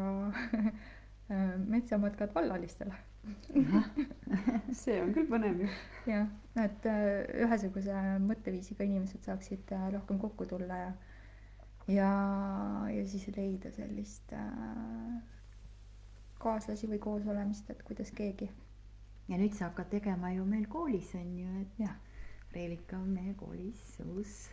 metsamatkad 1.76 2.32
vallalistele 2.36 3.07
see 4.82 4.98
on 5.02 5.14
küll 5.16 5.28
põnev 5.32 5.62
ju. 5.64 5.70
jah, 6.10 6.28
et 6.64 6.88
äh, 6.90 7.46
ühesuguse 7.46 7.96
mõtteviisiga 8.26 8.86
inimesed 8.88 9.24
saaksid 9.28 9.74
äh, 9.76 9.88
rohkem 9.96 10.20
kokku 10.22 10.48
tulla 10.50 10.80
ja 10.84 10.92
ja, 11.88 12.10
ja 12.92 13.06
siis 13.08 13.28
leida 13.36 13.72
sellist 13.76 14.34
äh, 14.36 15.22
kaaslasi 16.42 16.90
või 16.92 17.00
koosolemist, 17.04 17.70
et 17.72 17.84
kuidas 17.88 18.12
keegi. 18.16 18.50
ja 19.28 19.40
nüüd 19.40 19.56
sa 19.56 19.70
hakkad 19.70 19.90
tegema 19.96 20.32
ju 20.36 20.46
meil 20.46 20.68
koolis 20.72 21.16
on 21.20 21.34
ju, 21.40 21.64
et 21.64 21.96
Reelika 22.56 22.98
on 22.98 23.10
meie 23.12 23.34
koolis 23.38 23.82
uus 24.06 24.48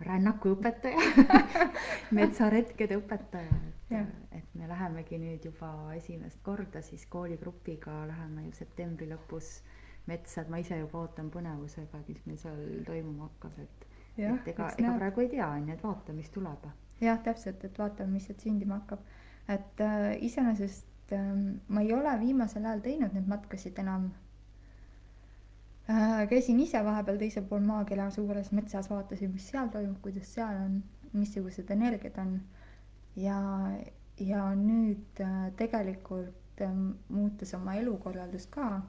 rännakuõpetaja 0.00 1.26
metsaretkede 2.18 2.96
õpetaja, 3.00 3.58
et, 3.90 4.14
et 4.38 4.54
me 4.56 4.68
lähemegi 4.68 5.18
nüüd 5.20 5.44
juba 5.50 5.70
esimest 5.96 6.40
korda 6.46 6.82
siis 6.82 7.04
kooligrupiga 7.12 8.00
läheme 8.08 8.46
ju 8.46 8.54
septembri 8.56 9.08
lõpus 9.10 9.58
metsa, 10.08 10.42
et 10.42 10.52
ma 10.52 10.60
ise 10.62 10.78
juba 10.80 11.04
ootan 11.04 11.30
põnevusega, 11.32 12.02
mis 12.08 12.22
meil 12.26 12.38
seal 12.40 12.62
toimuma 12.86 13.28
hakkab, 13.28 13.58
et 13.62 13.88
ja, 14.18 14.34
et 14.34 14.52
ega, 14.54 14.70
ega 14.78 14.94
praegu 14.96 15.24
ei 15.24 15.32
tea, 15.34 15.48
on 15.48 15.68
ju, 15.68 15.76
et 15.76 15.84
vaata, 15.84 16.16
mis 16.16 16.30
tuleb. 16.34 16.70
jah, 17.00 17.20
täpselt, 17.24 17.64
et 17.64 17.78
vaatame, 17.78 18.16
mis 18.16 18.26
sealt 18.28 18.46
sündima 18.46 18.80
hakkab. 18.80 19.04
et 19.48 19.84
äh, 19.84 20.08
iseenesest 20.24 21.14
äh, 21.16 21.30
ma 21.68 21.84
ei 21.84 21.92
ole 21.94 22.16
viimasel 22.20 22.64
ajal 22.64 22.82
teinud 22.88 23.14
neid 23.16 23.28
matkasid 23.28 23.78
enam 23.84 24.10
käisin 26.30 26.60
ise 26.60 26.84
vahepeal 26.84 27.18
teisel 27.20 27.44
pool 27.48 27.64
maakera 27.66 28.10
suures 28.14 28.52
metsas, 28.52 28.90
vaatasin, 28.90 29.32
mis 29.34 29.48
seal 29.52 29.70
toimub, 29.72 29.98
kuidas 30.04 30.34
seal 30.34 30.62
on, 30.64 30.80
missugused 31.12 31.70
energiad 31.70 32.18
on. 32.22 32.40
ja, 33.16 33.40
ja 34.20 34.44
nüüd 34.54 35.20
äh, 35.20 35.50
tegelikult 35.56 36.60
äh, 36.62 36.74
muutes 37.08 37.54
oma 37.54 37.74
elukorraldust 37.80 38.50
ka, 38.54 38.82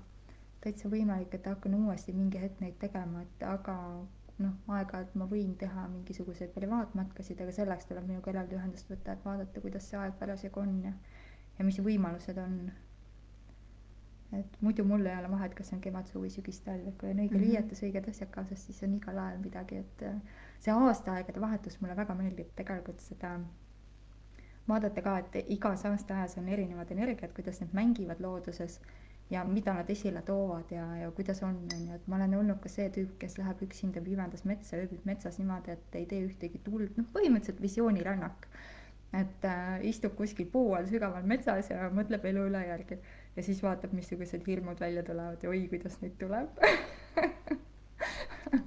täitsa 0.62 0.90
võimalik, 0.90 1.34
et 1.34 1.48
hakkan 1.50 1.76
uuesti 1.80 2.14
mingi 2.14 2.42
hetk 2.42 2.62
neid 2.62 2.78
tegema, 2.80 3.24
et 3.26 3.46
aga 3.48 3.78
noh, 4.42 4.54
aeg-ajalt 4.76 5.16
ma 5.18 5.26
võin 5.30 5.56
teha 5.58 5.88
mingisuguseid 5.96 6.54
privaatmatkasid, 6.54 7.42
aga 7.42 7.56
selleks 7.56 7.90
tuleb 7.90 8.08
minuga 8.10 8.32
eraldi 8.34 8.58
ühendust 8.58 8.90
võtta, 8.90 9.16
et 9.16 9.26
vaadata, 9.26 9.64
kuidas 9.64 9.90
see 9.90 10.00
aeg 10.02 10.16
parasjagu 10.20 10.62
on 10.62 10.78
ja, 10.86 10.94
ja 11.58 11.66
mis 11.66 11.82
võimalused 11.82 12.38
on 12.42 12.58
et 14.40 14.62
muidu 14.62 14.84
mul 14.88 15.06
ei 15.06 15.18
ole 15.20 15.32
vahet, 15.32 15.54
kas 15.56 15.68
see 15.70 15.76
on 15.78 15.82
kevad, 15.84 16.08
suvi, 16.08 16.30
sügis, 16.32 16.62
talv, 16.66 16.88
et 16.88 16.98
kui 17.00 17.10
on 17.10 17.20
õige 17.20 17.36
mm 17.36 17.42
-hmm. 17.42 17.48
riietus, 17.48 17.84
õiged 17.84 18.10
asjad 18.10 18.30
kaasas, 18.32 18.66
siis 18.66 18.84
on 18.84 18.94
igal 18.96 19.18
ajal 19.20 19.42
midagi, 19.44 19.82
et 19.86 20.04
äh, 20.08 20.22
see 20.60 20.74
aastaaegade 20.74 21.42
vahetus 21.42 21.82
mulle 21.82 21.96
väga 21.96 22.16
meeldib 22.16 22.56
tegelikult 22.56 23.00
seda 23.00 23.40
vaadata 24.68 25.02
ka, 25.02 25.18
et 25.20 25.52
igas 25.56 25.86
aastaajas 25.86 26.38
on 26.38 26.50
erinevad 26.50 26.92
energiat, 26.92 27.34
kuidas 27.34 27.62
need 27.62 27.74
mängivad 27.74 28.22
looduses 28.24 28.80
ja 29.32 29.44
mida 29.48 29.74
nad 29.74 29.90
esile 29.90 30.22
toovad 30.28 30.72
ja, 30.72 30.86
ja 30.96 31.12
kuidas 31.12 31.44
on, 31.44 31.56
on 31.76 31.88
ju, 31.88 31.96
et 31.96 32.08
ma 32.08 32.16
olen 32.20 32.36
olnud 32.42 32.60
ka 32.64 32.70
see 32.70 32.90
tüüp, 32.98 33.16
kes 33.20 33.38
läheb 33.40 33.64
üksinda 33.68 34.04
pimedas 34.04 34.44
metsa, 34.46 34.78
ööbib 34.78 35.08
metsas 35.08 35.40
niimoodi, 35.40 35.72
et 35.72 35.98
ei 36.02 36.06
tee 36.06 36.26
ühtegi 36.28 36.60
tuld, 36.66 36.98
noh, 36.98 37.08
põhimõtteliselt 37.16 37.62
visioonirännak. 37.64 38.48
et 39.12 39.44
äh, 39.44 39.82
istub 39.84 40.14
kuskil 40.16 40.46
puu 40.48 40.70
all 40.74 40.86
sügaval 40.88 41.26
metsas 41.28 41.68
ja 41.70 41.90
mõtleb 41.92 42.24
elu 42.30 42.46
üle 42.48 42.62
järgi 42.64 42.96
ja 43.36 43.44
siis 43.44 43.64
vaatab, 43.64 43.94
missugused 43.96 44.48
hirmud 44.48 44.80
välja 44.80 45.04
tulevad 45.04 45.44
ja 45.44 45.50
oi, 45.50 45.68
kuidas 45.72 46.02
neid 46.02 46.18
tuleb 46.20 46.60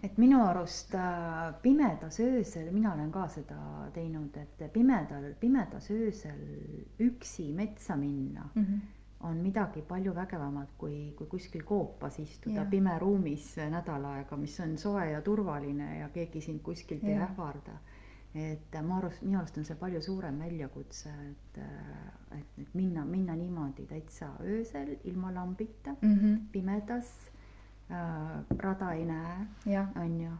et 0.07 0.19
minu 0.19 0.41
arust 0.45 0.95
äh, 0.95 1.55
pimedas 1.63 2.21
öösel, 2.21 2.71
mina 2.73 2.95
olen 2.95 3.11
ka 3.13 3.27
seda 3.29 3.59
teinud, 3.95 4.37
et 4.41 4.65
pimedal, 4.73 5.33
pimedas 5.41 5.91
öösel 5.93 6.41
üksi 7.03 7.51
metsa 7.53 7.97
minna 7.97 8.49
mm 8.55 8.65
-hmm. 8.65 8.81
on 9.29 9.37
midagi 9.37 9.83
palju 9.83 10.15
vägevamat 10.15 10.69
kui, 10.79 11.13
kui 11.17 11.27
kuskil 11.27 11.63
koopas 11.63 12.19
istuda 12.19 12.61
Jah. 12.61 12.71
pime 12.71 12.99
ruumis 12.99 13.57
nädal 13.71 14.05
aega, 14.05 14.37
mis 14.37 14.61
on 14.61 14.79
soe 14.79 15.11
ja 15.11 15.23
turvaline 15.23 15.99
ja 15.99 16.09
keegi 16.09 16.41
sind 16.41 16.61
kuskilt 16.63 17.05
ei 17.05 17.15
Jah. 17.15 17.31
ähvarda. 17.31 17.79
Et 18.35 18.77
ma 18.83 18.97
arust, 18.99 19.23
minu 19.23 19.39
arust 19.39 19.59
on 19.59 19.65
see 19.65 19.77
palju 19.79 20.01
suurem 20.03 20.39
väljakutse, 20.43 21.11
et, 21.31 21.59
et, 22.39 22.59
et 22.63 22.75
minna, 22.75 23.05
minna 23.05 23.37
niimoodi 23.39 23.87
täitsa 23.87 24.33
öösel 24.43 24.97
ilma 25.05 25.31
lambita, 25.35 25.95
Mhm. 26.03 26.35
pimedas 26.53 27.13
äh,, 27.91 28.45
rada 28.59 28.93
ei 28.93 29.05
näe, 29.05 29.47
on 29.97 30.21
ju, 30.21 30.31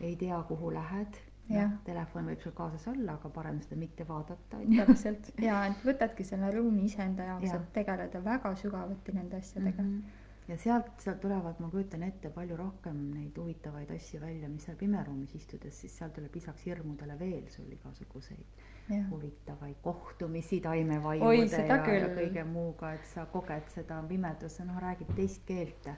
ei 0.00 0.16
tea, 0.16 0.42
kuhu 0.48 0.70
lähed. 0.74 1.14
Jah. 1.50 1.70
telefon 1.84 2.24
võib 2.24 2.40
sul 2.40 2.52
kaasas 2.56 2.86
olla, 2.88 3.12
aga 3.18 3.28
parem 3.28 3.58
seda 3.60 3.76
mitte 3.76 4.06
vaadata, 4.08 4.56
täpselt 4.86 5.26
ja 5.44 5.58
et 5.66 5.82
võtadki 5.84 6.24
selle 6.24 6.48
ruumi 6.54 6.84
iseenda 6.88 7.22
jaoks, 7.28 7.44
Jah. 7.50 7.56
et 7.60 7.72
tegeleda 7.72 8.22
väga 8.24 8.54
sügavuti 8.56 9.12
nende 9.12 9.36
asjadega 9.36 9.82
mm. 9.82 9.90
Mhm. 9.90 10.22
Ja 10.48 10.58
sealt, 10.60 10.92
sealt 11.00 11.20
tulevad, 11.24 11.60
ma 11.60 11.70
kujutan 11.72 12.02
ette, 12.04 12.30
palju 12.34 12.56
rohkem 12.56 12.98
neid 13.14 13.38
huvitavaid 13.40 13.90
asju 13.96 14.20
välja, 14.20 14.48
mis 14.52 14.66
seal 14.68 14.76
pimeruumis 14.80 15.34
istudes, 15.38 15.80
siis 15.80 15.96
seal 15.98 16.12
tuleb 16.12 16.34
lisaks 16.36 16.66
hirmudele 16.66 17.16
veel 17.18 17.46
sul 17.52 17.70
igasuguseid 17.72 18.64
jah, 18.88 19.10
huvitavaid 19.10 19.76
kohtumisi 19.82 20.60
taimevaimude 20.60 21.46
ja, 21.46 21.66
ja 21.66 21.78
küll. 21.84 22.08
kõige 22.18 22.44
muuga, 22.48 22.92
et 22.98 23.06
sa 23.08 23.24
koged 23.32 23.70
seda 23.72 24.00
pimedusse, 24.08 24.66
noh, 24.68 24.78
räägib 24.82 25.14
teist 25.16 25.44
keelt. 25.48 25.88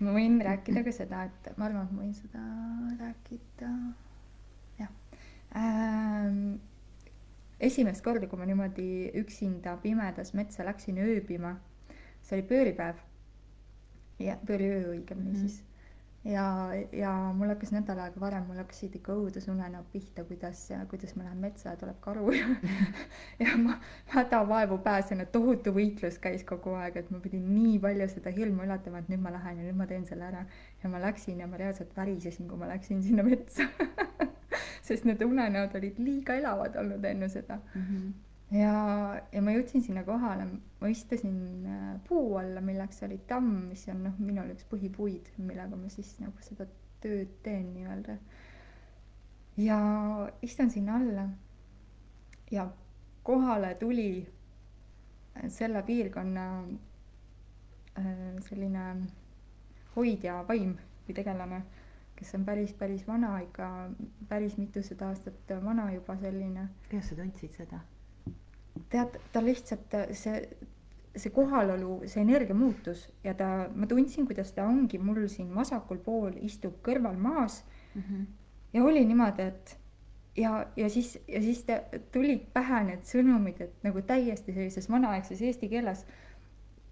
ma 0.00 0.14
võin 0.14 0.38
rääkida 0.44 0.84
ka 0.86 0.94
seda, 0.94 1.24
et 1.26 1.50
ma 1.58 1.66
arvan, 1.66 1.88
et 1.88 1.96
ma 1.96 2.04
võin 2.04 2.14
seda 2.14 2.44
rääkida, 3.00 3.72
jah 4.78 4.92
ähm,. 5.58 6.58
esimest 7.60 8.04
korda, 8.06 8.30
kui 8.30 8.38
ma 8.38 8.46
niimoodi 8.46 9.10
üksinda 9.18 9.76
pimedas 9.82 10.34
metsa 10.38 10.66
läksin 10.68 11.02
ööbima, 11.02 11.56
see 12.22 12.38
oli 12.38 12.46
pööripäev. 12.46 13.02
Ja 14.18 14.36
pööriöö 14.46 14.92
õigemini 14.92 15.30
mm. 15.30 15.34
-hmm. 15.34 15.40
siis. 15.40 15.64
ja, 16.24 16.44
ja 16.92 17.12
mul 17.34 17.48
hakkas 17.48 17.72
nädal 17.72 17.98
aega 18.02 18.20
varem, 18.20 18.44
mul 18.46 18.58
hakkasid 18.58 18.94
ikka 18.98 19.14
õudusunenäod 19.14 19.86
pihta, 19.92 20.24
kuidas, 20.24 20.64
kuidas 20.90 21.14
ma 21.16 21.24
lähen 21.24 21.38
metsa 21.38 21.70
ja 21.70 21.76
tuleb 21.76 22.00
karu 22.00 22.32
ja 22.32 22.46
ja 23.44 23.56
ma 23.56 23.78
hädavaevu 24.14 24.78
pääsen, 24.78 25.20
et 25.20 25.32
tohutu 25.32 25.72
võitlus 25.74 26.18
käis 26.18 26.44
kogu 26.44 26.74
aeg, 26.80 26.96
et 26.96 27.10
ma 27.10 27.20
pidin 27.24 27.46
nii 27.54 27.78
palju 27.78 28.08
seda 28.14 28.30
hirmu 28.30 28.66
ületama, 28.66 28.98
et 28.98 29.08
nüüd 29.08 29.22
ma 29.22 29.32
lähen 29.32 29.62
ja 29.62 29.68
nüüd 29.68 29.78
ma 29.78 29.86
teen 29.86 30.06
selle 30.06 30.24
ära. 30.24 30.46
ja 30.82 30.90
ma 30.90 31.00
läksin 31.00 31.40
ja 31.40 31.46
ma 31.46 31.56
reaalselt 31.56 31.96
värisesin, 31.96 32.48
kui 32.48 32.58
ma 32.58 32.68
läksin 32.68 33.02
sinna 33.02 33.22
metsa. 33.22 33.68
sest 34.88 35.04
need 35.04 35.22
unenäod 35.22 35.74
olid 35.76 35.98
liiga 36.00 36.34
elavad 36.34 36.76
olnud 36.76 37.04
enne 37.04 37.28
seda. 37.28 37.60
ja, 38.54 38.72
ja 39.32 39.42
ma 39.44 39.52
jõudsin 39.54 39.84
sinna 39.84 40.04
kohale, 40.06 40.46
ma 40.80 40.90
istusin 40.90 41.38
äh, 41.68 41.94
puu 42.08 42.36
alla, 42.40 42.62
milleks 42.64 43.02
oli 43.06 43.20
tamm, 43.28 43.68
mis 43.72 43.84
on 43.92 44.04
noh, 44.08 44.18
minul 44.22 44.52
üks 44.54 44.66
põhipuid, 44.70 45.32
millega 45.40 45.76
ma 45.76 45.90
siis 45.92 46.14
nagu 46.22 46.44
seda 46.44 46.68
tööd 47.02 47.36
teen 47.44 47.72
nii-öelda. 47.74 48.18
ja 49.58 49.78
istun 50.42 50.70
sinna 50.70 50.96
alla 50.96 51.28
ja 52.50 52.68
kohale 53.22 53.74
tuli 53.74 54.10
äh, 54.22 55.48
selle 55.48 55.82
piirkonna 55.82 56.46
äh, 57.98 58.38
selline 58.48 58.86
hoidja 59.96 60.44
vaim 60.48 60.76
või 61.06 61.14
tegelane, 61.14 61.60
kes 62.16 62.34
on 62.34 62.48
päris, 62.48 62.72
päris 62.72 63.04
vana 63.06 63.36
ikka, 63.44 63.68
päris 64.28 64.56
mitusada 64.58 65.12
aastat 65.12 65.54
vana 65.64 65.90
juba 65.92 66.16
selline 66.16 66.68
kuidas 66.88 67.12
sa 67.12 67.20
tundsid 67.20 67.54
seda? 67.60 67.84
tead, 68.90 69.18
ta 69.32 69.42
lihtsalt 69.44 69.96
see, 70.12 70.42
see 71.16 71.32
kohalolu, 71.34 72.00
see 72.06 72.22
energia 72.22 72.56
muutus 72.56 73.08
ja 73.24 73.34
ta, 73.34 73.68
ma 73.74 73.86
tundsin, 73.90 74.26
kuidas 74.28 74.52
ta 74.56 74.66
ongi 74.68 74.98
mul 74.98 75.26
siin 75.28 75.50
vasakul 75.54 76.00
pool 76.04 76.38
istub 76.46 76.80
kõrval 76.84 77.18
maas 77.18 77.64
mm. 77.94 78.02
-hmm. 78.02 78.26
ja 78.72 78.84
oli 78.84 79.04
niimoodi, 79.04 79.42
et 79.42 79.78
ja, 80.36 80.66
ja 80.76 80.90
siis, 80.90 81.18
ja 81.28 81.42
siis 81.42 81.64
ta 81.64 81.80
tulid 82.12 82.46
pähe 82.54 82.84
need 82.84 83.04
sõnumid, 83.08 83.60
et 83.62 83.84
nagu 83.86 84.02
täiesti 84.06 84.54
sellises 84.54 84.90
vanaaegses 84.90 85.42
eesti 85.42 85.68
keeles. 85.68 86.06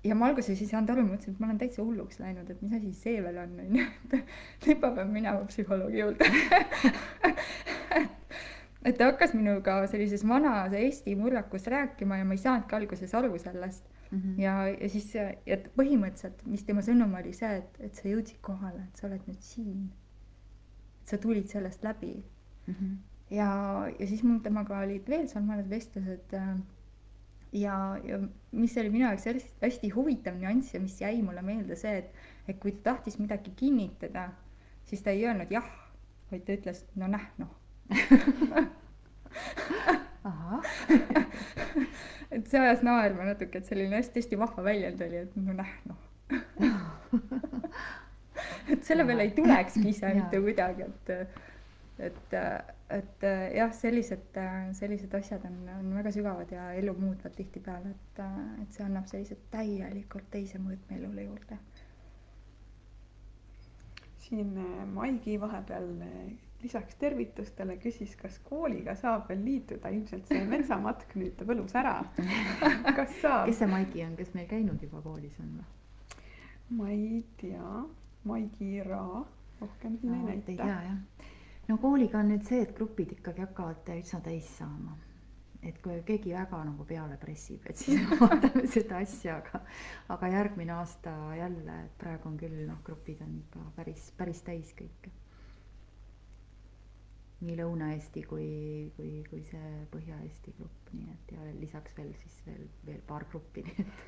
ja 0.05 0.15
ma 0.15 0.27
alguses 0.27 0.61
ei 0.61 0.69
saanud 0.71 0.91
aru, 0.91 1.03
mõtlesin, 1.03 1.35
et 1.35 1.41
ma 1.41 1.47
olen 1.49 1.59
täitsa 1.59 1.83
hulluks 1.83 2.21
läinud, 2.21 2.51
et 2.51 2.61
mis 2.63 2.73
asi 2.79 2.93
see 2.95 3.23
veel 3.23 3.39
on, 3.43 3.57
onju, 3.61 3.87
et 4.15 4.67
nüüd 4.67 4.83
ma 4.83 4.91
pean 4.99 5.11
minema 5.11 5.45
psühholoogi 5.51 5.99
juurde 5.99 6.25
et 8.87 8.97
ta 8.99 9.11
hakkas 9.11 9.35
minuga 9.35 9.81
sellises 9.91 10.23
vanas 10.29 10.73
eesti 10.79 11.17
murrakus 11.19 11.67
rääkima 11.73 12.21
ja 12.21 12.25
ma 12.25 12.37
ei 12.37 12.43
saanudki 12.43 12.77
alguses 12.79 13.15
aru 13.15 13.39
sellest 13.39 13.93
Mm 14.11 14.19
-hmm. 14.21 14.41
ja, 14.41 14.69
ja 14.69 14.89
siis 14.89 15.15
ja 15.15 15.57
t- 15.57 15.71
põhimõtteliselt, 15.79 16.45
mis 16.47 16.63
tema 16.65 16.81
sõnum 16.81 17.15
oli 17.19 17.33
see, 17.35 17.57
et, 17.57 17.81
et 17.81 17.95
sa 17.95 18.09
jõudsid 18.09 18.39
kohale, 18.41 18.85
et 18.89 18.97
sa 18.97 19.07
oled 19.09 19.25
nüüd 19.27 19.41
siin. 19.41 19.91
et 21.03 21.09
sa 21.09 21.19
tulid 21.19 21.49
sellest 21.49 21.83
läbi 21.85 22.25
Mm 22.67 22.75
-hmm. 22.75 22.97
ja, 23.31 23.49
ja 23.99 24.07
siis 24.07 24.23
mul 24.23 24.39
temaga 24.39 24.79
olid 24.79 25.09
veel 25.09 25.29
seal 25.29 25.45
mõned 25.45 25.69
vestlused 25.71 26.35
äh, 26.35 26.57
ja, 27.53 28.01
ja 28.05 28.21
mis 28.53 28.77
oli 28.77 28.91
minu 28.91 29.05
jaoks 29.07 29.27
hästi, 29.27 29.53
hästi 29.63 29.91
huvitav 29.95 30.35
nüanss 30.39 30.75
ja 30.75 30.81
mis 30.81 31.01
jäi 31.01 31.23
mulle 31.23 31.43
meelde 31.43 31.77
see, 31.77 31.99
et, 31.99 32.11
et 32.49 32.59
kui 32.61 32.73
ta 32.73 32.91
tahtis 32.91 33.19
midagi 33.19 33.53
kinnitada, 33.57 34.29
siis 34.85 35.03
ta 35.03 35.11
ei 35.11 35.25
öelnud 35.27 35.51
jah, 35.51 35.69
vaid 36.31 36.45
ta 36.47 36.53
ütles 36.59 36.85
no 36.95 37.09
näh 37.09 37.29
noh. 37.39 37.56
et 42.31 42.49
see 42.51 42.61
ajas 42.61 42.83
naerma 42.87 43.25
natuke, 43.31 43.61
et 43.61 43.67
selline 43.69 43.97
hästi-hästi 44.01 44.35
vahva 44.41 44.61
väljend 44.67 45.01
oli, 45.07 45.19
et 45.25 45.33
no 45.39 45.53
näh 45.57 45.73
noh. 45.87 46.01
et 48.73 48.83
selle 48.85 49.05
peale 49.07 49.23
ei 49.29 49.35
tulekski 49.37 49.89
ise 49.93 50.07
mitte 50.17 50.37
kuidagi, 50.43 50.83
et, 50.89 51.07
et, 52.09 52.33
et 52.99 53.21
jah, 53.57 53.73
sellised, 53.75 54.29
sellised 54.79 55.13
asjad 55.21 55.43
on, 55.49 55.57
on 55.79 55.87
väga 56.01 56.11
sügavad 56.17 56.49
ja 56.53 56.63
elu 56.81 56.93
muutvad 56.99 57.33
tihtipeale, 57.39 57.89
et, 57.95 58.17
et 58.63 58.71
see 58.75 58.85
annab 58.87 59.07
sellise 59.11 59.37
täielikult 59.55 60.29
teise 60.35 60.57
mõõtme 60.63 60.93
elule 61.01 61.23
juurde. 61.29 61.57
siin 64.27 64.51
äh, 64.59 64.83
Maigi 64.91 65.35
vahepeal 65.39 65.89
äh, 66.03 66.46
lisaks 66.63 66.95
tervitustele 67.01 67.77
küsis, 67.83 68.17
kas 68.17 68.39
kooliga 68.49 68.95
saab 68.97 69.29
veel 69.29 69.43
liituda, 69.45 69.89
ilmselt 69.93 70.27
see 70.31 70.43
metsamatk 70.49 71.15
nüüd 71.21 71.43
võlus 71.47 71.75
ära. 71.77 71.99
kas 72.97 73.17
saab 73.23 73.47
kes? 73.51 73.59
see 73.61 73.69
Maigi 73.71 74.05
on, 74.07 74.17
kes 74.17 74.33
meil 74.35 74.49
käinud 74.51 74.83
juba 74.83 75.03
koolis 75.05 75.37
on 75.45 75.57
või? 75.61 75.73
ma 76.79 76.89
ei 76.91 77.25
tea, 77.41 77.73
Maigi 78.27 78.83
Raa 78.83 79.25
rohkem 79.61 79.99
siin 80.01 80.13
No, 80.13 80.17
ei 80.17 80.23
vot 80.23 80.49
ei 80.49 80.57
näita. 80.57 80.63
tea 80.65 80.79
jah. 80.89 81.29
no 81.69 81.77
kooliga 81.83 82.19
on 82.23 82.33
nüüd 82.33 82.47
see, 82.49 82.63
et 82.67 82.73
grupid 82.77 83.13
ikkagi 83.19 83.45
hakkavad 83.45 83.93
üsna 83.99 84.21
täis 84.25 84.49
saama. 84.59 84.97
et 85.67 85.79
kui 85.83 85.95
keegi 86.07 86.33
väga 86.35 86.59
nagu 86.65 86.85
peale 86.87 87.17
pressib, 87.19 87.65
et 87.71 87.77
siis 87.81 88.01
me 88.09 88.19
vaatame 88.23 88.67
seda 88.71 88.99
asja, 89.05 89.37
aga, 89.43 89.61
aga 90.15 90.29
järgmine 90.35 90.73
aasta 90.77 91.15
jälle, 91.39 91.79
et 91.85 91.95
praegu 91.99 92.29
on 92.29 92.37
küll 92.39 92.61
noh, 92.69 92.83
grupid 92.87 93.23
on 93.25 93.39
ikka 93.45 93.65
päris, 93.77 94.11
päris 94.17 94.43
täis 94.47 94.75
kõik. 94.79 95.09
Nii 97.45 97.57
Lõuna-Eesti 97.59 98.23
kui, 98.25 98.49
kui, 98.97 99.11
kui 99.29 99.43
see 99.45 99.73
Põhja-Eesti 99.93 100.55
grupp, 100.57 100.93
nii 100.97 101.11
et 101.13 101.35
ja 101.35 101.41
veel 101.43 101.59
lisaks 101.61 101.97
veel 101.99 102.15
siis 102.23 102.39
veel, 102.47 102.63
veel 102.87 103.03
paar 103.09 103.27
gruppi, 103.33 103.65
nii 103.67 103.83
et. 103.83 104.07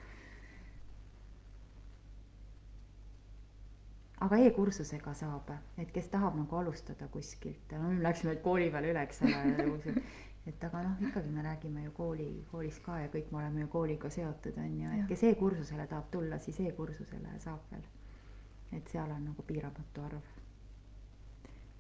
Aga 4.26 4.40
e-kursusega 4.42 5.12
saab, 5.14 5.52
et 5.78 5.92
kes 5.94 6.08
tahab 6.10 6.34
nagu 6.34 6.56
alustada 6.58 7.06
kuskilt, 7.12 7.76
no 7.78 7.92
me 7.92 8.00
läksime 8.02 8.34
kooli 8.42 8.66
peale 8.74 8.90
üle, 8.90 9.04
eks 9.06 9.22
ole, 9.22 9.92
et 10.48 10.64
aga 10.66 10.80
noh, 10.88 10.96
ikkagi 11.06 11.30
me 11.30 11.44
räägime 11.44 11.84
ju 11.84 11.92
kooli, 11.94 12.26
koolis 12.50 12.80
ka 12.82 12.96
ja 13.04 13.12
kõik 13.12 13.30
me 13.30 13.38
oleme 13.44 13.62
ju 13.62 13.70
kooliga 13.76 14.10
seotud, 14.10 14.58
on 14.58 14.74
ju, 14.80 14.96
et 14.96 15.06
kes 15.12 15.22
e-kursusele 15.30 15.86
tahab 15.86 16.10
tulla, 16.10 16.40
siis 16.42 16.58
e-kursusele 16.64 17.36
saab 17.44 17.70
veel. 17.70 17.86
et 18.72 18.90
seal 18.92 19.10
on 19.10 19.22
nagu 19.30 19.42
piiramatu 19.48 20.02
arv 20.04 20.34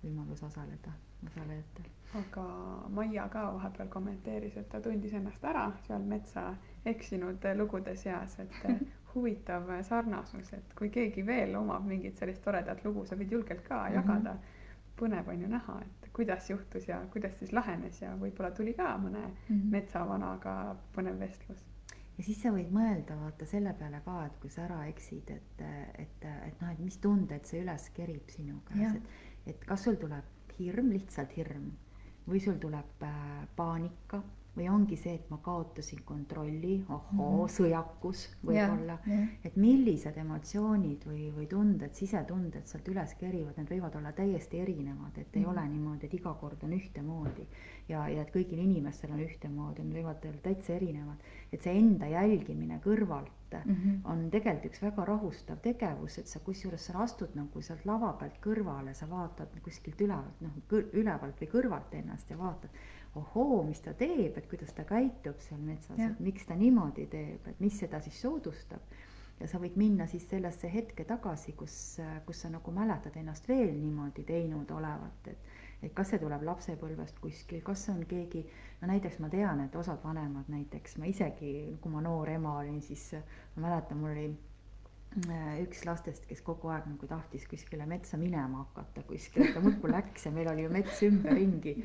võimalus 0.04 0.40
osaleda, 0.46 0.94
osalejatel. 1.26 1.84
aga 2.14 2.44
Maia 2.88 3.28
ka 3.28 3.52
vahepeal 3.52 3.88
kommenteeris, 3.88 4.56
et 4.56 4.68
ta 4.68 4.80
tundis 4.80 5.12
ennast 5.12 5.44
ära 5.44 5.72
seal 5.86 6.02
metsa 6.02 6.54
eksinud 6.86 7.44
lugude 7.56 7.96
seas, 7.96 8.38
et 8.44 8.54
huvitav 9.14 9.68
sarnasus, 9.82 10.52
et 10.52 10.74
kui 10.78 10.88
keegi 10.90 11.26
veel 11.26 11.54
omab 11.56 11.84
mingit 11.86 12.16
sellist 12.16 12.42
toredat 12.44 12.84
lugu, 12.84 13.04
sa 13.06 13.16
võid 13.16 13.30
julgelt 13.32 13.62
ka 13.68 13.84
Mhm. 13.88 13.94
jagada. 13.94 14.36
põnev 14.98 15.28
on 15.28 15.40
ju 15.40 15.48
näha, 15.48 15.80
et 15.82 16.08
kuidas 16.12 16.48
juhtus 16.50 16.88
ja 16.88 16.96
kuidas 17.12 17.36
siis 17.38 17.52
lahenes 17.52 18.00
ja 18.02 18.16
võib-olla 18.16 18.50
tuli 18.50 18.72
ka 18.74 18.96
mõne 18.98 19.30
Mhm. 19.48 19.70
metsavanaga 19.70 20.76
põnev 20.96 21.18
vestlus. 21.20 21.64
ja 22.18 22.24
siis 22.24 22.42
sa 22.42 22.48
võid 22.50 22.70
mõelda 22.72 23.14
vaata 23.20 23.46
selle 23.46 23.72
peale 23.78 24.00
ka, 24.04 24.24
et 24.26 24.36
kui 24.40 24.50
sa 24.50 24.62
ära 24.62 24.86
eksid, 24.88 25.30
et, 25.30 25.60
et, 25.98 26.24
et 26.46 26.60
noh, 26.60 26.70
et 26.72 26.78
mis 26.78 26.96
tunded 26.98 27.44
see 27.46 27.62
üles 27.62 27.90
kerib 27.94 28.28
sinu 28.28 28.56
Jah. 28.74 28.92
käes, 28.92 28.96
et, 28.96 29.08
et 29.46 29.64
kas 29.64 29.84
sul 29.84 29.94
tuleb 29.94 30.24
hirm, 30.58 30.90
lihtsalt 30.94 31.36
hirm. 31.38 31.70
Või 32.28 32.40
sul 32.44 32.58
tuleb 32.60 33.04
äh, 33.06 33.46
paanika 33.56 34.22
või 34.58 34.68
ongi 34.68 34.96
see, 34.96 35.14
et 35.14 35.30
ma 35.30 35.38
kaotasin 35.42 36.02
kontrolli, 36.04 36.84
ohoo 36.88 37.30
mm. 37.30 37.46
-hmm. 37.46 37.54
sõjakus 37.56 38.24
võib-olla 38.44 38.98
et 39.44 39.56
millised 39.56 40.16
emotsioonid 40.16 41.06
või, 41.06 41.30
või 41.36 41.46
tunded, 41.46 41.94
sisetunded 41.94 42.66
sealt 42.66 42.88
üles 42.88 43.14
kerivad, 43.14 43.56
need 43.56 43.70
võivad 43.70 43.96
olla 43.96 44.12
täiesti 44.12 44.60
erinevad, 44.60 45.18
et 45.18 45.36
ei 45.36 45.42
Mhm. 45.42 45.50
ole 45.50 45.68
niimoodi, 45.68 46.06
et 46.06 46.14
iga 46.14 46.34
kord 46.34 46.62
on 46.64 46.72
ühtemoodi. 46.72 47.46
ja, 47.88 48.08
ja 48.08 48.22
et 48.22 48.30
kõigil 48.34 48.58
inimestel 48.60 49.10
on 49.12 49.20
ühtemoodi, 49.20 49.82
need 49.82 50.02
võivad 50.02 50.24
olla 50.28 50.40
täitsa 50.42 50.72
erinevad. 50.74 51.16
et 51.52 51.62
see 51.62 51.78
enda 51.78 52.06
jälgimine 52.06 52.80
kõrvalt 52.84 53.30
Mhm. 53.64 54.00
on 54.04 54.30
tegelikult 54.30 54.66
üks 54.66 54.82
väga 54.82 55.04
rahustav 55.04 55.56
tegevus, 55.62 56.18
et 56.18 56.26
sa 56.26 56.38
kusjuures 56.40 56.84
sa 56.84 56.98
astud 57.02 57.28
nagu 57.34 57.62
sealt 57.62 57.86
lava 57.86 58.12
pealt 58.12 58.40
kõrvale, 58.44 58.94
sa 58.94 59.06
vaatad 59.06 59.48
kuskilt 59.62 60.00
ülevalt, 60.00 60.40
noh, 60.40 60.50
ülevalt 60.92 61.40
või 61.40 61.48
kõrvalt 61.48 61.94
ennast 61.94 62.30
ja 62.30 62.36
vaatad, 62.36 62.70
ohoo, 63.16 63.62
mis 63.66 63.80
ta 63.80 63.94
teeb, 63.94 64.36
et 64.36 64.48
kuidas 64.50 64.72
ta 64.76 64.84
käitub 64.84 65.40
seal 65.40 65.60
metsas, 65.64 65.98
et 65.98 66.20
miks 66.20 66.46
ta 66.46 66.56
niimoodi 66.56 67.06
teeb, 67.10 67.46
et 67.48 67.60
mis 67.60 67.78
seda 67.78 68.00
siis 68.04 68.20
soodustab. 68.20 68.98
ja 69.40 69.46
sa 69.46 69.58
võid 69.62 69.76
minna 69.78 70.06
siis 70.06 70.24
sellesse 70.28 70.66
hetke 70.72 71.04
tagasi, 71.04 71.52
kus, 71.52 72.00
kus 72.26 72.40
sa 72.42 72.48
nagu 72.50 72.72
mäletad 72.74 73.16
ennast 73.16 73.48
veel 73.48 73.74
niimoodi 73.78 74.24
teinud 74.26 74.70
olevat, 74.70 75.28
et 75.30 75.38
et 75.82 75.94
kas 75.94 76.12
see 76.12 76.18
tuleb 76.18 76.42
lapsepõlvest 76.46 77.20
kuskil, 77.22 77.62
kas 77.66 77.84
on 77.92 78.02
keegi, 78.10 78.42
no 78.80 78.90
näiteks 78.90 79.20
ma 79.22 79.30
tean, 79.32 79.62
et 79.62 79.76
osad 79.78 80.02
vanemad 80.04 80.50
näiteks, 80.50 80.96
ma 80.98 81.06
isegi, 81.10 81.52
kui 81.82 81.92
ma 81.92 82.02
noor 82.04 82.30
ema 82.34 82.56
olin, 82.62 82.80
siis 82.82 83.12
ma 83.56 83.68
mäletan, 83.68 84.00
mul 84.02 84.10
oli 84.10 84.26
äh, 85.30 85.52
üks 85.62 85.84
lastest, 85.86 86.26
kes 86.30 86.42
kogu 86.46 86.72
aeg 86.74 86.88
nagu 86.90 87.10
tahtis 87.10 87.46
kuskile 87.50 87.86
metsa 87.86 88.18
minema 88.18 88.64
hakata 88.64 89.06
kuskile, 89.06 89.52
ta 89.54 89.62
muudkui 89.62 89.92
läks 89.94 90.26
ja 90.26 90.34
meil 90.34 90.50
oli 90.50 90.66
ju 90.66 90.72
mets 90.74 91.04
ümberringi. 91.06 91.76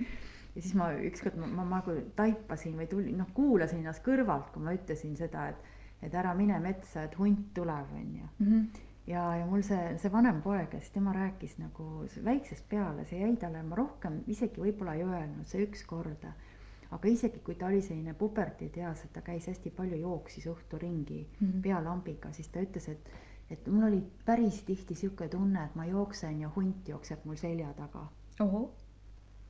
Ja 0.55 0.61
siis 0.61 0.73
ma 0.77 0.91
ükskord 0.93 1.35
ma, 1.41 1.47
ma 1.47 1.63
nagu 1.79 1.95
taipasin 2.15 2.75
või 2.77 2.87
tulin, 2.87 3.17
noh, 3.17 3.27
kuulasin 3.33 3.79
ennast 3.79 4.03
kõrvalt, 4.05 4.51
kui 4.53 4.61
ma 4.63 4.73
ütlesin 4.75 5.15
seda, 5.17 5.47
et, 5.49 5.55
et 6.01 6.13
ära 6.15 6.33
mine 6.37 6.59
metsa, 6.59 7.03
et 7.03 7.17
hunt 7.19 7.53
tuleb, 7.53 7.93
onju 7.95 8.27
Mhm. 8.39 8.65
ja, 9.07 9.23
ja 9.35 9.45
mul 9.45 9.61
see, 9.65 9.97
see 9.97 10.11
vanem 10.11 10.41
poeg 10.41 10.71
siis 10.79 10.91
tema 10.91 11.11
rääkis 11.13 11.57
nagu 11.59 12.05
väiksest 12.23 12.69
peale, 12.69 13.05
see 13.05 13.19
jäi 13.19 13.35
talle, 13.37 13.63
ma 13.63 13.75
rohkem 13.75 14.21
isegi 14.27 14.61
võib-olla 14.61 14.93
ei 14.95 15.03
öelnud, 15.03 15.45
see 15.47 15.65
üks 15.65 15.85
korda. 15.85 16.33
aga 16.93 17.07
isegi 17.09 17.39
kui 17.43 17.55
ta 17.55 17.65
oli 17.65 17.81
selline 17.81 18.13
puberteedieas, 18.13 19.03
et 19.05 19.13
ta 19.13 19.21
käis 19.21 19.47
hästi 19.49 19.71
palju, 19.73 19.97
jooksis 19.97 20.45
õhtu 20.47 20.77
ringi 20.79 21.27
Mhm. 21.41 21.61
pealambiga, 21.61 22.31
siis 22.33 22.47
ta 22.47 22.59
ütles, 22.61 22.87
et, 22.89 23.09
et 23.49 23.67
mul 23.67 23.83
oli 23.87 24.03
päris 24.25 24.61
tihti 24.63 24.95
sihuke 24.95 25.27
tunne, 25.27 25.63
et 25.65 25.75
ma 25.75 25.85
jooksen 25.85 26.39
ja 26.41 26.51
hunt 26.55 26.87
jookseb 26.87 27.25
mul 27.25 27.35
selja 27.35 27.73
taga. 27.73 28.05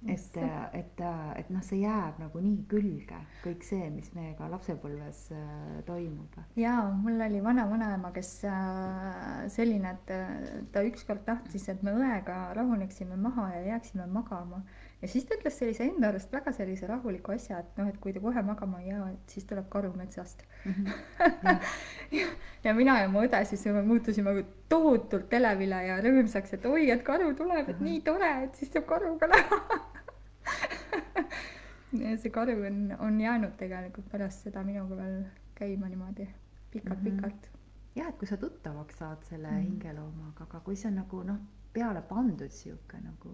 Et, 0.07 0.37
et, 0.73 1.01
et 1.37 1.49
noh, 1.53 1.63
see 1.63 1.79
jääb 1.83 2.19
nagu 2.19 2.41
nii 2.43 2.63
külge, 2.71 3.19
kõik 3.43 3.63
see, 3.65 3.87
mis 3.93 4.09
meiega 4.15 4.49
lapsepõlves 4.51 5.21
äh, 5.35 5.77
toimub. 5.87 6.35
jaa, 6.59 6.89
mul 6.99 7.21
oli 7.23 7.39
vana-vanaema, 7.43 8.11
kes 8.15 8.31
äh, 8.49 9.45
selline, 9.53 9.95
et 9.95 10.13
äh, 10.13 10.33
ta 10.73 10.83
ükskord 10.87 11.23
tahtis, 11.27 11.69
et 11.71 11.83
me 11.85 11.95
õega 11.95 12.39
rahuneksime 12.57 13.17
maha 13.19 13.49
ja 13.55 13.61
jääksime 13.73 14.07
magama. 14.11 14.63
ja 15.01 15.11
siis 15.11 15.27
ta 15.27 15.37
ütles 15.39 15.55
sellise 15.59 15.87
enda 15.87 16.11
arust 16.11 16.33
väga 16.35 16.51
sellise 16.55 16.89
rahuliku 16.89 17.37
asja, 17.37 17.61
et 17.63 17.79
noh, 17.79 17.87
et 17.87 17.99
kui 18.03 18.15
te 18.15 18.23
kohe 18.23 18.43
magama 18.43 18.83
ei 18.83 18.91
jää, 18.91 19.07
et 19.13 19.37
siis 19.37 19.47
tuleb 19.47 19.71
karu 19.71 19.93
metsast. 19.95 20.43
ja 22.65 22.75
mina 22.75 22.99
ja 22.99 23.07
mu 23.11 23.23
õde 23.23 23.39
siis 23.47 23.63
me 23.71 23.85
muutusime 23.87 24.35
tohutult 24.71 25.31
elevile 25.33 25.79
ja 25.87 25.97
rõõmsaks, 26.03 26.57
et 26.57 26.67
oi, 26.67 26.89
et 26.91 27.07
karu 27.07 27.31
tuleb, 27.39 27.71
et 27.71 27.83
nii 27.83 28.03
tore, 28.03 28.35
et 28.49 28.59
siis 28.59 28.71
saab 28.73 28.89
karuga 28.89 29.31
näha 29.31 29.63
ja 29.63 29.81
see 32.21 32.29
karu 32.33 32.55
on, 32.67 32.95
on 32.99 33.21
jäänud 33.21 33.57
tegelikult 33.57 34.09
pärast 34.11 34.47
seda 34.47 34.63
minuga 34.63 34.95
veel 34.97 35.23
käima 35.55 35.89
niimoodi 35.89 36.27
pikalt-pikalt 36.73 37.49
mm. 37.49 37.59
jah, 37.95 38.09
et 38.09 38.17
kui 38.17 38.27
sa 38.27 38.37
tuttavaks 38.37 38.97
saad 38.97 39.23
selle 39.29 39.47
Mhm. 39.51 39.57
mm. 39.57 39.69
hingeloomaga, 39.69 40.43
aga 40.49 40.59
kui 40.59 40.75
see 40.75 40.89
on 40.89 40.95
nagu 41.01 41.23
noh, 41.23 41.39
peale 41.73 42.01
pandud 42.01 42.51
sihuke 42.51 42.97
nagu 43.01 43.33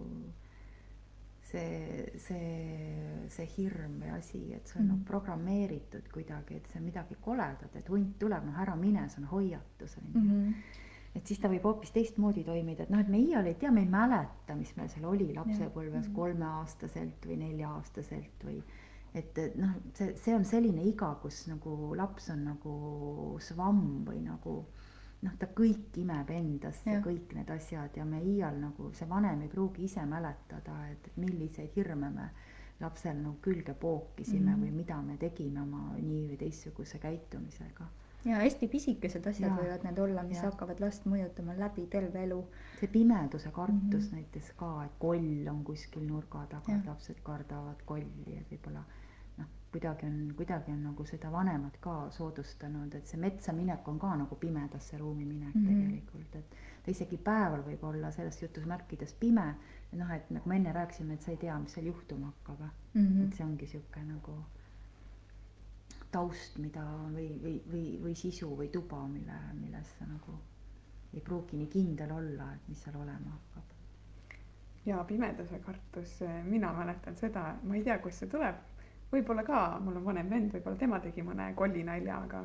see, 1.50 2.12
see, 2.22 3.26
see 3.28 3.46
hirm 3.56 3.96
või 4.02 4.12
asi, 4.18 4.42
et 4.54 4.68
see 4.68 4.78
on 4.78 4.84
mm. 4.84 4.90
Mhm. 4.92 4.98
noh, 4.98 5.06
programmeeritud 5.06 6.12
kuidagi, 6.12 6.60
et 6.60 6.68
see 6.70 6.78
on 6.80 6.86
midagi 6.86 7.16
koledat, 7.20 7.76
et 7.76 7.88
hunt 7.88 8.18
tuleb, 8.18 8.44
noh 8.46 8.60
ära 8.60 8.76
mine, 8.76 9.08
see 9.08 9.22
on 9.22 9.28
hoiatus 9.32 9.96
on 9.98 10.12
ju. 10.14 10.20
-hmm. 10.20 10.54
Et 11.14 11.26
siis 11.26 11.40
ta 11.42 11.48
võib 11.50 11.64
hoopis 11.66 11.90
teistmoodi 11.94 12.44
toimida, 12.46 12.84
et 12.84 12.92
noh, 12.92 13.00
et 13.02 13.08
me 13.10 13.18
iial 13.18 13.48
ei 13.50 13.56
tea, 13.58 13.72
me 13.74 13.82
ei 13.82 13.90
mäleta, 13.90 14.54
mis 14.58 14.70
meil 14.76 14.90
seal 14.92 15.08
oli 15.10 15.32
lapsepõlves 15.34 16.10
kolmeaastaselt 16.14 17.26
või 17.26 17.40
nelja-aastaselt 17.40 18.44
või 18.46 18.60
et, 19.14 19.38
et 19.38 19.56
noh, 19.58 19.74
see, 19.96 20.14
see 20.20 20.36
on 20.36 20.46
selline 20.46 20.84
iga, 20.86 21.10
kus 21.22 21.42
nagu 21.50 21.94
laps 21.98 22.30
on 22.34 22.44
nagu 22.52 22.74
svamm 23.42 24.04
või 24.06 24.22
nagu 24.22 24.54
noh, 25.26 25.34
ta 25.40 25.50
kõik 25.56 25.98
imeb 26.00 26.30
endasse, 26.32 27.00
kõik 27.04 27.34
need 27.36 27.50
asjad 27.52 27.98
ja 27.98 28.06
me 28.08 28.22
iial 28.22 28.60
nagu, 28.62 28.92
see 28.96 29.08
vanem 29.10 29.42
ei 29.44 29.50
pruugi 29.52 29.88
ise 29.88 30.06
mäletada, 30.08 30.78
et, 30.92 31.10
milliseid 31.20 31.74
hirme 31.76 32.12
me 32.14 32.30
lapsel 32.80 33.18
nagu 33.18 33.36
külge 33.44 33.74
pookisime 33.74 34.40
mm. 34.40 34.54
-hmm. 34.54 34.62
või 34.62 34.70
mida 34.78 35.02
me 35.02 35.16
tegime 35.20 35.60
oma 35.60 35.90
nii 35.98 36.28
või 36.30 36.38
teistsuguse 36.40 36.98
käitumisega 36.98 37.88
ja 38.24 38.36
hästi 38.36 38.68
pisikesed 38.68 39.26
asjad 39.26 39.48
Jaa. 39.48 39.58
võivad 39.58 39.84
need 39.86 39.98
olla, 39.98 40.22
mis 40.26 40.40
Jaa. 40.40 40.50
hakkavad 40.50 40.80
last 40.82 41.06
mõjutama 41.08 41.56
läbi 41.58 41.86
terve 41.92 42.24
elu 42.26 42.40
see 42.80 42.88
pimeduse 42.92 43.50
kartus 43.50 43.80
mm. 43.82 44.08
-hmm. 44.08 44.14
näiteks 44.14 44.52
ka, 44.56 44.72
et 44.84 44.98
koll 44.98 45.48
on 45.50 45.64
kuskil 45.64 46.06
nurga 46.06 46.46
taga, 46.50 46.74
et 46.74 46.86
lapsed 46.86 47.22
kardavad 47.22 47.82
kolli, 47.84 48.36
et 48.36 48.52
võib-olla 48.52 48.84
noh, 49.38 49.48
kuidagi 49.72 50.06
on, 50.06 50.18
kuidagi 50.36 50.72
on 50.72 50.82
nagu 50.90 51.06
seda 51.06 51.32
vanemad 51.32 51.80
ka 51.80 51.96
soodustanud, 52.10 52.94
et 52.94 53.06
see 53.06 53.20
metsa 53.20 53.52
minek 53.56 53.88
on 53.88 53.98
ka 53.98 54.14
nagu 54.16 54.36
pimedasse 54.36 54.98
ruumi 54.98 55.24
minek 55.24 55.54
mm. 55.54 55.66
-hmm. 55.66 55.82
tegelikult, 55.82 56.36
et 56.36 56.56
ta 56.84 56.90
isegi 56.90 57.16
päeval 57.16 57.64
võib 57.64 57.84
olla 57.84 58.10
selles 58.10 58.42
jutusmärkides 58.42 59.12
pime, 59.14 59.54
noh, 59.92 60.10
et 60.10 60.30
nagu 60.30 60.48
me 60.48 60.56
enne 60.56 60.72
rääkisime, 60.72 61.14
et 61.14 61.22
sa 61.22 61.30
ei 61.30 61.36
tea, 61.36 61.58
mis 61.58 61.72
seal 61.72 61.86
juhtuma 61.86 62.26
hakkab 62.26 62.60
mm. 62.94 63.22
et 63.22 63.28
-hmm. 63.28 63.36
see 63.36 63.46
ongi 63.46 63.66
sihuke 63.66 64.04
nagu 64.04 64.42
taust, 66.10 66.58
mida 66.58 66.84
või, 67.14 67.28
või, 67.42 67.56
või, 67.70 67.84
või 68.02 68.14
sisu 68.18 68.50
või 68.56 68.68
tuba, 68.72 69.02
mille, 69.08 69.36
milles 69.60 69.92
sa 69.98 70.06
nagu 70.10 70.38
ei 71.14 71.20
pruugi 71.20 71.58
nii 71.58 71.68
kindel 71.70 72.12
olla, 72.14 72.52
et 72.54 72.68
mis 72.70 72.82
seal 72.84 72.96
olema 72.96 73.34
hakkab. 73.34 73.76
ja 74.86 75.04
pimeduse 75.04 75.58
kartus, 75.58 76.20
mina 76.44 76.72
mäletan 76.72 77.16
seda, 77.16 77.56
ma 77.62 77.76
ei 77.76 77.82
tea, 77.84 77.98
kust 77.98 78.22
see 78.22 78.30
tuleb, 78.30 78.60
võib-olla 79.12 79.44
ka, 79.44 79.62
mul 79.84 79.98
on 80.00 80.04
vanem 80.04 80.30
vend, 80.30 80.52
võib-olla 80.54 80.78
tema 80.78 81.00
tegi 81.00 81.22
mõne 81.26 81.50
kollinalja, 81.58 82.20
aga 82.28 82.44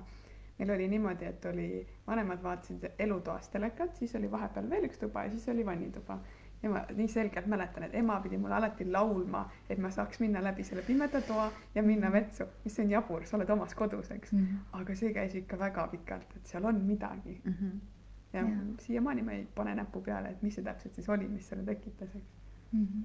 meil 0.57 0.73
oli 0.75 0.87
niimoodi, 0.91 1.29
et 1.29 1.45
oli, 1.45 1.69
vanemad 2.07 2.41
vaatasid 2.43 2.89
elutoas 2.99 3.49
telekat, 3.53 3.95
siis 3.99 4.15
oli 4.19 4.31
vahepeal 4.31 4.69
veel 4.69 4.89
üks 4.89 4.99
tuba 4.99 5.25
ja 5.25 5.31
siis 5.35 5.47
oli 5.53 5.65
vannituba. 5.65 6.19
Ja 6.65 6.69
ma 6.73 6.81
nii 6.97 7.07
selgelt 7.07 7.45
mäletan, 7.51 7.83
et 7.85 7.93
ema 7.95 8.15
pidi 8.23 8.37
mulle 8.41 8.55
alati 8.57 8.85
laulma, 8.91 9.43
et 9.69 9.77
ma 9.77 9.89
saaks 9.93 10.19
minna 10.19 10.41
läbi 10.43 10.63
selle 10.65 10.81
pimeda 10.81 11.21
toa 11.21 11.51
ja 11.75 11.83
minna 11.85 12.09
vetsu, 12.11 12.47
mis 12.63 12.79
on 12.81 12.89
jabur, 12.89 13.25
sa 13.25 13.37
oled 13.37 13.49
omas 13.53 13.75
kodus, 13.77 14.09
eks. 14.11 14.31
Mhm. 14.33 14.55
aga 14.79 14.95
see 14.95 15.13
käis 15.13 15.35
ikka 15.35 15.59
väga 15.59 15.87
pikalt, 15.91 16.35
et 16.35 16.45
seal 16.53 16.65
on 16.65 16.81
midagi 16.87 17.41
Mm 17.45 17.53
-hmm. 17.53 17.79
ja 18.33 18.41
Jaa. 18.41 18.63
siiamaani 18.79 19.21
ma 19.21 19.31
ei 19.31 19.47
pane 19.55 19.75
näppu 19.75 20.01
peale, 20.01 20.29
et 20.29 20.41
mis 20.41 20.55
see 20.55 20.63
täpselt 20.63 20.93
siis 20.95 21.09
oli, 21.09 21.27
mis 21.27 21.49
selle 21.49 21.63
tekitas, 21.63 22.15
eks. 22.15 22.33
Mhm. 22.71 23.03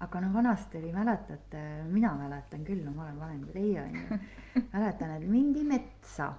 aga 0.00 0.20
no 0.20 0.32
vanasti 0.34 0.78
oli, 0.78 0.92
mäletate, 0.92 1.82
mina 1.84 2.14
mäletan 2.16 2.64
küll, 2.64 2.84
no 2.84 2.92
ma 2.92 3.02
olen 3.04 3.20
vanem 3.20 3.40
kui 3.44 3.52
teie 3.52 3.82
onju, 3.82 4.18
mäletan, 4.72 5.10
et 5.10 5.28
mindi 5.28 5.64
metsa. 5.64 6.32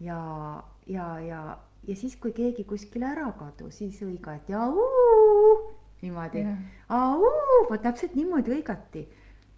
ja, 0.00 0.62
ja, 0.86 1.20
ja, 1.20 1.58
ja 1.86 1.96
siis, 1.96 2.16
kui 2.16 2.32
keegi 2.32 2.64
kuskile 2.64 3.06
ära 3.12 3.30
kadus, 3.38 3.78
siis 3.78 4.00
hõigati 4.02 4.56
au! 4.58 4.74
niimoodi. 6.02 6.38
Jah. 6.38 6.58
au, 6.88 7.22
vot 7.70 7.82
täpselt 7.82 8.14
niimoodi 8.14 8.54
hõigati. 8.54 9.06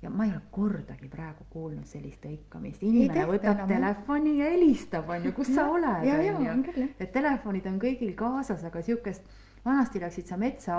ja 0.03 0.09
ma 0.11 0.25
ei 0.25 0.31
ole 0.33 0.41
kordagi 0.51 1.11
praegu 1.13 1.45
kuulnud 1.53 1.85
sellist 1.85 2.25
hõikamist, 2.25 2.81
inimene 2.89 3.27
võtab 3.29 3.59
enam, 3.59 3.69
telefoni 3.69 4.39
ja 4.39 4.47
helistab, 4.49 5.11
onju, 5.13 5.33
kus 5.37 5.51
sa 5.53 5.67
oled, 5.69 6.07
on 6.09 6.45
jah 6.65 6.71
et 6.97 7.11
telefonid 7.13 7.69
on 7.69 7.77
kõigil 7.83 8.15
kaasas, 8.17 8.65
aga 8.65 8.81
siukest, 8.87 9.27
vanasti 9.65 10.01
läksid 10.01 10.31
sa 10.33 10.39
metsa, 10.41 10.79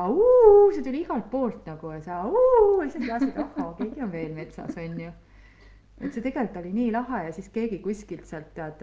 see 0.74 0.82
tuli 0.88 1.04
igalt 1.04 1.30
poolt 1.30 1.70
nagu 1.70 1.94
ja 1.94 2.02
sa 2.02 2.24
ja 2.24 2.90
siis 2.90 3.06
teadsid, 3.06 3.38
ahhaa, 3.46 3.76
keegi 3.78 4.02
on 4.02 4.12
veel 4.12 4.34
metsas, 4.34 4.74
onju. 4.74 5.14
et 6.02 6.10
see 6.10 6.26
tegelikult 6.26 6.58
oli 6.64 6.74
nii 6.80 6.90
lahe 6.98 7.26
ja 7.28 7.36
siis 7.38 7.54
keegi 7.54 7.78
kuskilt 7.86 8.26
sealt 8.26 8.56
tead 8.58 8.82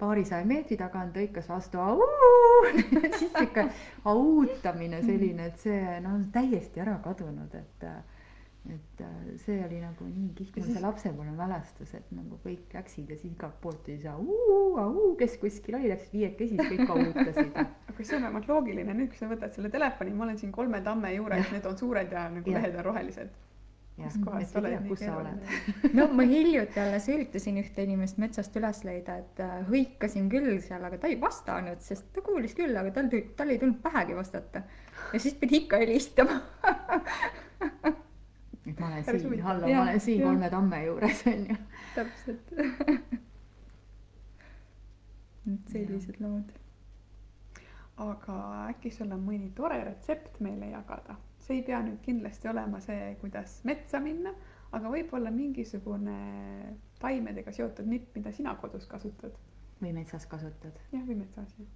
paarisaja 0.00 0.46
meetri 0.48 0.78
tagant 0.80 1.16
hõikas 1.16 1.50
vastu 1.50 1.80
au 1.82 2.00
siis 3.18 3.28
sihuke 3.32 3.66
autamine 4.08 5.02
selline, 5.04 5.50
et 5.50 5.60
see 5.60 6.00
noh, 6.00 6.16
on 6.16 6.26
täiesti 6.34 6.82
ära 6.82 6.98
kadunud, 7.04 7.54
et 7.60 7.86
et 8.68 9.02
see 9.40 9.56
oli 9.64 9.78
nagu 9.80 10.04
nii 10.04 10.34
kihvt, 10.36 10.58
mul 10.60 10.74
see 10.74 10.82
lapsepõlve 10.84 11.32
mälestus, 11.38 11.94
et 11.96 12.10
nagu 12.12 12.36
kõik 12.44 12.74
läksid 12.76 13.08
ja 13.08 13.16
siis 13.16 13.32
igalt 13.32 13.56
poolt 13.62 13.80
tuli 13.86 13.96
see 14.02 14.12
au, 14.12 14.34
au, 14.82 15.06
kes 15.18 15.38
kuskil 15.40 15.78
oli, 15.78 15.88
läksid 15.90 16.12
viiekesi, 16.18 16.58
kõik 16.60 16.92
autasid. 16.92 17.56
aga 17.88 17.96
see 18.04 18.18
on 18.18 18.26
vähemalt 18.26 18.50
loogiline, 18.52 18.96
nüüd 18.98 19.08
kui 19.14 19.20
sa 19.20 19.30
võtad 19.30 19.56
selle 19.56 19.72
telefoni, 19.72 20.12
ma 20.12 20.28
olen 20.28 20.40
siin 20.42 20.52
kolme 20.52 20.82
tamme 20.84 21.14
juures, 21.14 21.48
need 21.54 21.70
on 21.70 21.80
suured 21.80 22.12
ja 22.12 22.26
nagu 22.34 22.52
Jah. 22.52 22.60
lehed 22.60 22.76
on 22.76 22.86
rohelised. 22.90 23.32
Kus 24.02 24.18
kohas 24.24 24.42
et 24.42 24.52
sa 24.52 24.60
oled 24.62 24.88
kus 24.88 25.02
sa 25.02 25.04
keeruline 25.06 25.94
no 25.98 26.06
ma 26.16 26.26
hiljuti 26.30 26.82
alles 26.82 27.08
üritasin 27.12 27.60
ühte 27.62 27.86
inimest 27.86 28.20
metsast 28.22 28.56
üles 28.60 28.84
leida, 28.86 29.16
et 29.24 29.42
äh, 29.44 29.56
hõikasin 29.70 30.28
küll 30.32 30.60
seal, 30.64 30.84
aga 30.88 31.00
ta 31.00 31.10
ei 31.10 31.18
vastanud, 31.20 31.80
sest 31.84 32.10
ta 32.14 32.24
kuulis 32.26 32.54
küll, 32.58 32.76
aga 32.76 32.92
tal, 32.96 33.10
tal 33.36 33.54
ei 33.54 33.58
tulnud 33.62 33.80
pähegi 33.84 34.16
vastata. 34.18 34.62
ja 35.12 35.18
siis 35.20 35.34
pidi 35.40 35.64
ikka 35.64 35.80
helistama 35.82 36.40
et 38.70 38.78
ma 38.80 38.86
olen 38.86 39.04
siin, 39.04 39.42
hallo, 39.42 39.66
ma 39.66 39.82
olen 39.82 40.00
siin 40.00 40.22
kolme 40.22 40.50
tamme 40.50 40.84
juures 40.84 41.26
onju. 41.26 41.56
täpselt 41.94 42.54
et 45.54 45.72
sellised 45.72 46.20
lood. 46.20 46.52
aga 48.00 48.36
äkki 48.70 48.92
sul 48.94 49.10
on 49.12 49.24
mõni 49.24 49.50
tore 49.56 49.80
retsept 49.84 50.40
meile 50.44 50.70
jagada? 50.74 51.16
See 51.50 51.58
ei 51.58 51.66
pea 51.66 51.82
nüüd 51.82 51.98
kindlasti 52.04 52.48
olema 52.50 52.78
see, 52.84 53.10
kuidas 53.20 53.58
metsa 53.66 53.98
minna, 54.02 54.30
aga 54.76 54.92
võib-olla 54.92 55.32
mingisugune 55.34 56.16
taimedega 57.02 57.52
seotud 57.54 57.88
nipp, 57.90 58.14
mida 58.14 58.32
sina 58.32 58.54
kodus 58.62 58.86
kasutad. 58.86 59.34
või 59.80 59.92
metsas 59.96 60.26
kasutad. 60.30 60.78
jah, 60.92 61.02
või 61.08 61.18
metsas 61.24 61.54
jah. 61.58 61.68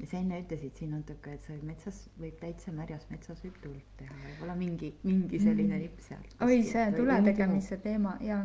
ja 0.00 0.08
sa 0.08 0.18
enne 0.22 0.40
ütlesid 0.40 0.80
siin 0.80 0.96
natuke, 0.96 1.36
et 1.36 1.44
sa 1.44 1.58
metsas 1.68 2.00
võib 2.20 2.40
täitsa 2.40 2.72
märjas 2.72 3.06
metsas 3.10 3.44
võib 3.44 3.60
tuld 3.62 3.94
teha, 4.00 4.16
võib-olla 4.24 4.56
mingi, 4.58 4.94
mingi 5.04 5.40
selline 5.42 5.84
nipp 5.84 6.00
sealt. 6.08 6.36
oi, 6.40 6.62
see 6.64 6.90
tule 6.96 7.20
tegemise 7.28 7.80
teema 7.84 8.16
ja 8.24 8.40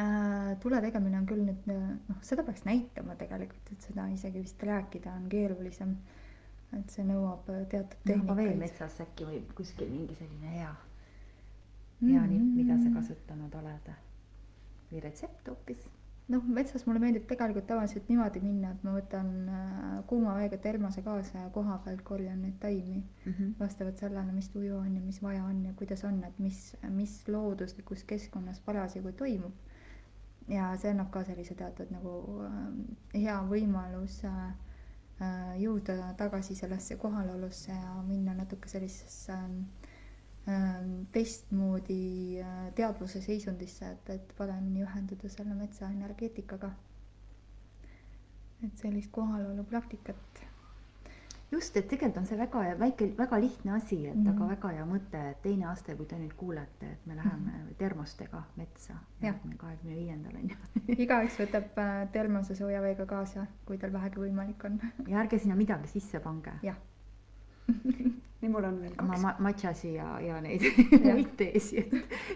äh, 0.00 0.54
tule 0.64 0.80
tegemine 0.84 1.20
on 1.20 1.28
küll 1.28 1.44
nüüd 1.44 1.68
noh, 1.68 2.20
seda 2.24 2.46
peaks 2.48 2.64
näitama 2.64 3.18
tegelikult, 3.20 3.72
et 3.76 3.90
seda 3.90 4.08
isegi 4.14 4.40
vist 4.40 4.62
rääkida 4.72 5.12
on 5.20 5.28
keerulisem. 5.32 5.98
Et 6.78 6.94
see 6.94 7.04
nõuab 7.06 7.48
teatud 7.70 8.08
noh, 8.08 8.22
aga 8.24 8.36
veel 8.38 8.54
tehnikaid. 8.54 8.62
metsas 8.62 9.00
äkki 9.04 9.26
võib 9.28 9.50
kuskil 9.58 9.90
mingi 9.90 10.16
selline 10.18 10.54
hea, 10.58 10.70
hea 12.04 12.22
nipp, 12.30 12.54
mida 12.60 12.78
sa 12.80 12.94
kasutanud 12.94 13.54
oled. 13.60 13.92
või 14.90 15.02
retsept 15.04 15.50
hoopis. 15.50 15.84
noh, 16.32 16.46
metsas 16.58 16.86
mulle 16.86 17.02
meeldib 17.02 17.26
tegelikult 17.30 17.66
tavaliselt 17.68 18.08
niimoodi 18.08 18.40
minna, 18.44 18.72
et 18.72 18.86
ma 18.86 18.94
võtan 18.96 19.30
äh, 19.48 19.98
kuuma 20.10 20.36
veega 20.38 20.58
termose 20.66 21.02
kaasa 21.04 21.46
ja 21.46 21.52
koha 21.54 21.78
pealt 21.84 22.02
korjan 22.02 22.42
neid 22.42 22.56
taimi 22.60 23.02
vastavalt 23.60 24.00
sellele, 24.00 24.32
mis 24.32 24.48
tuju 24.54 24.78
on 24.78 24.94
ja 24.94 25.02
mis 25.04 25.22
vaja 25.22 25.44
on 25.44 25.64
ja 25.66 25.72
kuidas 25.76 26.04
on, 26.04 26.22
et 26.24 26.38
mis, 26.38 26.76
mis 26.90 27.22
looduslikus 27.28 28.04
keskkonnas 28.04 28.60
parasjagu 28.60 29.12
toimub. 29.12 29.52
ja 30.48 30.74
see 30.76 30.90
annab 30.92 31.10
ka 31.10 31.24
sellise 31.24 31.54
teatud 31.54 31.90
nagu 31.92 32.44
äh, 32.44 32.62
hea 33.20 33.40
võimaluse 33.48 34.28
äh, 34.28 34.54
jõuda 35.60 36.12
tagasi 36.18 36.54
sellesse 36.58 36.96
kohalolusse 36.98 37.72
ja 37.72 37.92
minna 38.06 38.34
natuke 38.34 38.68
sellisesse 38.68 39.32
äh, 39.36 40.80
teistmoodi 41.12 42.40
äh, 42.42 42.56
teadvuse 42.74 43.22
seisundisse, 43.22 43.92
et, 43.94 44.10
et 44.16 44.34
paremini 44.38 44.82
ühenduda 44.82 45.30
selle 45.30 45.54
metsa 45.54 45.90
energeetikaga. 45.94 46.72
et 48.64 48.78
sellist 48.80 49.10
kohalolu 49.12 49.64
praktikat 49.68 50.40
just, 51.54 51.76
et 51.78 51.86
tegelikult 51.88 52.18
on 52.22 52.26
see 52.28 52.38
väga 52.38 52.62
väike, 52.80 53.08
väga 53.18 53.38
lihtne 53.40 53.72
asi, 53.76 53.98
et 54.06 54.14
mm 54.14 54.20
Mhm. 54.20 54.28
-hmm. 54.28 54.36
aga 54.42 54.48
väga 54.54 54.68
hea 54.76 54.84
mõte, 54.90 55.20
et 55.30 55.42
teine 55.42 55.66
aste, 55.70 55.94
kui 55.96 56.06
te 56.06 56.16
nüüd 56.18 56.32
kuulete, 56.36 56.86
et 56.92 57.06
me 57.06 57.16
läheme 57.16 57.50
mm 57.52 57.66
-hmm. 57.68 57.74
termostega 57.78 58.42
metsa 58.56 58.94
järgmine 59.22 59.56
kahekümne 59.56 59.96
viiendal 59.96 60.34
on 60.42 60.48
ju. 60.50 60.56
igaüks 60.98 61.38
võtab 61.40 61.78
äh, 61.78 62.08
termose 62.12 62.54
sooja 62.54 62.80
veega 62.82 63.06
kaasa, 63.06 63.46
kui 63.66 63.78
tal 63.78 63.92
vähegi 63.92 64.16
võimalik 64.20 64.64
on. 64.64 64.80
ja 65.10 65.20
ärge 65.20 65.38
sinna 65.38 65.54
midagi 65.56 65.88
sisse 65.88 66.20
pange. 66.20 66.52
jah, 66.62 66.76
nii, 68.40 68.50
mul 68.52 68.64
on 68.64 68.80
veel 68.80 68.94
kaks, 68.96 69.20
ma- 69.22 69.36
matšasi 69.38 69.94
ja, 69.94 70.20
ja 70.20 70.40
neid 70.40 70.62
muid 71.14 71.30
teesi, 71.36 71.78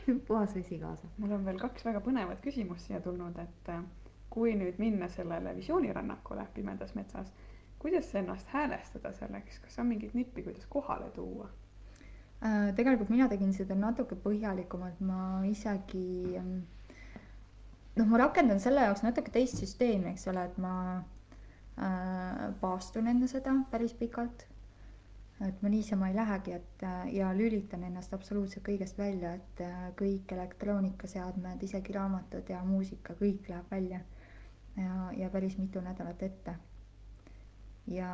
et 0.09 0.25
puhas 0.27 0.55
vesi 0.55 0.79
kaasa. 0.79 1.09
mul 1.19 1.33
on 1.33 1.45
veel 1.45 1.59
kaks 1.61 1.85
väga 1.85 2.01
põnevat 2.01 2.41
küsimust 2.45 2.87
siia 2.87 3.01
tulnud, 3.01 3.39
et 3.39 3.69
äh, 3.75 3.83
kui 4.31 4.55
nüüd 4.55 4.79
minna 4.79 5.09
sellele 5.09 5.57
visioonirännakule 5.57 6.47
pimedas 6.55 6.95
metsas, 6.95 7.33
kuidas 7.79 8.15
ennast 8.15 8.49
häälestada 8.53 9.13
selleks, 9.13 9.59
kas 9.59 9.79
on 9.79 9.87
mingit 9.87 10.15
nippi, 10.15 10.43
kuidas 10.43 10.67
kohale 10.67 11.11
tuua? 11.11 11.49
Äh, 12.45 12.75
tegelikult 12.75 13.11
mina 13.11 13.29
tegin 13.29 13.53
seda 13.55 13.75
natuke 13.75 14.19
põhjalikumalt, 14.23 15.01
ma 15.03 15.41
isegi 15.47 16.37
ähm, 16.39 16.59
noh, 17.99 18.07
ma 18.07 18.21
rakendan 18.23 18.61
selle 18.63 18.85
jaoks 18.87 19.03
natuke 19.03 19.33
teist 19.35 19.59
süsteemi, 19.63 20.13
eks 20.13 20.29
ole, 20.31 20.45
et 20.47 20.61
ma 20.63 20.75
äh, 20.99 22.45
paastun 22.61 23.11
enne 23.11 23.31
seda 23.31 23.55
päris 23.73 23.97
pikalt. 23.99 24.47
et 25.39 25.61
ma 25.63 25.71
niisama 25.71 26.09
ei 26.11 26.15
lähegi, 26.17 26.53
et 26.57 26.83
äh, 26.83 27.03
ja 27.15 27.29
lülitan 27.35 27.85
ennast 27.87 28.15
absoluutselt 28.15 28.65
kõigest 28.67 28.99
välja, 28.99 29.37
et 29.39 29.61
äh, 29.63 29.85
kõik 29.99 30.33
elektroonikaseadmed, 30.35 31.63
isegi 31.63 31.95
raamatud 31.95 32.51
ja 32.51 32.63
muusika, 32.67 33.15
kõik 33.21 33.47
läheb 33.51 33.71
välja. 33.71 34.01
ja, 34.77 35.13
ja 35.17 35.31
päris 35.31 35.59
mitu 35.59 35.83
nädalat 35.83 36.23
ette 36.23 36.57
ja, 37.91 38.11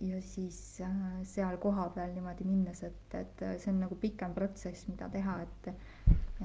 ja 0.00 0.22
siis 0.22 0.80
äh, 0.80 0.90
seal 1.26 1.56
kohapeal 1.56 2.12
niimoodi 2.14 2.44
minnes, 2.46 2.82
et, 2.86 3.14
et 3.14 3.44
see 3.58 3.72
on 3.72 3.80
nagu 3.84 3.98
pikem 4.00 4.34
protsess, 4.36 4.86
mida 4.90 5.08
teha, 5.12 5.38
et, 5.44 5.70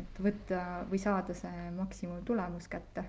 et 0.01 0.21
võtta 0.27 0.63
või 0.89 1.01
saada 1.01 1.35
see 1.37 1.69
maksimumtulemus 1.77 2.69
kätte. 2.71 3.05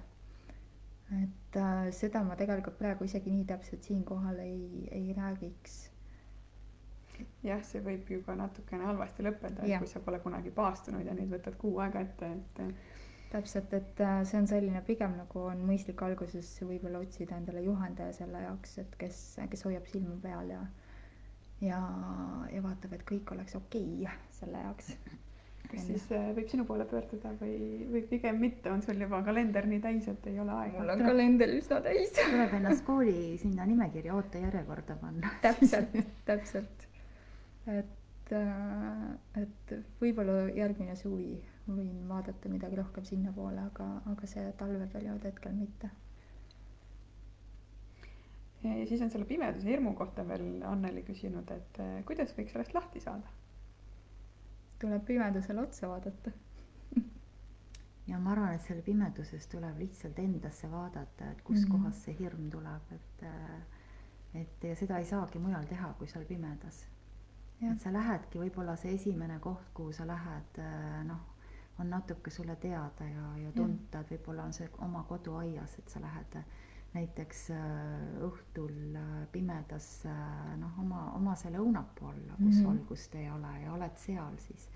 et 1.23 1.57
äh, 1.61 1.89
seda 1.93 2.25
ma 2.25 2.37
tegelikult 2.37 2.79
praegu 2.79 3.05
isegi 3.05 3.33
nii 3.33 3.45
täpselt 3.49 3.85
siinkohal 3.85 4.39
ei, 4.45 4.89
ei 4.93 5.13
räägiks. 5.17 5.79
jah, 7.45 7.63
see 7.63 7.81
võib 7.85 8.11
ju 8.11 8.23
ka 8.27 8.35
natukene 8.37 8.85
halvasti 8.91 9.23
lõppeda, 9.23 9.69
kui 9.79 9.89
sa 9.89 10.01
pole 10.03 10.19
kunagi 10.21 10.51
paastunud 10.51 11.07
ja 11.07 11.15
nüüd 11.15 11.31
võtad 11.37 11.57
kuu 11.61 11.79
aega 11.85 12.03
ette, 12.03 12.33
et 12.33 12.94
täpselt, 13.35 13.73
et 13.75 14.01
äh, 14.05 14.23
see 14.29 14.39
on 14.39 14.49
selline 14.51 14.81
pigem 14.87 15.19
nagu 15.19 15.49
on 15.51 15.67
mõistlik 15.67 16.01
alguses 16.07 16.55
võib-olla 16.63 17.03
otsida 17.03 17.39
endale 17.41 17.65
juhendaja 17.67 18.15
selle 18.21 18.45
jaoks, 18.47 18.79
et 18.85 18.97
kes, 19.01 19.21
kes 19.51 19.67
hoiab 19.67 19.91
silma 19.91 20.17
peal 20.23 20.55
ja 20.55 20.63
ja, 21.65 21.81
ja 22.53 22.63
vaatab, 22.65 22.97
et 22.97 23.05
kõik 23.09 23.31
oleks 23.35 23.57
okei 23.59 24.03
okay 24.03 24.35
selle 24.35 24.63
jaoks. 24.65 24.93
kas 25.71 25.87
siis 25.89 26.07
äh, 26.13 26.29
võib 26.37 26.51
sinu 26.51 26.67
poole 26.69 26.87
pöörduda 26.89 27.33
või, 27.41 27.57
või 27.91 28.05
pigem 28.11 28.39
mitte, 28.43 28.71
on 28.73 28.83
sul 28.85 29.01
juba 29.01 29.23
kalender 29.27 29.67
nii 29.71 29.81
täis, 29.85 30.09
et 30.13 30.29
ei 30.31 30.39
ole 30.43 30.53
mul 30.53 30.85
on 30.85 30.95
aega? 30.95 31.09
kalender 31.09 31.55
üsna 31.57 31.81
täis. 31.85 32.13
tuleb 32.19 32.59
ennast 32.61 32.85
kooli 32.87 33.17
sinna 33.41 33.67
nimekirja 33.71 34.15
ootejärjekorda 34.19 34.99
panna. 35.01 35.33
täpselt, 35.45 35.99
täpselt. 36.29 36.87
et, 37.67 38.37
et 39.41 39.77
võib-olla 40.03 40.45
järgmine 40.55 40.97
suvi 41.01 41.39
võin 41.67 42.09
vaadata 42.09 42.49
midagi 42.53 42.77
rohkem 42.77 43.05
sinnapoole, 43.09 43.63
aga, 43.71 43.87
aga 44.11 44.29
see 44.29 44.51
talveperiood 44.61 45.25
hetkel 45.25 45.55
mitte. 45.57 45.91
ja 48.65 48.87
siis 48.89 49.03
on 49.05 49.11
selle 49.13 49.29
pimeduse 49.29 49.69
hirmu 49.69 49.93
kohta 49.95 50.25
veel 50.29 50.63
Anneli 50.65 51.03
küsinud, 51.05 51.51
et 51.53 51.81
äh, 51.81 51.99
kuidas 52.09 52.33
võiks 52.37 52.53
sellest 52.53 52.75
lahti 52.75 53.01
saada? 53.01 53.33
tuleb 54.81 55.05
pimedusele 55.07 55.61
otsa 55.61 55.89
vaadata. 55.89 56.31
ja 58.11 58.19
ma 58.21 58.33
arvan, 58.33 58.57
et 58.57 58.65
selle 58.67 58.83
pimeduses 58.85 59.47
tuleb 59.49 59.79
lihtsalt 59.81 60.19
endasse 60.21 60.69
vaadata, 60.71 61.31
et 61.31 61.45
kuskohast 61.47 62.09
see 62.09 62.17
hirm 62.19 62.51
tuleb, 62.53 62.93
et 62.99 63.25
et 64.35 64.65
ja 64.67 64.75
seda 64.77 64.99
ei 64.99 65.07
saagi 65.07 65.39
mujal 65.39 65.65
teha, 65.71 65.93
kui 65.99 66.09
seal 66.11 66.25
pimedas. 66.29 66.85
et 67.65 67.81
sa 67.81 67.93
lähedki, 67.93 68.39
võib-olla 68.39 68.75
see 68.77 68.97
esimene 68.99 69.39
koht, 69.41 69.71
kuhu 69.75 69.93
sa 69.93 70.05
lähed, 70.07 70.59
noh, 71.07 71.34
on 71.79 71.91
natuke 71.91 72.31
sulle 72.31 72.57
teada 72.57 73.05
ja, 73.09 73.25
ja 73.43 73.53
tunta, 73.53 74.01
et 74.01 74.11
võib-olla 74.15 74.45
on 74.45 74.53
see 74.53 74.69
oma 74.87 75.03
koduaias, 75.09 75.79
et 75.79 75.89
sa 75.89 76.01
lähed 76.01 76.39
näiteks 76.95 77.49
õhtul 78.23 78.95
pimedas 79.33 79.89
noh, 80.61 80.79
oma, 80.79 81.09
oma 81.19 81.35
selle 81.35 81.59
õunapuu 81.59 82.07
alla, 82.13 82.37
kus 82.37 82.45
mm 82.45 82.61
-hmm. 82.61 82.67
valgust 82.69 83.15
ei 83.15 83.31
ole 83.31 83.61
ja 83.65 83.73
oled 83.73 83.97
seal 83.99 84.39
siis 84.39 84.69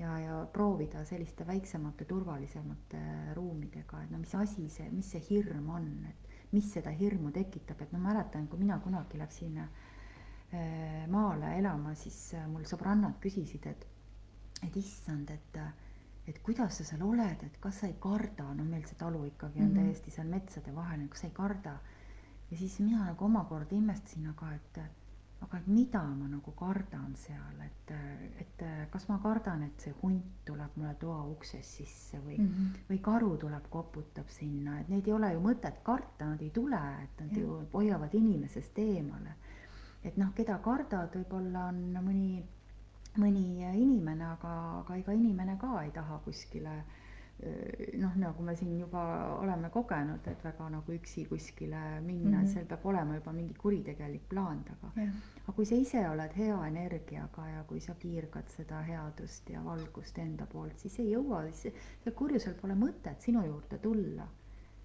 ja, 0.00 0.18
ja 0.18 0.46
proovida 0.52 1.04
selliste 1.04 1.46
väiksemate, 1.46 2.04
turvalisemate 2.04 3.00
ruumidega, 3.34 4.02
et 4.02 4.10
no 4.10 4.18
mis 4.18 4.34
asi 4.34 4.68
see, 4.72 4.88
mis 4.92 5.10
see 5.12 5.22
hirm 5.30 5.68
on, 5.70 5.88
et 6.08 6.54
mis 6.54 6.72
seda 6.72 6.92
hirmu 6.94 7.32
tekitab, 7.34 7.82
et 7.82 7.92
ma 7.94 8.02
mäletan, 8.10 8.48
kui 8.48 8.58
mina 8.62 8.78
kunagi 8.82 9.20
läksin 9.20 9.60
äh, 9.62 9.68
maale 11.08 11.54
elama, 11.58 11.94
siis 11.94 12.18
äh, 12.34 12.48
mul 12.50 12.66
sõbrannad 12.68 13.20
küsisid, 13.22 13.68
et, 13.70 13.86
et 14.66 14.76
issand, 14.80 15.30
et, 15.30 15.62
et 16.30 16.38
kuidas 16.46 16.78
sa 16.78 16.84
seal 16.86 17.02
oled, 17.02 17.42
et 17.46 17.58
kas 17.60 17.82
sa 17.82 17.88
ei 17.90 17.96
karda, 18.00 18.46
no 18.54 18.64
meil 18.64 18.86
see 18.86 18.98
talu 18.98 19.24
ikkagi 19.32 19.58
on 19.58 19.66
mm 19.66 19.74
-hmm. 19.74 19.82
täiesti 19.82 20.10
seal 20.10 20.28
metsade 20.28 20.74
vahel, 20.74 21.08
kas 21.08 21.20
sa 21.20 21.26
ei 21.26 21.36
karda. 21.42 21.78
ja 22.50 22.56
siis 22.56 22.80
mina 22.80 23.04
nagu 23.04 23.24
omakorda 23.24 23.76
imestasin, 23.76 24.26
aga 24.26 24.54
et 24.54 24.80
aga 25.40 25.58
et 25.58 25.68
mida 25.72 26.02
ma 26.02 26.28
nagu 26.28 26.52
kardan 26.56 27.14
seal, 27.16 27.60
et, 27.64 27.92
et 28.42 28.64
kas 28.92 29.06
ma 29.08 29.18
kardan, 29.22 29.62
et 29.62 29.80
see 29.86 29.94
hunt 30.02 30.26
tuleb 30.44 30.76
mulle 30.76 30.94
toa 31.00 31.22
uksest 31.32 31.78
sisse 31.80 32.20
või 32.24 32.36
mm, 32.38 32.50
-hmm. 32.50 32.84
või 32.90 32.98
karu 33.08 33.30
tuleb, 33.44 33.70
koputab 33.70 34.28
sinna, 34.28 34.80
et 34.80 34.88
neid 34.92 35.08
ei 35.08 35.16
ole 35.16 35.32
ju 35.32 35.40
mõtet 35.40 35.80
karta, 35.82 36.28
nad 36.34 36.42
ei 36.42 36.50
tule, 36.50 36.82
et 37.04 37.24
nad 37.24 37.32
ja. 37.32 37.42
ju 37.42 37.60
hoiavad 37.72 38.14
inimesest 38.14 38.78
eemale. 38.78 39.34
et 40.04 40.16
noh, 40.16 40.34
keda 40.34 40.58
kardad, 40.64 41.16
võib-olla 41.16 41.66
on 41.72 41.80
mõni 42.04 42.42
mõni 43.18 43.62
inimene, 43.74 44.24
aga, 44.36 44.54
aga 44.80 44.96
ega 44.96 45.12
inimene 45.12 45.56
ka 45.58 45.82
ei 45.84 45.90
taha 45.90 46.20
kuskile 46.24 46.82
noh, 47.96 48.16
nagu 48.20 48.42
me 48.44 48.54
siin 48.56 48.74
juba 48.78 49.02
oleme 49.40 49.70
kogenud, 49.72 50.26
et 50.28 50.42
väga 50.44 50.66
nagu 50.74 50.92
üksi 50.92 51.24
kuskile 51.28 52.00
minna 52.04 52.38
mm, 52.38 52.44
-hmm. 52.44 52.52
seal 52.52 52.66
peab 52.68 52.84
olema 52.86 53.14
juba 53.16 53.32
mingi 53.32 53.54
kuritegelik 53.54 54.28
plaan 54.28 54.64
taga 54.64 54.90
yeah.. 54.96 55.14
aga 55.42 55.52
kui 55.56 55.64
sa 55.64 55.74
ise 55.74 56.02
oled 56.08 56.36
hea 56.36 56.58
energiaga 56.66 57.46
ja 57.48 57.62
kui 57.68 57.80
sa 57.80 57.94
piirgad 57.94 58.48
seda 58.56 58.82
headust 58.82 59.50
ja 59.50 59.64
valgust 59.64 60.18
enda 60.18 60.46
poolt, 60.46 60.78
siis 60.78 60.98
ei 60.98 61.10
jõua, 61.12 61.42
siis 61.50 61.74
sellel 62.02 62.16
kurjusel 62.18 62.54
pole 62.60 62.74
mõtet 62.74 63.20
sinu 63.20 63.46
juurde 63.46 63.78
tulla. 63.78 64.28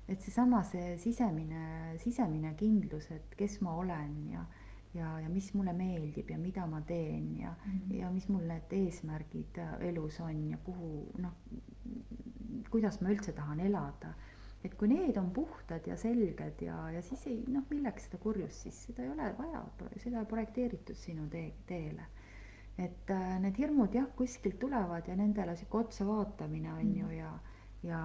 et 0.08 0.22
seesama, 0.22 0.64
see 0.64 0.98
sisemine, 0.98 1.98
sisemine 1.98 2.54
kindlus, 2.54 3.12
et 3.12 3.36
kes 3.36 3.62
ma 3.62 3.74
olen 3.76 4.28
ja 4.32 4.46
ja, 4.96 5.20
ja 5.20 5.30
mis 5.30 5.54
mulle 5.54 5.74
meeldib 5.74 6.30
ja 6.32 6.38
mida 6.40 6.66
ma 6.68 6.82
teen 6.82 7.38
ja 7.40 7.54
mm, 7.54 7.72
-hmm. 7.72 7.96
ja 8.00 8.12
mis 8.12 8.28
mul 8.30 8.48
need 8.48 8.72
eesmärgid 8.72 9.60
elus 9.80 10.20
on 10.20 10.50
ja 10.50 10.58
kuhu 10.58 11.12
noh, 11.18 11.34
kuidas 12.70 13.02
ma 13.02 13.10
üldse 13.10 13.34
tahan 13.34 13.60
elada. 13.60 14.14
et 14.64 14.74
kui 14.76 14.88
need 14.88 15.18
on 15.18 15.30
puhtad 15.32 15.88
ja 15.88 15.98
selged 15.98 16.62
ja, 16.62 16.92
ja 16.92 17.02
siis 17.02 17.28
ei 17.28 17.44
noh, 17.48 17.64
milleks 17.70 18.08
seda 18.08 18.18
kurjust 18.18 18.64
siis, 18.66 18.84
seda 18.88 19.04
ei 19.04 19.10
ole 19.10 19.28
vaja, 19.38 19.62
seda 19.98 20.20
ei 20.20 20.26
projekteeritud 20.26 20.98
sinu 20.98 21.28
tee, 21.30 21.52
teele. 21.68 22.06
et 22.78 23.12
äh, 23.14 23.40
need 23.40 23.58
hirmud 23.58 23.94
jah, 23.94 24.08
kuskilt 24.16 24.60
tulevad 24.60 25.08
ja 25.08 25.16
nendele 25.16 25.56
sihuke 25.56 25.78
otsa 25.78 26.08
vaatamine 26.08 26.74
on 26.74 26.86
mm. 26.86 26.96
ju 27.00 27.12
ja 27.18 27.40
ja, 27.86 28.02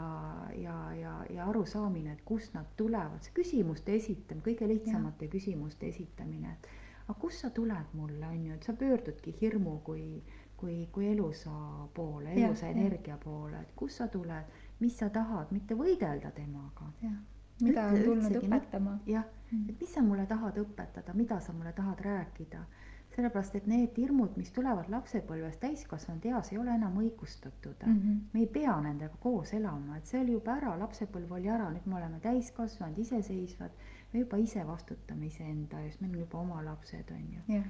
ja, 0.57 0.95
ja, 0.95 1.25
ja 1.31 1.49
arusaamine, 1.49 2.13
et 2.13 2.23
kust 2.25 2.55
nad 2.55 2.69
tulevad, 2.77 3.23
see 3.25 3.33
küsimuste 3.41 3.95
esitamine, 3.97 4.45
kõige 4.45 4.69
lihtsamate 4.69 5.29
ja. 5.29 5.33
küsimuste 5.33 5.89
esitamine, 5.89 6.53
et 6.53 6.69
aga 7.11 7.19
kust 7.19 7.43
sa 7.43 7.51
tuled 7.51 7.95
mulle, 7.99 8.27
on 8.27 8.45
ju, 8.47 8.55
et 8.55 8.63
sa 8.63 8.73
pöördudki 8.73 9.35
hirmu 9.41 9.81
kui 9.85 10.23
kui, 10.61 10.89
kui 10.93 11.09
elusa 11.09 11.51
poole, 11.95 12.33
elusa 12.33 12.67
ja, 12.67 12.73
energia 12.73 13.15
ja. 13.15 13.19
poole, 13.25 13.61
et 13.65 13.73
kust 13.77 14.03
sa 14.03 14.09
tuled, 14.13 14.59
mis 14.81 14.97
sa 14.99 15.09
tahad, 15.13 15.53
mitte 15.57 15.77
võidelda 15.77 16.33
temaga. 16.37 16.91
mida 17.61 17.87
on 17.93 17.99
tulnud 18.05 18.37
õpetama. 18.41 18.99
jah 19.07 19.25
mm., 19.51 19.69
et 19.69 19.81
mis 19.81 19.91
sa 19.95 20.03
mulle 20.05 20.27
tahad 20.27 20.57
õpetada, 20.61 21.15
mida 21.15 21.41
sa 21.41 21.53
mulle 21.53 21.73
tahad 21.73 22.01
rääkida. 22.05 22.65
sellepärast, 23.11 23.57
et 23.59 23.67
need 23.67 23.97
hirmud, 23.99 24.37
mis 24.39 24.53
tulevad 24.55 24.89
lapsepõlves 24.89 25.57
täiskasvanud 25.59 26.27
eas, 26.31 26.53
ei 26.53 26.59
ole 26.59 26.71
enam 26.75 27.01
õigustatud 27.01 27.83
mm. 27.87 27.97
-hmm. 27.97 28.21
me 28.33 28.41
ei 28.41 28.47
pea 28.47 28.77
nendega 28.81 29.17
koos 29.21 29.53
elama, 29.55 29.97
et 29.97 30.07
see 30.07 30.21
oli 30.21 30.37
juba 30.37 30.55
ära, 30.61 30.77
lapsepõlv 30.79 31.33
oli 31.33 31.49
ära, 31.49 31.71
nüüd 31.71 31.87
me 31.87 31.97
oleme 31.97 32.21
täiskasvanud, 32.21 32.99
iseseisvad. 32.99 33.71
Me 34.13 34.25
juba 34.25 34.37
ise 34.39 34.67
vastutame 34.67 35.27
iseenda 35.27 35.81
eest, 35.85 36.01
meil 36.01 36.15
on 36.15 36.25
juba 36.25 36.39
oma 36.39 36.65
lapsed, 36.65 37.11
on 37.15 37.31
ju. 37.37 37.63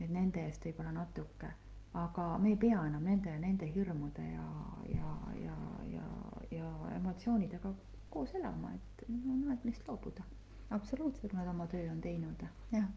et 0.00 0.10
nende 0.10 0.44
eest 0.46 0.64
võib-olla 0.64 0.92
natuke 0.92 1.54
aga 1.92 2.38
me 2.38 2.48
ei 2.52 2.56
pea 2.56 2.84
enam 2.86 3.04
nende, 3.04 3.32
nende 3.38 3.68
hirmude 3.74 4.22
ja, 4.22 4.46
ja, 4.94 5.12
ja, 5.44 5.56
ja, 5.92 6.06
ja 6.50 6.70
emotsioonidega 6.96 7.72
koos 8.10 8.34
elama, 8.34 8.72
et 8.74 9.04
on 9.08 9.44
aeg 9.50 9.64
neist 9.64 9.88
loobuda. 9.88 10.24
absoluutselt. 10.70 11.32
Nad 11.32 11.48
oma 11.48 11.66
töö 11.66 11.90
on 11.90 12.00
teinud. 12.00 12.44
jah. 12.72 12.88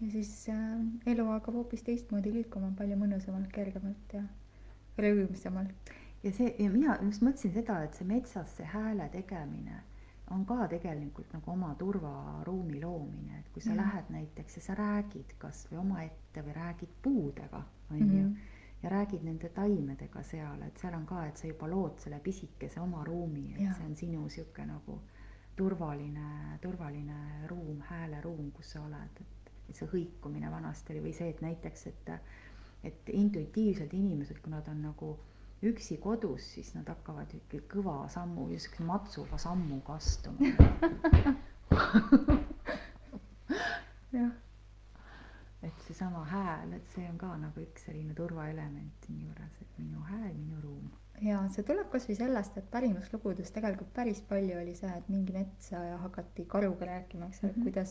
ja 0.00 0.10
siis 0.10 0.48
äh, 0.48 0.80
elu 1.06 1.26
hakkab 1.26 1.54
hoopis 1.54 1.82
teistmoodi 1.82 2.32
liikuma, 2.32 2.72
palju 2.78 2.98
mõnusamalt, 2.98 3.50
kergemalt 3.52 4.14
ja 4.14 4.22
rõõmsamalt. 4.98 5.94
ja 6.22 6.32
see 6.32 6.54
ja 6.58 6.70
mina 6.70 6.98
just 7.02 7.22
mõtlesin 7.22 7.54
seda, 7.54 7.82
et 7.84 7.94
see 7.94 8.06
metsas 8.06 8.56
see 8.56 8.66
hääle 8.66 9.08
tegemine 9.14 9.82
on 10.30 10.44
ka 10.46 10.68
tegelikult 10.68 11.32
nagu 11.32 11.50
oma 11.50 11.74
turvaruumi 11.78 12.80
loomine, 12.82 13.38
et 13.38 13.48
kui 13.52 13.62
sa 13.62 13.70
mm. 13.70 13.76
lähed 13.76 14.12
näiteks 14.12 14.56
ja 14.56 14.62
sa 14.62 14.74
räägid 14.78 15.34
kasvõi 15.38 15.78
omaette 15.80 16.44
või 16.44 16.54
räägid 16.56 16.96
puudega, 17.02 17.62
on 17.90 17.98
ju 17.98 18.06
-hmm. 18.06 18.34
ja 18.82 18.90
räägid 18.90 19.24
nende 19.24 19.48
taimedega 19.48 20.22
seal, 20.22 20.62
et 20.62 20.78
seal 20.78 20.94
on 20.94 21.06
ka, 21.06 21.26
et 21.26 21.36
sa 21.36 21.46
juba 21.46 21.70
lood 21.70 21.98
selle 21.98 22.20
pisikese 22.20 22.80
oma 22.80 23.04
ruumi, 23.04 23.54
et 23.54 23.60
ja. 23.60 23.74
see 23.74 23.86
on 23.86 23.96
sinu 23.96 24.28
sihuke 24.28 24.66
nagu 24.66 25.00
turvaline, 25.56 26.58
turvaline 26.62 27.46
ruum, 27.46 27.80
hääleruum, 27.80 28.52
kus 28.52 28.70
sa 28.72 28.82
oled, 28.82 29.20
et, 29.20 29.50
see 29.74 29.88
hõikumine 29.92 30.50
vanasti 30.50 30.92
oli 30.92 31.00
või 31.00 31.12
see, 31.12 31.28
et 31.28 31.40
näiteks, 31.40 31.86
et 31.86 32.10
et 32.84 33.08
intuitiivsed 33.12 33.92
inimesed, 33.92 34.38
kui 34.38 34.50
nad 34.50 34.68
on 34.68 34.82
nagu 34.82 35.18
üksi 35.62 35.96
kodus, 35.98 36.54
siis 36.54 36.74
nad 36.76 36.88
hakkavad 36.88 37.32
ikka 37.34 37.58
kõva 37.72 38.08
sammu, 38.12 38.46
niisuguse 38.52 38.84
matsuga 38.86 39.38
sammuga 39.42 39.94
astuma 39.98 40.38
jah. 44.12 44.30
et 45.62 45.78
seesama 45.86 46.22
hääl, 46.30 46.72
et 46.76 46.86
see 46.94 47.06
on 47.10 47.18
ka 47.18 47.36
nagu 47.42 47.60
üks 47.64 47.82
selline 47.88 48.14
turvaelement 48.14 48.94
siinjuures, 49.06 49.54
et 49.64 49.72
minu 49.82 50.00
hääl, 50.06 50.34
minu 50.36 50.58
ruum. 50.62 50.86
ja 51.26 51.36
see 51.50 51.66
tuleb 51.66 51.88
kasvõi 51.90 52.16
sellest, 52.20 52.54
et 52.60 52.70
pärimuslugudes 52.70 53.50
tegelikult 53.56 53.90
päris 53.98 54.20
palju 54.30 54.54
oli 54.60 54.74
see, 54.78 54.92
et 54.94 55.06
mingi 55.10 55.32
metsa 55.34 55.78
ja 55.88 55.96
hakati 56.04 56.46
karuga 56.54 56.84
rääkima, 56.92 57.24
eks 57.26 57.42
ole 57.42 57.50
mm 57.50 57.54
-hmm., 57.58 57.64
kuidas, 57.66 57.90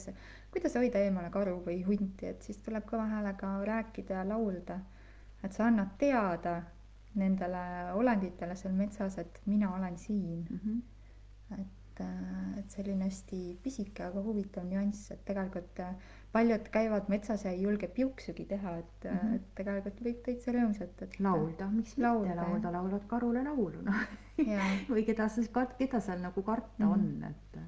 kuidas 0.55 0.73
hoida 0.79 0.97
eemale 1.03 1.29
karu 1.35 1.59
või 1.67 1.83
hunti, 1.89 2.31
et 2.31 2.39
siis 2.47 2.63
tuleb 2.63 2.87
kõva 2.87 3.05
häälega 3.11 3.47
rääkida 3.73 4.11
ja 4.21 4.25
laulda. 4.29 4.77
et 5.43 5.53
sa 5.53 5.67
annad 5.67 5.91
teada 5.97 6.61
nendele 7.17 7.63
olenditele 7.97 8.55
seal 8.55 8.75
metsas, 8.77 9.17
et 9.21 9.41
mina 9.45 9.73
olen 9.75 9.97
siin 9.97 10.45
mm. 10.49 10.59
-hmm. 10.59 11.59
et, 11.59 12.01
äh, 12.01 12.59
et 12.59 12.69
selline 12.71 13.05
hästi 13.05 13.59
pisike, 13.63 14.03
aga 14.03 14.23
huvitav 14.23 14.65
nüanss, 14.65 15.11
et 15.11 15.23
tegelikult 15.25 15.79
äh, 15.79 15.95
paljud 16.31 16.69
käivad 16.71 17.09
metsas 17.09 17.45
ja 17.45 17.51
ei 17.51 17.61
julge 17.61 17.87
piuksugi 17.87 18.45
teha, 18.45 18.77
et 18.77 19.03
mm, 19.03 19.17
-hmm. 19.17 19.35
et 19.35 19.55
tegelikult 19.55 20.03
võib 20.09 20.21
täitsa 20.25 20.51
rõõmsalt, 20.51 21.01
et. 21.01 21.19
laulda, 21.19 21.69
miks 21.69 21.97
laulda, 21.97 22.29
mitte 22.29 22.41
laulda, 22.41 22.71
laulad 22.71 23.07
karule 23.07 23.43
laulu, 23.43 23.81
noh 23.81 24.05
või 24.93 25.05
keda 25.05 25.27
sa, 25.27 25.65
keda 25.77 25.99
seal 25.99 26.21
nagu 26.21 26.43
karta 26.43 26.85
mm 26.85 26.93
-hmm. 26.93 26.93
on, 26.93 27.23
et 27.23 27.59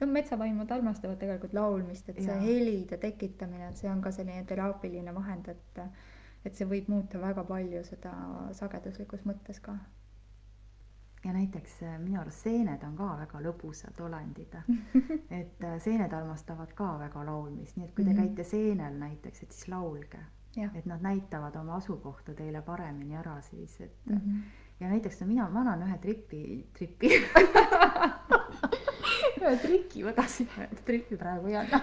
no 0.00 0.06
metsavaimud 0.12 0.70
armastavad 0.70 1.18
tegelikult 1.18 1.52
laulmist, 1.52 2.08
et 2.08 2.20
see 2.20 2.32
ja. 2.32 2.40
helide 2.40 2.98
tekitamine, 3.00 3.68
et 3.68 3.76
see 3.80 3.90
on 3.90 4.02
ka 4.02 4.12
selline 4.14 4.44
teraapiline 4.48 5.14
vahend, 5.14 5.48
et 5.48 5.82
et 6.44 6.56
see 6.56 6.68
võib 6.68 6.88
muuta 6.92 7.20
väga 7.20 7.44
palju 7.48 7.82
seda 7.88 8.12
sageduslikus 8.56 9.24
mõttes 9.28 9.60
ka. 9.64 9.76
ja 11.24 11.32
näiteks 11.32 11.78
äh, 11.82 11.96
minu 12.00 12.20
arust 12.20 12.44
seened 12.44 12.82
on 12.84 12.96
ka 12.96 13.14
väga 13.22 13.40
lõbusad 13.46 14.00
olendid 14.04 14.56
et 15.40 15.64
äh, 15.64 15.78
seened 15.80 16.12
armastavad 16.12 16.74
ka 16.76 16.94
väga 17.00 17.24
laulmist, 17.24 17.76
nii 17.76 17.88
et 17.88 17.94
kui 17.94 18.04
te 18.04 18.10
mm 18.10 18.16
-hmm. 18.16 18.34
käite 18.36 18.44
seenel 18.44 18.98
näiteks, 18.98 19.42
et 19.42 19.52
siis 19.52 19.68
laulge. 19.68 20.18
et 20.74 20.86
nad 20.86 21.02
näitavad 21.02 21.56
oma 21.56 21.74
asukohta 21.76 22.34
teile 22.34 22.62
paremini 22.62 23.16
ära 23.16 23.40
siis, 23.40 23.80
et 23.80 24.06
mm 24.06 24.16
-hmm. 24.16 24.42
ja 24.80 24.88
näiteks 24.88 25.20
no 25.20 25.26
mina, 25.26 25.50
ma 25.50 25.60
annan 25.60 25.82
ühe 25.88 25.98
tripi, 25.98 26.68
tripi 26.72 27.08
ühe 29.30 29.54
triki 29.62 30.04
võtasin, 30.06 30.50
triki 30.86 31.18
praegu 31.20 31.50
ei 31.52 31.58
anna. 31.60 31.80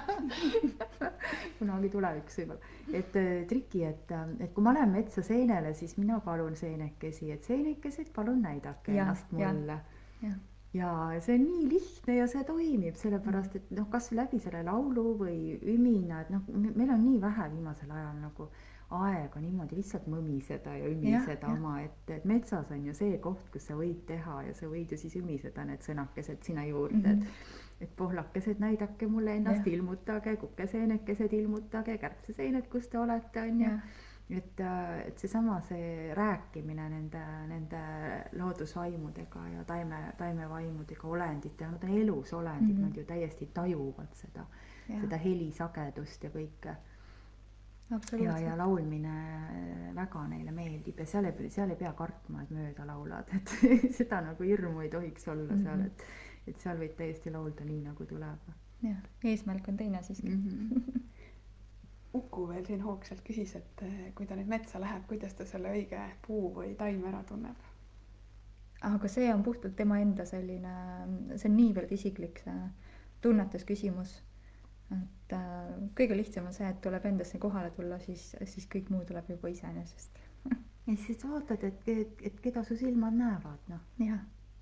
Kunagi 1.59 1.91
tulevikus 1.93 2.39
võib-olla, 2.41 2.71
et 2.97 3.17
äh, 3.19 3.31
triki, 3.49 3.83
et, 3.87 4.13
äh, 4.15 4.29
et 4.45 4.53
kui 4.55 4.65
ma 4.65 4.73
lähen 4.75 4.93
metsa 4.93 5.23
seenele, 5.25 5.73
siis 5.77 5.97
mina 5.99 6.19
palun 6.25 6.55
seenekesi, 6.59 7.31
et 7.33 7.47
seenekesed, 7.47 8.11
palun 8.15 8.41
näidake 8.45 8.95
ja, 8.95 9.05
ennast 9.05 9.31
mulle. 9.35 9.77
ja, 10.23 10.33
ja 10.77 10.95
see 11.21 11.37
on 11.37 11.47
nii 11.47 11.69
lihtne 11.75 12.17
ja 12.17 12.27
see 12.31 12.43
toimib, 12.47 12.97
sellepärast 12.99 13.59
et 13.59 13.71
noh, 13.77 13.89
kas 13.93 14.11
läbi 14.17 14.41
selle 14.41 14.63
laulu 14.67 15.15
või 15.21 15.57
ümina, 15.75 16.23
et 16.25 16.33
noh, 16.33 16.45
meil 16.51 16.89
on 16.89 17.05
nii 17.05 17.21
vähe 17.21 17.49
viimasel 17.55 17.91
ajal 17.91 18.19
nagu 18.21 18.51
aega 18.91 19.39
niimoodi 19.39 19.75
lihtsalt 19.79 20.07
mõmiseda 20.11 20.75
ja 20.77 20.89
ümiseda 20.91 21.47
omaette, 21.47 22.15
et 22.19 22.25
metsas 22.25 22.71
on 22.71 22.85
ju 22.85 22.93
see 22.97 23.17
koht, 23.23 23.49
kus 23.53 23.69
sa 23.69 23.77
võid 23.79 24.03
teha 24.07 24.41
ja 24.47 24.53
sa 24.57 24.69
võid 24.71 24.91
ju 24.91 24.99
siis 24.99 25.15
ümiseda 25.15 25.65
need 25.65 25.83
sõnakesed 25.85 26.43
sinna 26.43 26.65
juurde 26.67 26.97
mm, 26.97 27.19
-hmm. 27.19 27.27
et 27.27 27.59
et 27.81 27.95
pohlakesed, 27.97 28.59
näidake 28.59 29.07
mulle 29.07 29.35
ennast, 29.35 29.67
ilmutage, 29.67 30.35
kukeseenekesed, 30.37 31.33
ilmutage, 31.33 31.97
kärbseseened, 31.97 32.67
kus 32.69 32.87
te 32.87 32.99
olete, 32.99 33.41
on 33.41 33.61
ju. 33.61 33.71
et, 34.29 34.59
äh, 34.59 34.99
et 35.07 35.17
seesama, 35.19 35.57
see 35.61 36.13
rääkimine 36.15 36.85
nende, 36.89 37.23
nende 37.47 37.81
loodusvaimudega 38.37 39.47
ja 39.55 39.63
taime, 39.63 40.03
taimevaimudega, 40.17 41.07
olenditega, 41.07 41.71
nad 41.71 41.83
on 41.83 41.97
elus 41.97 42.33
olendid 42.33 42.77
mm, 42.77 42.77
-hmm. 42.77 42.87
nad 42.87 42.97
ju 42.97 43.03
täiesti 43.03 43.49
tajuvad 43.53 44.13
seda, 44.13 44.45
seda 44.87 45.17
helisagedust 45.17 46.23
ja 46.23 46.29
kõike 46.29 46.75
ja, 48.23 48.37
ja 48.39 48.57
laulmine 48.57 49.13
väga 49.95 50.23
neile 50.31 50.51
meeldib 50.55 50.99
ja 50.99 51.05
seal 51.05 51.27
ei, 51.27 51.49
seal 51.51 51.73
ei 51.73 51.79
pea 51.79 51.91
kartma, 51.97 52.43
et 52.43 52.51
mööda 52.55 52.85
laulad, 52.87 53.31
et 53.35 53.55
seda 53.99 54.21
nagu 54.25 54.47
hirmu 54.47 54.83
ei 54.85 54.91
tohiks 54.93 55.27
olla 55.31 55.57
seal, 55.57 55.77
mhm. 55.77 55.87
et, 55.89 56.51
et 56.51 56.63
seal 56.63 56.79
võib 56.81 56.95
täiesti 56.99 57.33
laulda 57.33 57.67
nii, 57.67 57.81
nagu 57.89 58.07
tuleb. 58.07 58.51
jah, 58.85 59.01
eesmärk 59.33 59.67
on 59.69 59.77
teine 59.77 60.03
siiski 60.03 60.29
mm. 60.29 60.69
-hmm. 60.69 61.07
Uku 62.13 62.47
veel 62.47 62.65
siin 62.67 62.81
hoogsalt 62.83 63.21
küsis, 63.23 63.53
et 63.55 63.81
eh, 63.87 63.99
kui 64.15 64.25
ta 64.27 64.35
nüüd 64.35 64.49
metsa 64.51 64.79
läheb, 64.81 65.05
kuidas 65.07 65.33
ta 65.33 65.45
selle 65.47 65.69
õige 65.71 65.99
puu 66.25 66.49
või 66.55 66.73
taime 66.75 67.07
ära 67.07 67.23
tunneb? 67.23 67.69
aga 68.81 69.07
see 69.07 69.33
on 69.33 69.43
puhtalt 69.43 69.75
tema 69.75 69.99
enda 69.99 70.25
selline, 70.25 70.73
see 71.35 71.49
on 71.49 71.55
niivõrd 71.55 71.91
isiklik 71.91 72.41
see 72.43 72.57
tunnetusküsimus 73.21 74.15
et 74.91 75.35
kõige 75.95 76.17
lihtsam 76.17 76.49
on 76.49 76.53
see, 76.55 76.67
et 76.67 76.81
tuleb 76.83 77.05
endasse 77.07 77.39
kohale 77.39 77.71
tulla, 77.75 77.99
siis, 78.03 78.31
siis 78.43 78.67
kõik 78.71 78.91
muu 78.91 79.05
tuleb 79.07 79.29
juba 79.31 79.51
iseenesest. 79.51 80.19
ja 80.89 80.97
siis 81.05 81.23
vaatad, 81.23 81.63
et, 81.63 81.87
et, 81.87 82.27
et 82.31 82.43
keda 82.43 82.63
su 82.67 82.77
silmad 82.79 83.15
näevad, 83.15 83.65
noh, 83.71 83.83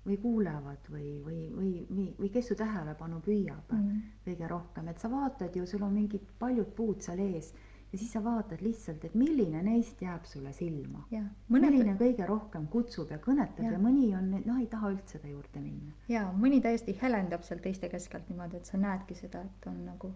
või 0.06 0.16
kuulevad 0.16 0.86
või, 0.90 1.20
või, 1.24 1.40
või, 1.54 1.72
või, 1.90 2.06
või 2.18 2.30
kes 2.32 2.48
su 2.50 2.56
tähelepanu 2.56 3.20
püüab 3.24 3.72
mm. 3.76 3.98
kõige 4.24 4.48
rohkem, 4.48 4.88
et 4.88 5.02
sa 5.02 5.10
vaatad 5.12 5.56
ju, 5.56 5.66
sul 5.68 5.84
on 5.84 5.92
mingid 5.92 6.24
paljud 6.40 6.70
puud 6.76 7.04
seal 7.04 7.20
ees 7.20 7.52
ja 7.92 7.98
siis 7.98 8.12
sa 8.12 8.22
vaatad 8.24 8.62
lihtsalt, 8.62 9.04
et 9.04 9.14
milline 9.18 9.62
neist 9.62 10.02
jääb 10.02 10.24
sulle 10.24 10.52
silma. 10.52 11.02
jah, 11.10 11.26
milline 11.48 11.96
kõige 11.98 12.26
rohkem 12.26 12.66
kutsub 12.70 13.10
ja 13.10 13.18
kõnetab 13.18 13.66
ja, 13.66 13.72
ja 13.74 13.82
mõni 13.82 14.12
on, 14.16 14.30
noh, 14.44 14.60
ei 14.60 14.68
taha 14.70 14.92
üldse 14.94 15.18
ta 15.18 15.28
juurde 15.28 15.62
minna. 15.62 15.94
ja 16.08 16.28
mõni 16.32 16.60
täiesti 16.62 16.96
helendab 17.02 17.42
seal 17.46 17.62
teiste 17.64 17.90
keskelt 17.90 18.28
niimoodi, 18.30 18.60
et 18.60 18.70
sa 18.70 18.78
näedki 18.78 19.18
seda, 19.18 19.42
et 19.42 19.66
on 19.70 19.84
nagu 19.88 20.12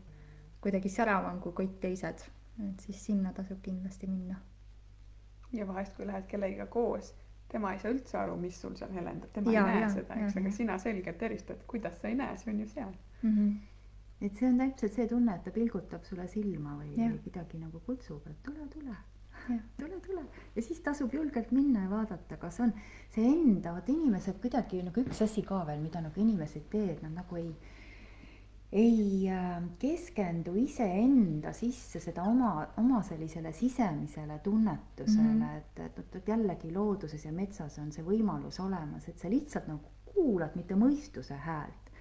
kuidagi 0.64 0.88
säravam 0.88 1.40
kui 1.44 1.52
kõik 1.64 1.76
teised, 1.82 2.24
et 2.68 2.86
siis 2.86 3.02
sinna 3.10 3.34
tasub 3.36 3.60
kindlasti 3.62 4.06
minna. 4.06 4.38
ja 5.52 5.66
vahest, 5.66 5.96
kui 5.96 6.06
lähed 6.06 6.26
kellegiga 6.30 6.66
koos, 6.66 7.12
tema 7.48 7.74
ei 7.74 7.78
saa 7.78 7.92
üldse 7.94 8.18
aru, 8.18 8.36
mis 8.40 8.56
sul 8.60 8.74
seal 8.78 8.94
helendab, 8.94 9.30
tema 9.34 9.52
Ja, 9.52 9.66
ei 9.66 9.74
näe 9.74 9.84
ja, 9.84 9.92
seda, 9.98 10.16
eks, 10.24 10.38
aga 10.40 10.50
sina 10.50 10.78
selgelt 10.78 11.22
eristad, 11.22 11.62
kuidas 11.70 12.00
sa 12.00 12.10
ei 12.10 12.18
näe, 12.18 12.38
see 12.38 12.54
on 12.54 12.60
ju 12.60 12.68
seal. 12.68 12.92
Mm 13.22 13.36
-hmm. 13.36 13.54
Et 14.24 14.38
see 14.38 14.48
on 14.48 14.60
täpselt 14.62 14.94
see 14.96 15.08
tunne, 15.10 15.34
et 15.36 15.44
ta 15.44 15.52
pilgutab 15.54 16.06
sulle 16.08 16.24
silma 16.32 16.78
või, 16.78 16.94
või 16.96 17.18
kuidagi 17.26 17.60
nagu 17.60 17.82
kutsub, 17.86 18.24
et 18.30 18.40
tule, 18.46 18.68
tule 18.72 18.96
Jah. 19.44 19.60
tule, 19.80 20.00
tule 20.00 20.22
ja 20.54 20.62
siis 20.62 20.80
tasub 20.80 21.12
julgelt 21.12 21.50
minna 21.52 21.84
ja 21.84 21.90
vaadata, 21.90 22.38
kas 22.40 22.60
on 22.64 22.72
see 23.12 23.26
enda, 23.28 23.74
vot 23.76 23.88
inimesed 23.92 24.40
kuidagi 24.40 24.80
nagu 24.86 25.04
üks 25.04 25.20
asi 25.26 25.44
ka 25.44 25.64
veel, 25.68 25.82
mida 25.84 26.00
nagu 26.04 26.20
inimesed 26.20 26.70
teed, 26.72 27.02
nad 27.04 27.18
nagu 27.20 27.40
ei 27.40 27.50
ei 28.74 29.28
äh, 29.30 29.62
keskendu 29.78 30.56
iseenda 30.58 31.52
sisse 31.54 32.00
seda 32.02 32.24
oma, 32.26 32.66
oma 32.80 33.02
sellisele 33.06 33.52
sisemisele 33.54 34.40
tunnetusele 34.42 35.28
mm. 35.28 35.42
-hmm. 35.42 35.56
et, 35.56 35.78
et, 35.84 35.98
et, 35.98 36.16
et 36.16 36.28
jällegi 36.28 36.72
looduses 36.72 37.24
ja 37.24 37.32
metsas 37.32 37.78
on 37.78 37.92
see 37.92 38.02
võimalus 38.04 38.58
olemas, 38.60 39.08
et 39.08 39.18
sa 39.18 39.30
lihtsalt 39.30 39.68
nagu 39.70 39.92
kuulad 40.14 40.56
mitte 40.56 40.74
mõistuse 40.74 41.38
häält, 41.46 41.92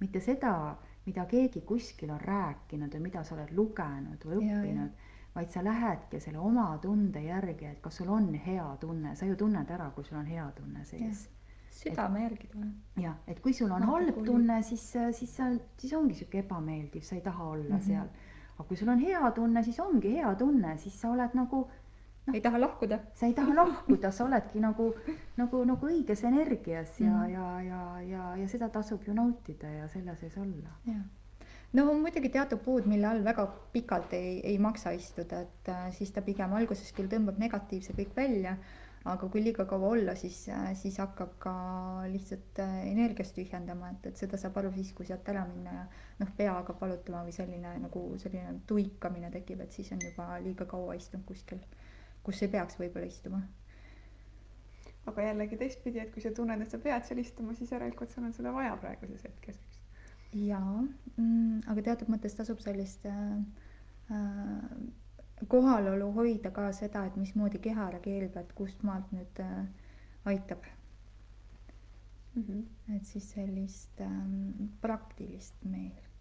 mitte 0.00 0.20
seda, 0.20 0.76
mida 1.06 1.26
keegi 1.26 1.60
kuskil 1.66 2.10
on 2.10 2.20
rääkinud 2.20 2.94
või 2.94 3.08
mida 3.08 3.24
sa 3.24 3.34
oled 3.34 3.50
lugenud 3.56 4.24
või 4.24 4.38
õppinud, 4.38 5.04
vaid 5.34 5.50
sa 5.50 5.64
lähedki 5.64 6.20
selle 6.20 6.38
oma 6.38 6.78
tunde 6.82 7.22
järgi, 7.24 7.66
et 7.66 7.80
kas 7.80 7.96
sul 7.96 8.08
on 8.12 8.34
hea 8.34 8.76
tunne, 8.80 9.16
sa 9.16 9.26
ju 9.26 9.36
tunned 9.36 9.70
ära, 9.70 9.90
kui 9.90 10.04
sul 10.04 10.18
on 10.18 10.26
hea 10.26 10.50
tunne 10.56 10.84
sees 10.84 11.28
südame 11.72 12.22
järgi 12.22 12.48
tuleb. 12.52 12.72
jah, 13.00 13.16
et 13.26 13.40
kui 13.40 13.54
sul 13.56 13.70
on 13.72 13.82
halb 13.88 14.18
tunne, 14.26 14.58
siis, 14.66 14.84
siis 15.16 15.36
sa, 15.36 15.48
siis 15.80 15.94
ongi 15.96 16.18
sihuke 16.18 16.42
ebameeldiv, 16.42 17.04
sa 17.06 17.16
ei 17.16 17.24
taha 17.24 17.44
olla 17.44 17.76
mm. 17.76 17.80
-hmm. 17.80 17.86
seal. 17.86 18.08
aga 18.54 18.68
kui 18.68 18.76
sul 18.76 18.88
on 18.88 18.98
hea 18.98 19.30
tunne, 19.30 19.62
siis 19.62 19.80
ongi 19.80 20.12
hea 20.16 20.34
tunne, 20.34 20.76
siis 20.78 21.00
sa 21.00 21.10
oled 21.10 21.34
nagu, 21.34 21.62
ei 22.34 22.40
taha 22.40 22.60
lahkuda. 22.60 22.98
sa 23.14 23.26
ei 23.26 23.34
taha 23.34 23.54
lahkuda, 23.54 24.10
sa 24.10 24.24
oledki 24.24 24.60
nagu, 24.62 24.92
nagu, 25.36 25.64
nagu 25.64 25.88
õiges 25.88 26.22
energias 26.28 27.00
ja 27.00 27.10
mm, 27.10 27.32
ja, 27.32 27.48
ja, 27.66 27.80
ja, 28.10 28.28
ja 28.42 28.48
seda 28.48 28.68
tasub 28.68 29.02
ju 29.06 29.14
nautida 29.14 29.70
ja 29.70 29.88
selle 29.88 30.14
sees 30.20 30.36
olla. 30.38 30.70
no 31.72 31.88
on 31.90 32.00
muidugi 32.04 32.28
teatud 32.28 32.62
puud, 32.62 32.86
mille 32.86 33.08
all 33.08 33.24
väga 33.24 33.46
pikalt 33.72 34.14
ei, 34.18 34.38
ei 34.52 34.58
maksa 34.58 34.92
istuda, 34.94 35.42
et 35.42 35.68
äh, 35.72 35.90
siis 35.96 36.12
ta 36.12 36.22
pigem 36.22 36.54
alguses 36.54 36.92
küll 36.94 37.10
tõmbab 37.10 37.40
negatiivse 37.42 37.96
kõik 37.98 38.14
välja, 38.16 38.56
aga 39.08 39.26
kui 39.28 39.42
liiga 39.42 39.64
kaua 39.66 39.88
olla, 39.96 40.14
siis, 40.14 40.44
siis 40.78 40.98
hakkab 41.02 41.34
ka 41.42 41.54
lihtsalt 42.12 42.60
äh, 42.62 42.76
energiast 42.92 43.34
tühjendama, 43.34 43.90
et, 43.96 44.12
et 44.12 44.20
seda 44.20 44.38
saab 44.38 44.60
aru 44.62 44.70
siis, 44.76 44.92
kui 44.94 45.08
sealt 45.08 45.28
ära 45.32 45.42
minna 45.48 45.74
ja 45.74 45.86
noh, 46.20 46.30
pea 46.36 46.54
hakkab 46.60 46.84
valutama 46.84 47.24
või 47.26 47.34
selline 47.34 47.74
nagu 47.82 48.04
selline 48.22 48.60
tuikamine 48.68 49.32
tekib, 49.34 49.64
et 49.64 49.74
siis 49.74 49.90
on 49.96 50.04
juba 50.06 50.28
liiga 50.44 50.68
kaua 50.70 50.94
istunud 51.00 51.26
kuskil, 51.26 51.64
kus 52.22 52.42
ei 52.42 52.48
peaks 52.52 52.78
võib-olla 52.80 53.06
istuma. 53.06 53.42
aga 55.06 55.22
jällegi 55.22 55.56
teistpidi, 55.58 55.98
et 55.98 56.12
kui 56.14 56.22
sa 56.22 56.30
tunned, 56.30 56.60
et 56.62 56.70
sa 56.70 56.78
pead 56.78 57.06
seal 57.06 57.18
istuma, 57.18 57.54
siis 57.58 57.72
järelikult 57.74 58.10
sul 58.10 58.24
on 58.28 58.32
seda 58.32 58.52
vaja 58.54 58.76
praeguses 58.78 59.24
hetkes, 59.26 59.58
eks. 59.58 59.80
jaa 60.32 60.82
mm,, 61.16 61.62
aga 61.66 61.86
teatud 61.90 62.12
mõttes 62.12 62.36
tasub 62.38 62.62
sellist 62.62 63.06
äh, 63.10 63.32
äh, 64.14 64.68
kohalolu 65.48 66.12
hoida 66.18 66.52
ka 66.54 66.68
seda, 66.76 67.06
et 67.06 67.18
mismoodi 67.18 67.58
keha 67.58 67.90
reageerib, 67.96 68.38
et 68.38 68.54
kust 68.54 68.86
maalt 68.86 69.10
nüüd 69.16 69.42
äh, 69.42 69.66
aitab, 70.30 70.70
Mm 72.34 72.42
-hmm. 72.42 72.96
et 72.96 73.04
siis 73.04 73.30
sellist 73.30 74.00
ähm, 74.00 74.68
praktilist 74.80 75.54
meelt. 75.64 76.11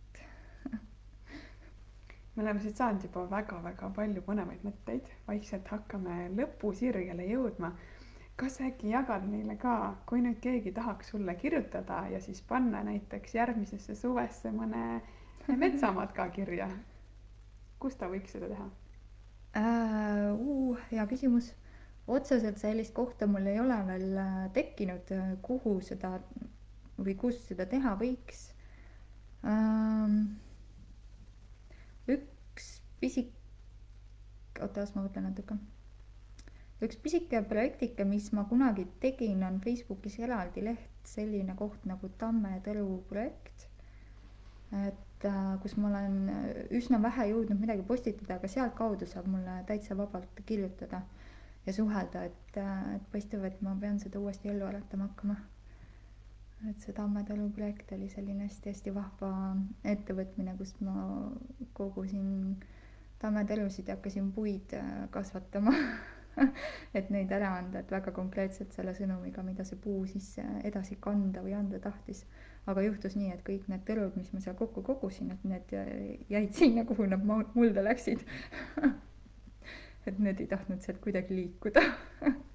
Me 2.35 2.43
oleme 2.43 2.61
siit 2.63 2.77
saanud 2.79 3.03
juba 3.03 3.25
väga-väga 3.31 3.89
palju 3.95 4.21
põnevaid 4.25 4.61
mõtteid, 4.63 5.07
vaikselt 5.27 5.67
hakkame 5.71 6.29
lõpusirgele 6.37 7.27
jõudma. 7.31 7.73
kas 8.41 8.55
äkki 8.65 8.89
jagad 8.89 9.25
meile 9.29 9.53
ka, 9.59 9.95
kui 10.09 10.21
nüüd 10.23 10.39
keegi 10.41 10.71
tahaks 10.73 11.11
sulle 11.11 11.35
kirjutada 11.35 12.07
ja 12.09 12.19
siis 12.19 12.41
panna 12.41 12.81
näiteks 12.83 13.35
järgmisesse 13.35 13.95
suvesse 13.95 14.51
mõne 14.51 15.01
metsamatka 15.47 16.29
kirja, 16.33 16.69
kus 17.79 17.95
ta 17.95 18.09
võiks 18.09 18.31
seda 18.31 18.49
teha? 18.49 18.69
äh,? 19.57 20.31
Uh, 20.33 20.79
hea 20.91 21.05
küsimus. 21.07 21.51
otseselt 22.07 22.57
sellist 22.57 22.93
kohta 22.93 23.27
mul 23.27 23.45
ei 23.45 23.59
ole 23.59 23.77
veel 23.87 24.17
äh, 24.17 24.47
tekkinud, 24.53 25.11
kuhu 25.41 25.79
seda 25.81 26.15
või 26.97 27.15
kus 27.19 27.37
seda 27.47 27.65
teha 27.69 27.93
võiks 27.99 28.47
ähm, 29.45 30.17
üks 32.09 32.71
pisik, 33.01 33.31
oota, 34.59 34.81
las 34.81 34.95
ma 34.95 35.05
mõtlen 35.05 35.27
natuke. 35.29 35.57
üks 36.81 36.97
pisike 36.97 37.43
projektike, 37.45 38.05
mis 38.05 38.31
ma 38.33 38.47
kunagi 38.49 38.87
tegin, 39.03 39.43
on 39.45 39.59
Facebookis 39.61 40.17
eraldi 40.19 40.63
leht, 40.65 40.89
selline 41.05 41.55
koht 41.57 41.85
nagu 41.85 42.09
Tamme 42.17 42.57
Tõru 42.65 43.03
projekt. 43.09 43.67
et 44.71 45.25
äh, 45.27 45.59
kus 45.61 45.75
ma 45.77 45.89
olen 45.89 46.67
üsna 46.71 47.01
vähe 47.03 47.27
jõudnud 47.29 47.59
midagi 47.59 47.83
postitada, 47.83 48.37
aga 48.39 48.47
sealtkaudu 48.47 49.05
saab 49.05 49.27
mulle 49.27 49.63
täitsa 49.67 49.97
vabalt 49.97 50.45
kirjutada 50.45 51.01
ja 51.65 51.73
suhelda, 51.73 52.23
et, 52.23 52.57
äh, 52.57 52.95
et 52.95 53.09
paistab, 53.11 53.43
et 53.43 53.61
ma 53.61 53.75
pean 53.79 53.99
seda 53.99 54.19
uuesti 54.19 54.49
ellu 54.49 54.65
äratama 54.65 55.09
hakkama 55.09 55.35
et 56.69 56.83
see 56.83 56.93
Tamme 56.93 57.23
talu 57.25 57.49
projekt 57.55 57.91
oli 57.95 58.09
selline 58.09 58.45
hästi-hästi 58.45 58.93
vahva 58.93 59.31
ettevõtmine, 59.87 60.53
kust 60.59 60.81
ma 60.85 60.95
kogusin 61.77 62.55
tammetalusid 63.21 63.87
ja 63.89 63.95
hakkasin 63.97 64.31
puid 64.31 64.73
äh, 64.77 65.09
kasvatama. 65.09 65.73
Et 66.97 67.09
neid 67.11 67.31
ära 67.35 67.49
anda, 67.59 67.81
et 67.81 67.89
väga 67.91 68.13
konkreetselt 68.15 68.71
selle 68.71 68.93
sõnumiga, 68.95 69.43
mida 69.43 69.65
see 69.67 69.75
puu 69.83 70.05
siis 70.07 70.29
äh, 70.39 70.61
edasi 70.69 70.95
kanda 71.03 71.43
või 71.43 71.57
anda 71.57 71.79
tahtis. 71.83 72.23
aga 72.71 72.85
juhtus 72.85 73.17
nii, 73.17 73.31
et 73.33 73.41
kõik 73.43 73.65
need 73.67 73.81
tõrud, 73.87 74.15
mis 74.15 74.29
ma 74.33 74.39
seal 74.39 74.55
kokku 74.55 74.83
kogusin, 74.85 75.31
et 75.33 75.43
need 75.43 75.73
äh, 75.75 75.89
jäid 76.29 76.53
sinna, 76.55 76.85
kuhu 76.85 77.09
nad 77.09 77.25
mulda 77.25 77.83
läksid. 77.83 78.23
Et 80.01 80.17
need 80.17 80.39
ei 80.41 80.47
tahtnud 80.49 80.81
sealt 80.81 80.97
kuidagi 80.97 81.35
liikuda 81.37 81.81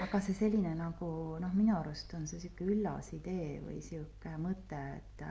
aga 0.00 0.20
see 0.20 0.34
selline 0.34 0.74
nagu 0.74 1.10
noh, 1.40 1.54
minu 1.54 1.76
arust 1.76 2.14
on 2.18 2.26
see 2.26 2.40
sihuke 2.40 2.64
üllas 2.64 3.12
idee 3.16 3.60
või 3.64 3.80
sihuke 3.84 4.36
mõte, 4.40 4.80
et 4.96 5.26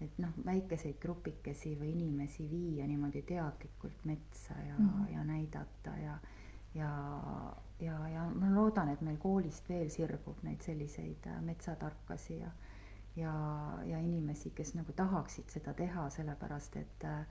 et 0.00 0.14
noh, 0.16 0.32
väikeseid 0.46 0.96
grupikesi 0.96 1.74
või 1.76 1.90
inimesi 1.92 2.46
viia 2.48 2.86
niimoodi 2.88 3.20
teadlikult 3.28 4.06
metsa 4.08 4.54
ja 4.56 4.78
mm. 4.78 4.86
-hmm. 4.88 5.12
ja 5.12 5.24
näidata 5.24 5.96
ja 6.00 6.18
ja, 6.74 6.90
ja, 7.80 8.08
ja 8.08 8.24
ma 8.34 8.50
loodan, 8.54 8.88
et 8.88 9.00
meil 9.00 9.18
koolist 9.18 9.68
veel 9.68 9.90
sirgub 9.90 10.42
neid 10.42 10.62
selliseid 10.62 11.26
äh, 11.26 11.40
metsatarkasi 11.42 12.38
ja 12.38 12.50
ja, 13.16 13.32
ja 13.84 13.98
inimesi, 13.98 14.50
kes 14.50 14.74
nagu 14.74 14.92
tahaksid 14.92 15.50
seda 15.50 15.74
teha, 15.74 16.10
sellepärast 16.10 16.76
et 16.76 17.04
äh, 17.04 17.26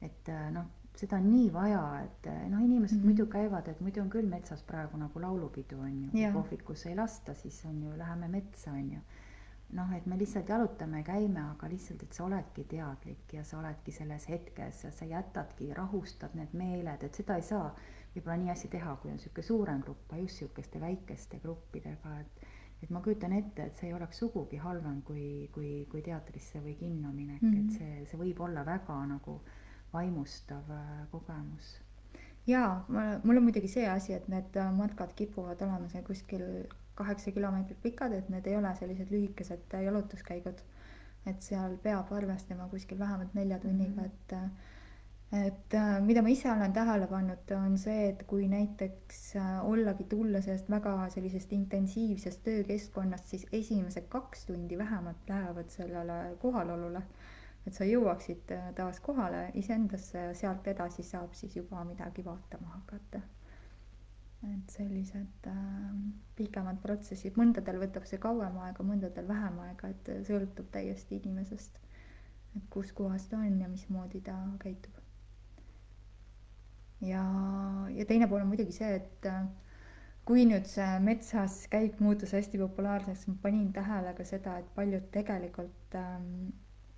et 0.00 0.28
äh, 0.28 0.50
noh, 0.52 0.66
seda 0.96 1.16
on 1.16 1.30
nii 1.30 1.52
vaja, 1.52 1.82
et 2.04 2.26
äh, 2.26 2.48
noh, 2.50 2.60
inimesed 2.64 2.96
mm 2.96 3.02
Mhm. 3.02 3.08
-hmm. 3.10 3.16
muidu 3.22 3.26
käivad, 3.26 3.68
et 3.68 3.80
muidu 3.80 4.00
on 4.00 4.10
küll 4.10 4.26
metsas 4.28 4.62
praegu 4.62 4.96
nagu 4.96 5.20
laulupidu 5.20 5.80
on 5.80 6.02
ju, 6.04 6.10
kui 6.10 6.20
kohvikusse 6.32 6.88
ei 6.88 6.96
lasta, 6.96 7.34
siis 7.34 7.64
on 7.64 7.82
ju, 7.82 7.98
läheme 7.98 8.28
metsa 8.28 8.70
on 8.72 8.92
ju. 8.92 9.00
noh, 9.72 9.92
et 9.96 10.06
me 10.06 10.18
lihtsalt 10.18 10.48
jalutame, 10.48 11.02
käime, 11.02 11.40
aga 11.50 11.68
lihtsalt, 11.68 12.02
et 12.02 12.12
sa 12.12 12.24
oledki 12.24 12.64
teadlik 12.64 13.32
ja 13.32 13.44
sa 13.44 13.58
oledki 13.58 13.92
selles 13.92 14.28
hetkes 14.28 14.84
ja 14.84 14.90
sa 14.90 15.04
jätadki, 15.04 15.74
rahustad 15.74 16.34
need 16.34 16.48
meeled, 16.52 17.02
et 17.02 17.14
seda 17.14 17.36
ei 17.36 17.42
saa 17.42 17.74
võib-olla 18.16 18.36
nii 18.36 18.48
hästi 18.48 18.68
teha, 18.68 18.96
kui 18.96 19.10
on 19.12 19.18
sihuke 19.18 19.42
suurem 19.42 19.80
grupp, 19.82 20.12
aga 20.12 20.20
just 20.22 20.36
sihukeste 20.38 20.80
väikeste 20.80 21.38
gruppidega, 21.42 22.20
et 22.20 22.46
et 22.82 22.90
ma 22.90 23.00
kujutan 23.00 23.32
ette, 23.32 23.64
et 23.64 23.76
see 23.76 23.88
ei 23.88 23.94
oleks 23.94 24.18
sugugi 24.18 24.56
halvem 24.56 25.02
kui, 25.02 25.48
kui, 25.52 25.86
kui 25.90 26.02
teatrisse 26.02 26.60
või 26.60 26.74
kinno 26.78 27.12
minek 27.12 27.42
mm, 27.42 27.48
Mhm. 27.48 27.56
-hmm. 27.56 27.64
et 27.64 27.78
see, 27.78 28.04
see 28.06 28.18
võib 28.20 28.40
olla 28.40 28.64
väga 28.66 29.06
nagu 29.06 29.40
vaimustav 29.96 30.70
äh, 30.70 31.02
kogemus. 31.10 31.74
jaa, 32.46 32.84
ma, 32.88 33.06
mul 33.24 33.40
on 33.40 33.48
muidugi 33.48 33.70
see 33.72 33.86
asi, 33.90 34.14
et 34.16 34.28
need 34.32 34.56
äh, 34.60 34.72
matkad 34.74 35.14
kipuvad 35.18 35.62
olema 35.66 35.88
seal 35.92 36.04
kuskil 36.06 36.46
kaheksa 36.96 37.32
kilomeetrit 37.36 37.82
pikad, 37.82 38.14
et 38.16 38.28
need 38.32 38.46
ei 38.46 38.56
ole 38.56 38.72
sellised 38.78 39.12
lühikesed 39.12 39.74
äh, 39.74 39.84
jalutuskäigud. 39.88 40.64
et 41.26 41.42
seal 41.42 41.72
peab 41.82 42.12
arvestama 42.14 42.68
kuskil 42.70 42.98
vähemalt 42.98 43.32
nelja 43.34 43.58
tunniga, 43.58 44.04
et 44.06 44.34
et 45.34 45.74
äh, 45.74 46.00
mida 46.00 46.22
ma 46.22 46.30
ise 46.30 46.46
olen 46.52 46.72
tähele 46.72 47.08
pannud, 47.10 47.50
on 47.56 47.74
see, 47.82 48.10
et 48.12 48.22
kui 48.30 48.46
näiteks 48.48 49.22
ollagi 49.66 50.06
tulla 50.12 50.40
sellest 50.44 50.70
väga 50.70 50.92
sellisest 51.10 51.52
intensiivsest 51.56 52.44
töökeskkonnast, 52.46 53.32
siis 53.34 53.46
esimesed 53.52 54.06
kaks 54.12 54.46
tundi 54.46 54.78
vähemalt 54.78 55.28
lähevad 55.28 55.74
sellele 55.74 56.20
kohalolule. 56.44 57.02
Et 57.66 57.74
sa 57.74 57.86
jõuaksid 57.88 58.52
äh, 58.54 58.68
taas 58.78 59.00
kohale 59.00 59.48
iseendasse 59.54 60.26
ja 60.28 60.34
sealt 60.34 60.66
edasi 60.70 61.02
saab 61.02 61.34
siis 61.34 61.56
juba 61.56 61.84
midagi 61.84 62.24
vaatama 62.24 62.74
hakata. 62.74 63.22
et 64.46 64.70
sellised 64.70 65.48
äh, 65.50 65.56
pikemad 66.36 66.78
protsessid, 66.82 67.38
mõndadel 67.40 67.80
võtab 67.82 68.06
see 68.06 68.20
kauem 68.22 68.58
aega, 68.66 68.84
mõndadel 68.84 69.28
vähem 69.28 69.58
aega, 69.68 69.88
et 69.88 70.12
sõltub 70.28 70.70
täiesti 70.70 71.18
inimesest. 71.22 71.80
et 72.56 72.70
kus 72.70 72.92
kohas 72.92 73.26
ta 73.28 73.40
on 73.42 73.60
ja 73.60 73.68
mismoodi 73.68 74.20
ta 74.20 74.36
käitub 74.62 75.02
ja, 77.00 77.22
ja 77.90 78.06
teine 78.06 78.28
pool 78.28 78.42
on 78.44 78.50
muidugi 78.52 78.72
see, 78.72 78.94
et 79.00 79.28
äh, 79.28 79.46
kui 80.26 80.46
nüüd 80.48 80.68
see 80.68 80.86
metsas 81.04 81.58
käik 81.72 82.00
muutus 82.02 82.32
hästi 82.36 82.60
populaarseks, 82.62 83.26
ma 83.30 83.36
panin 83.42 83.72
tähele 83.76 84.14
ka 84.16 84.24
seda, 84.26 84.58
et 84.60 84.70
paljud 84.74 85.10
tegelikult 85.14 85.98
ähm, 85.98 86.48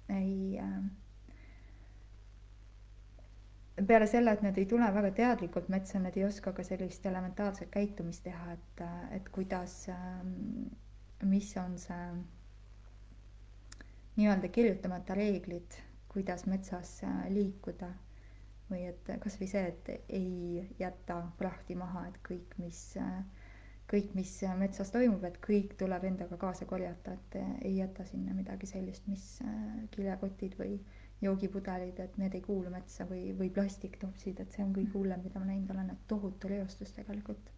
ei 0.08 0.58
äh, 0.58 0.82
peale 3.86 4.06
selle, 4.06 4.32
et 4.32 4.42
nad 4.42 4.58
ei 4.58 4.66
tule 4.66 4.88
väga 4.94 5.10
teadlikult 5.14 5.68
metsa, 5.72 6.00
nad 6.02 6.16
ei 6.16 6.24
oska 6.26 6.52
ka 6.52 6.64
sellist 6.66 7.06
elementaarset 7.06 7.70
käitumist 7.70 8.24
teha, 8.26 8.52
et, 8.56 8.82
äh, 8.82 9.14
et 9.16 9.28
kuidas, 9.34 9.76
ähm, 9.92 10.34
mis 11.28 11.54
on 11.60 11.78
see 11.78 12.08
nii-öelda 14.18 14.48
kirjutamata 14.50 15.14
reeglid, 15.14 15.78
kuidas 16.08 16.46
metsas 16.46 16.98
äh, 17.06 17.24
liikuda. 17.34 17.92
Või 18.68 18.82
et 18.84 19.06
kasvõi 19.22 19.46
see, 19.48 19.68
et 19.70 19.86
ei 20.12 20.66
jäta 20.76 21.22
prahti 21.38 21.72
maha, 21.78 22.02
et 22.10 22.18
kõik, 22.26 22.52
mis, 22.60 22.82
kõik, 23.88 24.12
mis 24.14 24.30
metsas 24.60 24.92
toimub, 24.92 25.24
et 25.24 25.38
kõik 25.44 25.74
tuleb 25.80 26.04
endaga 26.04 26.36
kaasa 26.40 26.66
korjata, 26.68 27.14
et 27.16 27.38
ei 27.64 27.76
jäta 27.78 28.04
sinna 28.04 28.34
midagi 28.36 28.68
sellist, 28.68 29.06
mis 29.08 29.24
kilekotid 29.94 30.58
või 30.58 30.78
joogipudelid, 31.24 31.98
et 32.04 32.18
need 32.20 32.36
ei 32.38 32.44
kuulu 32.44 32.70
metsa 32.70 33.06
või, 33.08 33.32
või 33.38 33.50
plastiktopsid, 33.54 34.40
et 34.44 34.54
see 34.54 34.62
on 34.66 34.76
kõige 34.76 34.94
hullem, 34.94 35.24
mida 35.24 35.40
ma 35.40 35.48
näinud 35.50 35.72
olen, 35.74 35.90
et 35.94 36.06
tohutu 36.08 36.52
reostus 36.52 36.94
tegelikult. 36.96 37.54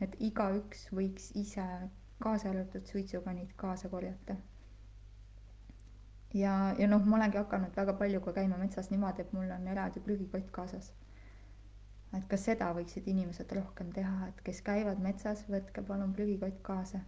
et 0.00 0.12
igaüks 0.20 0.90
võiks 0.92 1.30
ise, 1.40 1.64
kaasa 2.20 2.50
arvatud 2.50 2.84
suitsukanid, 2.84 3.54
kaasa 3.56 3.88
korjata 3.88 4.36
ja, 6.34 6.74
ja 6.78 6.88
noh, 6.88 7.04
ma 7.04 7.16
olengi 7.16 7.38
hakanud 7.40 7.76
väga 7.76 7.94
palju 8.00 8.20
ka 8.24 8.34
käima 8.38 8.58
metsas 8.60 8.90
niimoodi, 8.90 9.24
et 9.24 9.32
mul 9.36 9.50
on 9.58 9.68
eraldi 9.72 10.02
prügikott 10.04 10.50
kaasas. 10.58 10.92
Et 12.16 12.26
ka 12.30 12.38
seda 12.40 12.70
võiksid 12.76 13.08
inimesed 13.12 13.52
rohkem 13.58 13.92
teha, 13.92 14.30
et 14.30 14.40
kes 14.46 14.62
käivad 14.66 15.02
metsas, 15.02 15.44
võtke 15.50 15.84
palun 15.86 16.14
prügikott 16.16 16.62
kaasa 16.66 17.00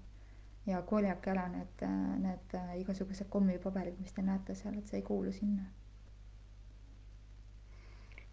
ja 0.68 0.82
korjake 0.82 1.32
ära 1.32 1.46
need, 1.52 1.84
need 2.24 2.56
igasugused 2.82 3.28
kommipaberid, 3.32 3.98
mis 4.00 4.12
te 4.12 4.22
näete 4.22 4.54
seal, 4.58 4.78
et 4.78 4.90
see 4.90 5.00
ei 5.00 5.06
kuulu 5.06 5.32
sinna. 5.32 5.68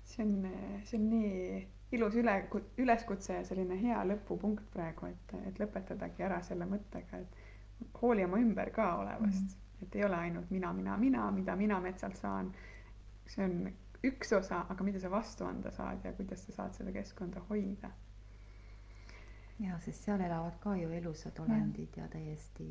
see 0.06 0.24
on, 0.24 0.48
see 0.86 1.00
on 1.00 1.10
nii 1.10 1.68
ilus 1.98 2.16
üle, 2.20 2.36
üleskutse 2.78 3.40
ja 3.40 3.44
selline 3.48 3.78
hea 3.82 4.04
lõpupunkt 4.06 4.68
praegu, 4.74 5.10
et, 5.12 5.36
et 5.50 5.60
lõpetadagi 5.60 6.24
ära 6.24 6.42
selle 6.46 6.68
mõttega, 6.70 7.20
et 7.20 8.02
hooli 8.02 8.24
oma 8.24 8.40
ümber 8.40 8.72
ka 8.76 8.96
olevast 9.02 9.42
mm. 9.42 9.48
-hmm 9.48 9.62
et 9.82 9.96
ei 9.96 10.06
ole 10.06 10.16
ainult 10.16 10.50
mina, 10.50 10.74
mina, 10.74 10.98
mina, 10.98 11.32
mida 11.32 11.56
mina 11.56 11.80
metsalt 11.82 12.16
saan. 12.18 12.54
see 13.28 13.46
on 13.46 13.74
üks 14.10 14.34
osa, 14.38 14.66
aga 14.70 14.84
mida 14.88 15.00
sa 15.00 15.12
vastu 15.12 15.46
anda 15.46 15.72
saad 15.72 16.06
ja 16.06 16.14
kuidas 16.14 16.46
sa 16.46 16.56
saad 16.60 16.74
seda 16.78 16.94
keskkonda 16.96 17.44
hoida. 17.50 17.92
ja, 19.60 19.78
sest 19.80 20.04
seal 20.04 20.22
elavad 20.22 20.58
ka 20.64 20.76
ju 20.76 20.90
elusad 20.92 21.38
olendid 21.40 21.98
ja, 21.98 22.04
ja 22.04 22.10
täiesti 22.12 22.66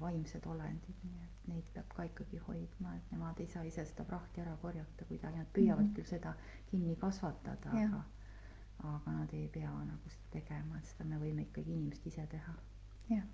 vaimsed 0.00 0.46
olendid, 0.46 1.02
nii 1.04 1.24
et 1.24 1.48
neid 1.48 1.66
peab 1.74 1.90
ka 1.96 2.06
ikkagi 2.08 2.40
hoidma, 2.46 2.94
et 2.96 3.10
nemad 3.12 3.40
ei 3.40 3.48
saa 3.52 3.66
ise 3.68 3.84
seda 3.84 4.06
prahti 4.08 4.40
ära 4.40 4.56
korjata 4.62 5.04
kuidagi, 5.04 5.42
nad 5.42 5.52
püüavad 5.52 5.84
mm 5.84 5.90
-hmm. 5.90 5.96
küll 5.96 6.08
seda 6.08 6.34
kinni 6.70 6.96
kasvatada, 6.96 7.70
aga 7.70 8.02
aga 8.94 9.12
nad 9.12 9.34
ei 9.36 9.48
pea 9.48 9.72
nagu 9.84 10.08
seda 10.08 10.40
tegema, 10.40 10.78
et 10.78 10.86
seda 10.86 11.04
me 11.04 11.18
võime 11.18 11.42
ikkagi 11.42 11.72
inimesed 11.72 12.06
ise 12.06 12.26
teha. 12.26 12.54
jah 13.10 13.28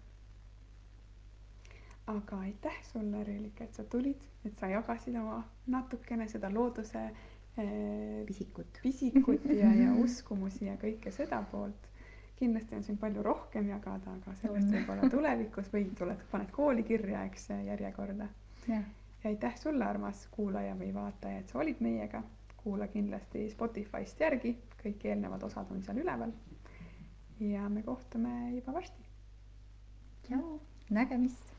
aga 2.07 2.39
aitäh 2.39 2.77
sulle, 2.93 3.25
Reelika, 3.25 3.65
et 3.65 3.75
sa 3.75 3.85
tulid, 3.85 4.21
et 4.47 4.59
sa 4.59 4.69
jagasid 4.71 5.17
oma 5.19 5.41
natukene 5.73 6.29
seda 6.31 6.51
looduse 6.53 7.03
eh, 7.03 8.23
pisikut, 8.27 8.79
pisikut 8.83 9.49
ja, 9.51 9.73
ja 9.75 9.95
uskumusi 10.05 10.69
ja 10.69 10.77
kõike 10.81 11.11
seda 11.15 11.43
poolt. 11.51 11.89
kindlasti 12.37 12.77
on 12.77 12.85
siin 12.85 12.99
palju 13.01 13.23
rohkem 13.25 13.71
jagada, 13.73 14.13
aga 14.13 14.35
sellest 14.43 14.71
võib-olla 14.75 15.09
tulevikus 15.17 15.73
või 15.73 15.89
tuled, 15.99 16.23
paned 16.31 16.53
kooli 16.55 16.85
kirja, 16.87 17.25
eks 17.27 17.51
järjekorda. 17.67 18.29
ja 18.69 18.83
aitäh 19.25 19.57
sulle, 19.59 19.85
armas 19.85 20.29
kuulaja 20.31 20.77
või 20.79 20.93
vaataja, 20.95 21.41
et 21.43 21.49
sa 21.51 21.59
olid 21.59 21.83
meiega. 21.83 22.23
kuula 22.67 22.89
kindlasti 22.91 23.45
Spotify'st 23.51 24.21
järgi, 24.21 24.57
kõik 24.81 25.05
eelnevad 25.07 25.43
osad 25.47 25.71
on 25.71 25.83
seal 25.83 25.99
üleval. 26.05 26.33
ja 27.41 27.69
me 27.69 27.83
kohtume 27.83 28.53
juba 28.55 28.79
varsti. 28.79 29.03
tšau, 30.23 30.61
nägemist 30.91 31.56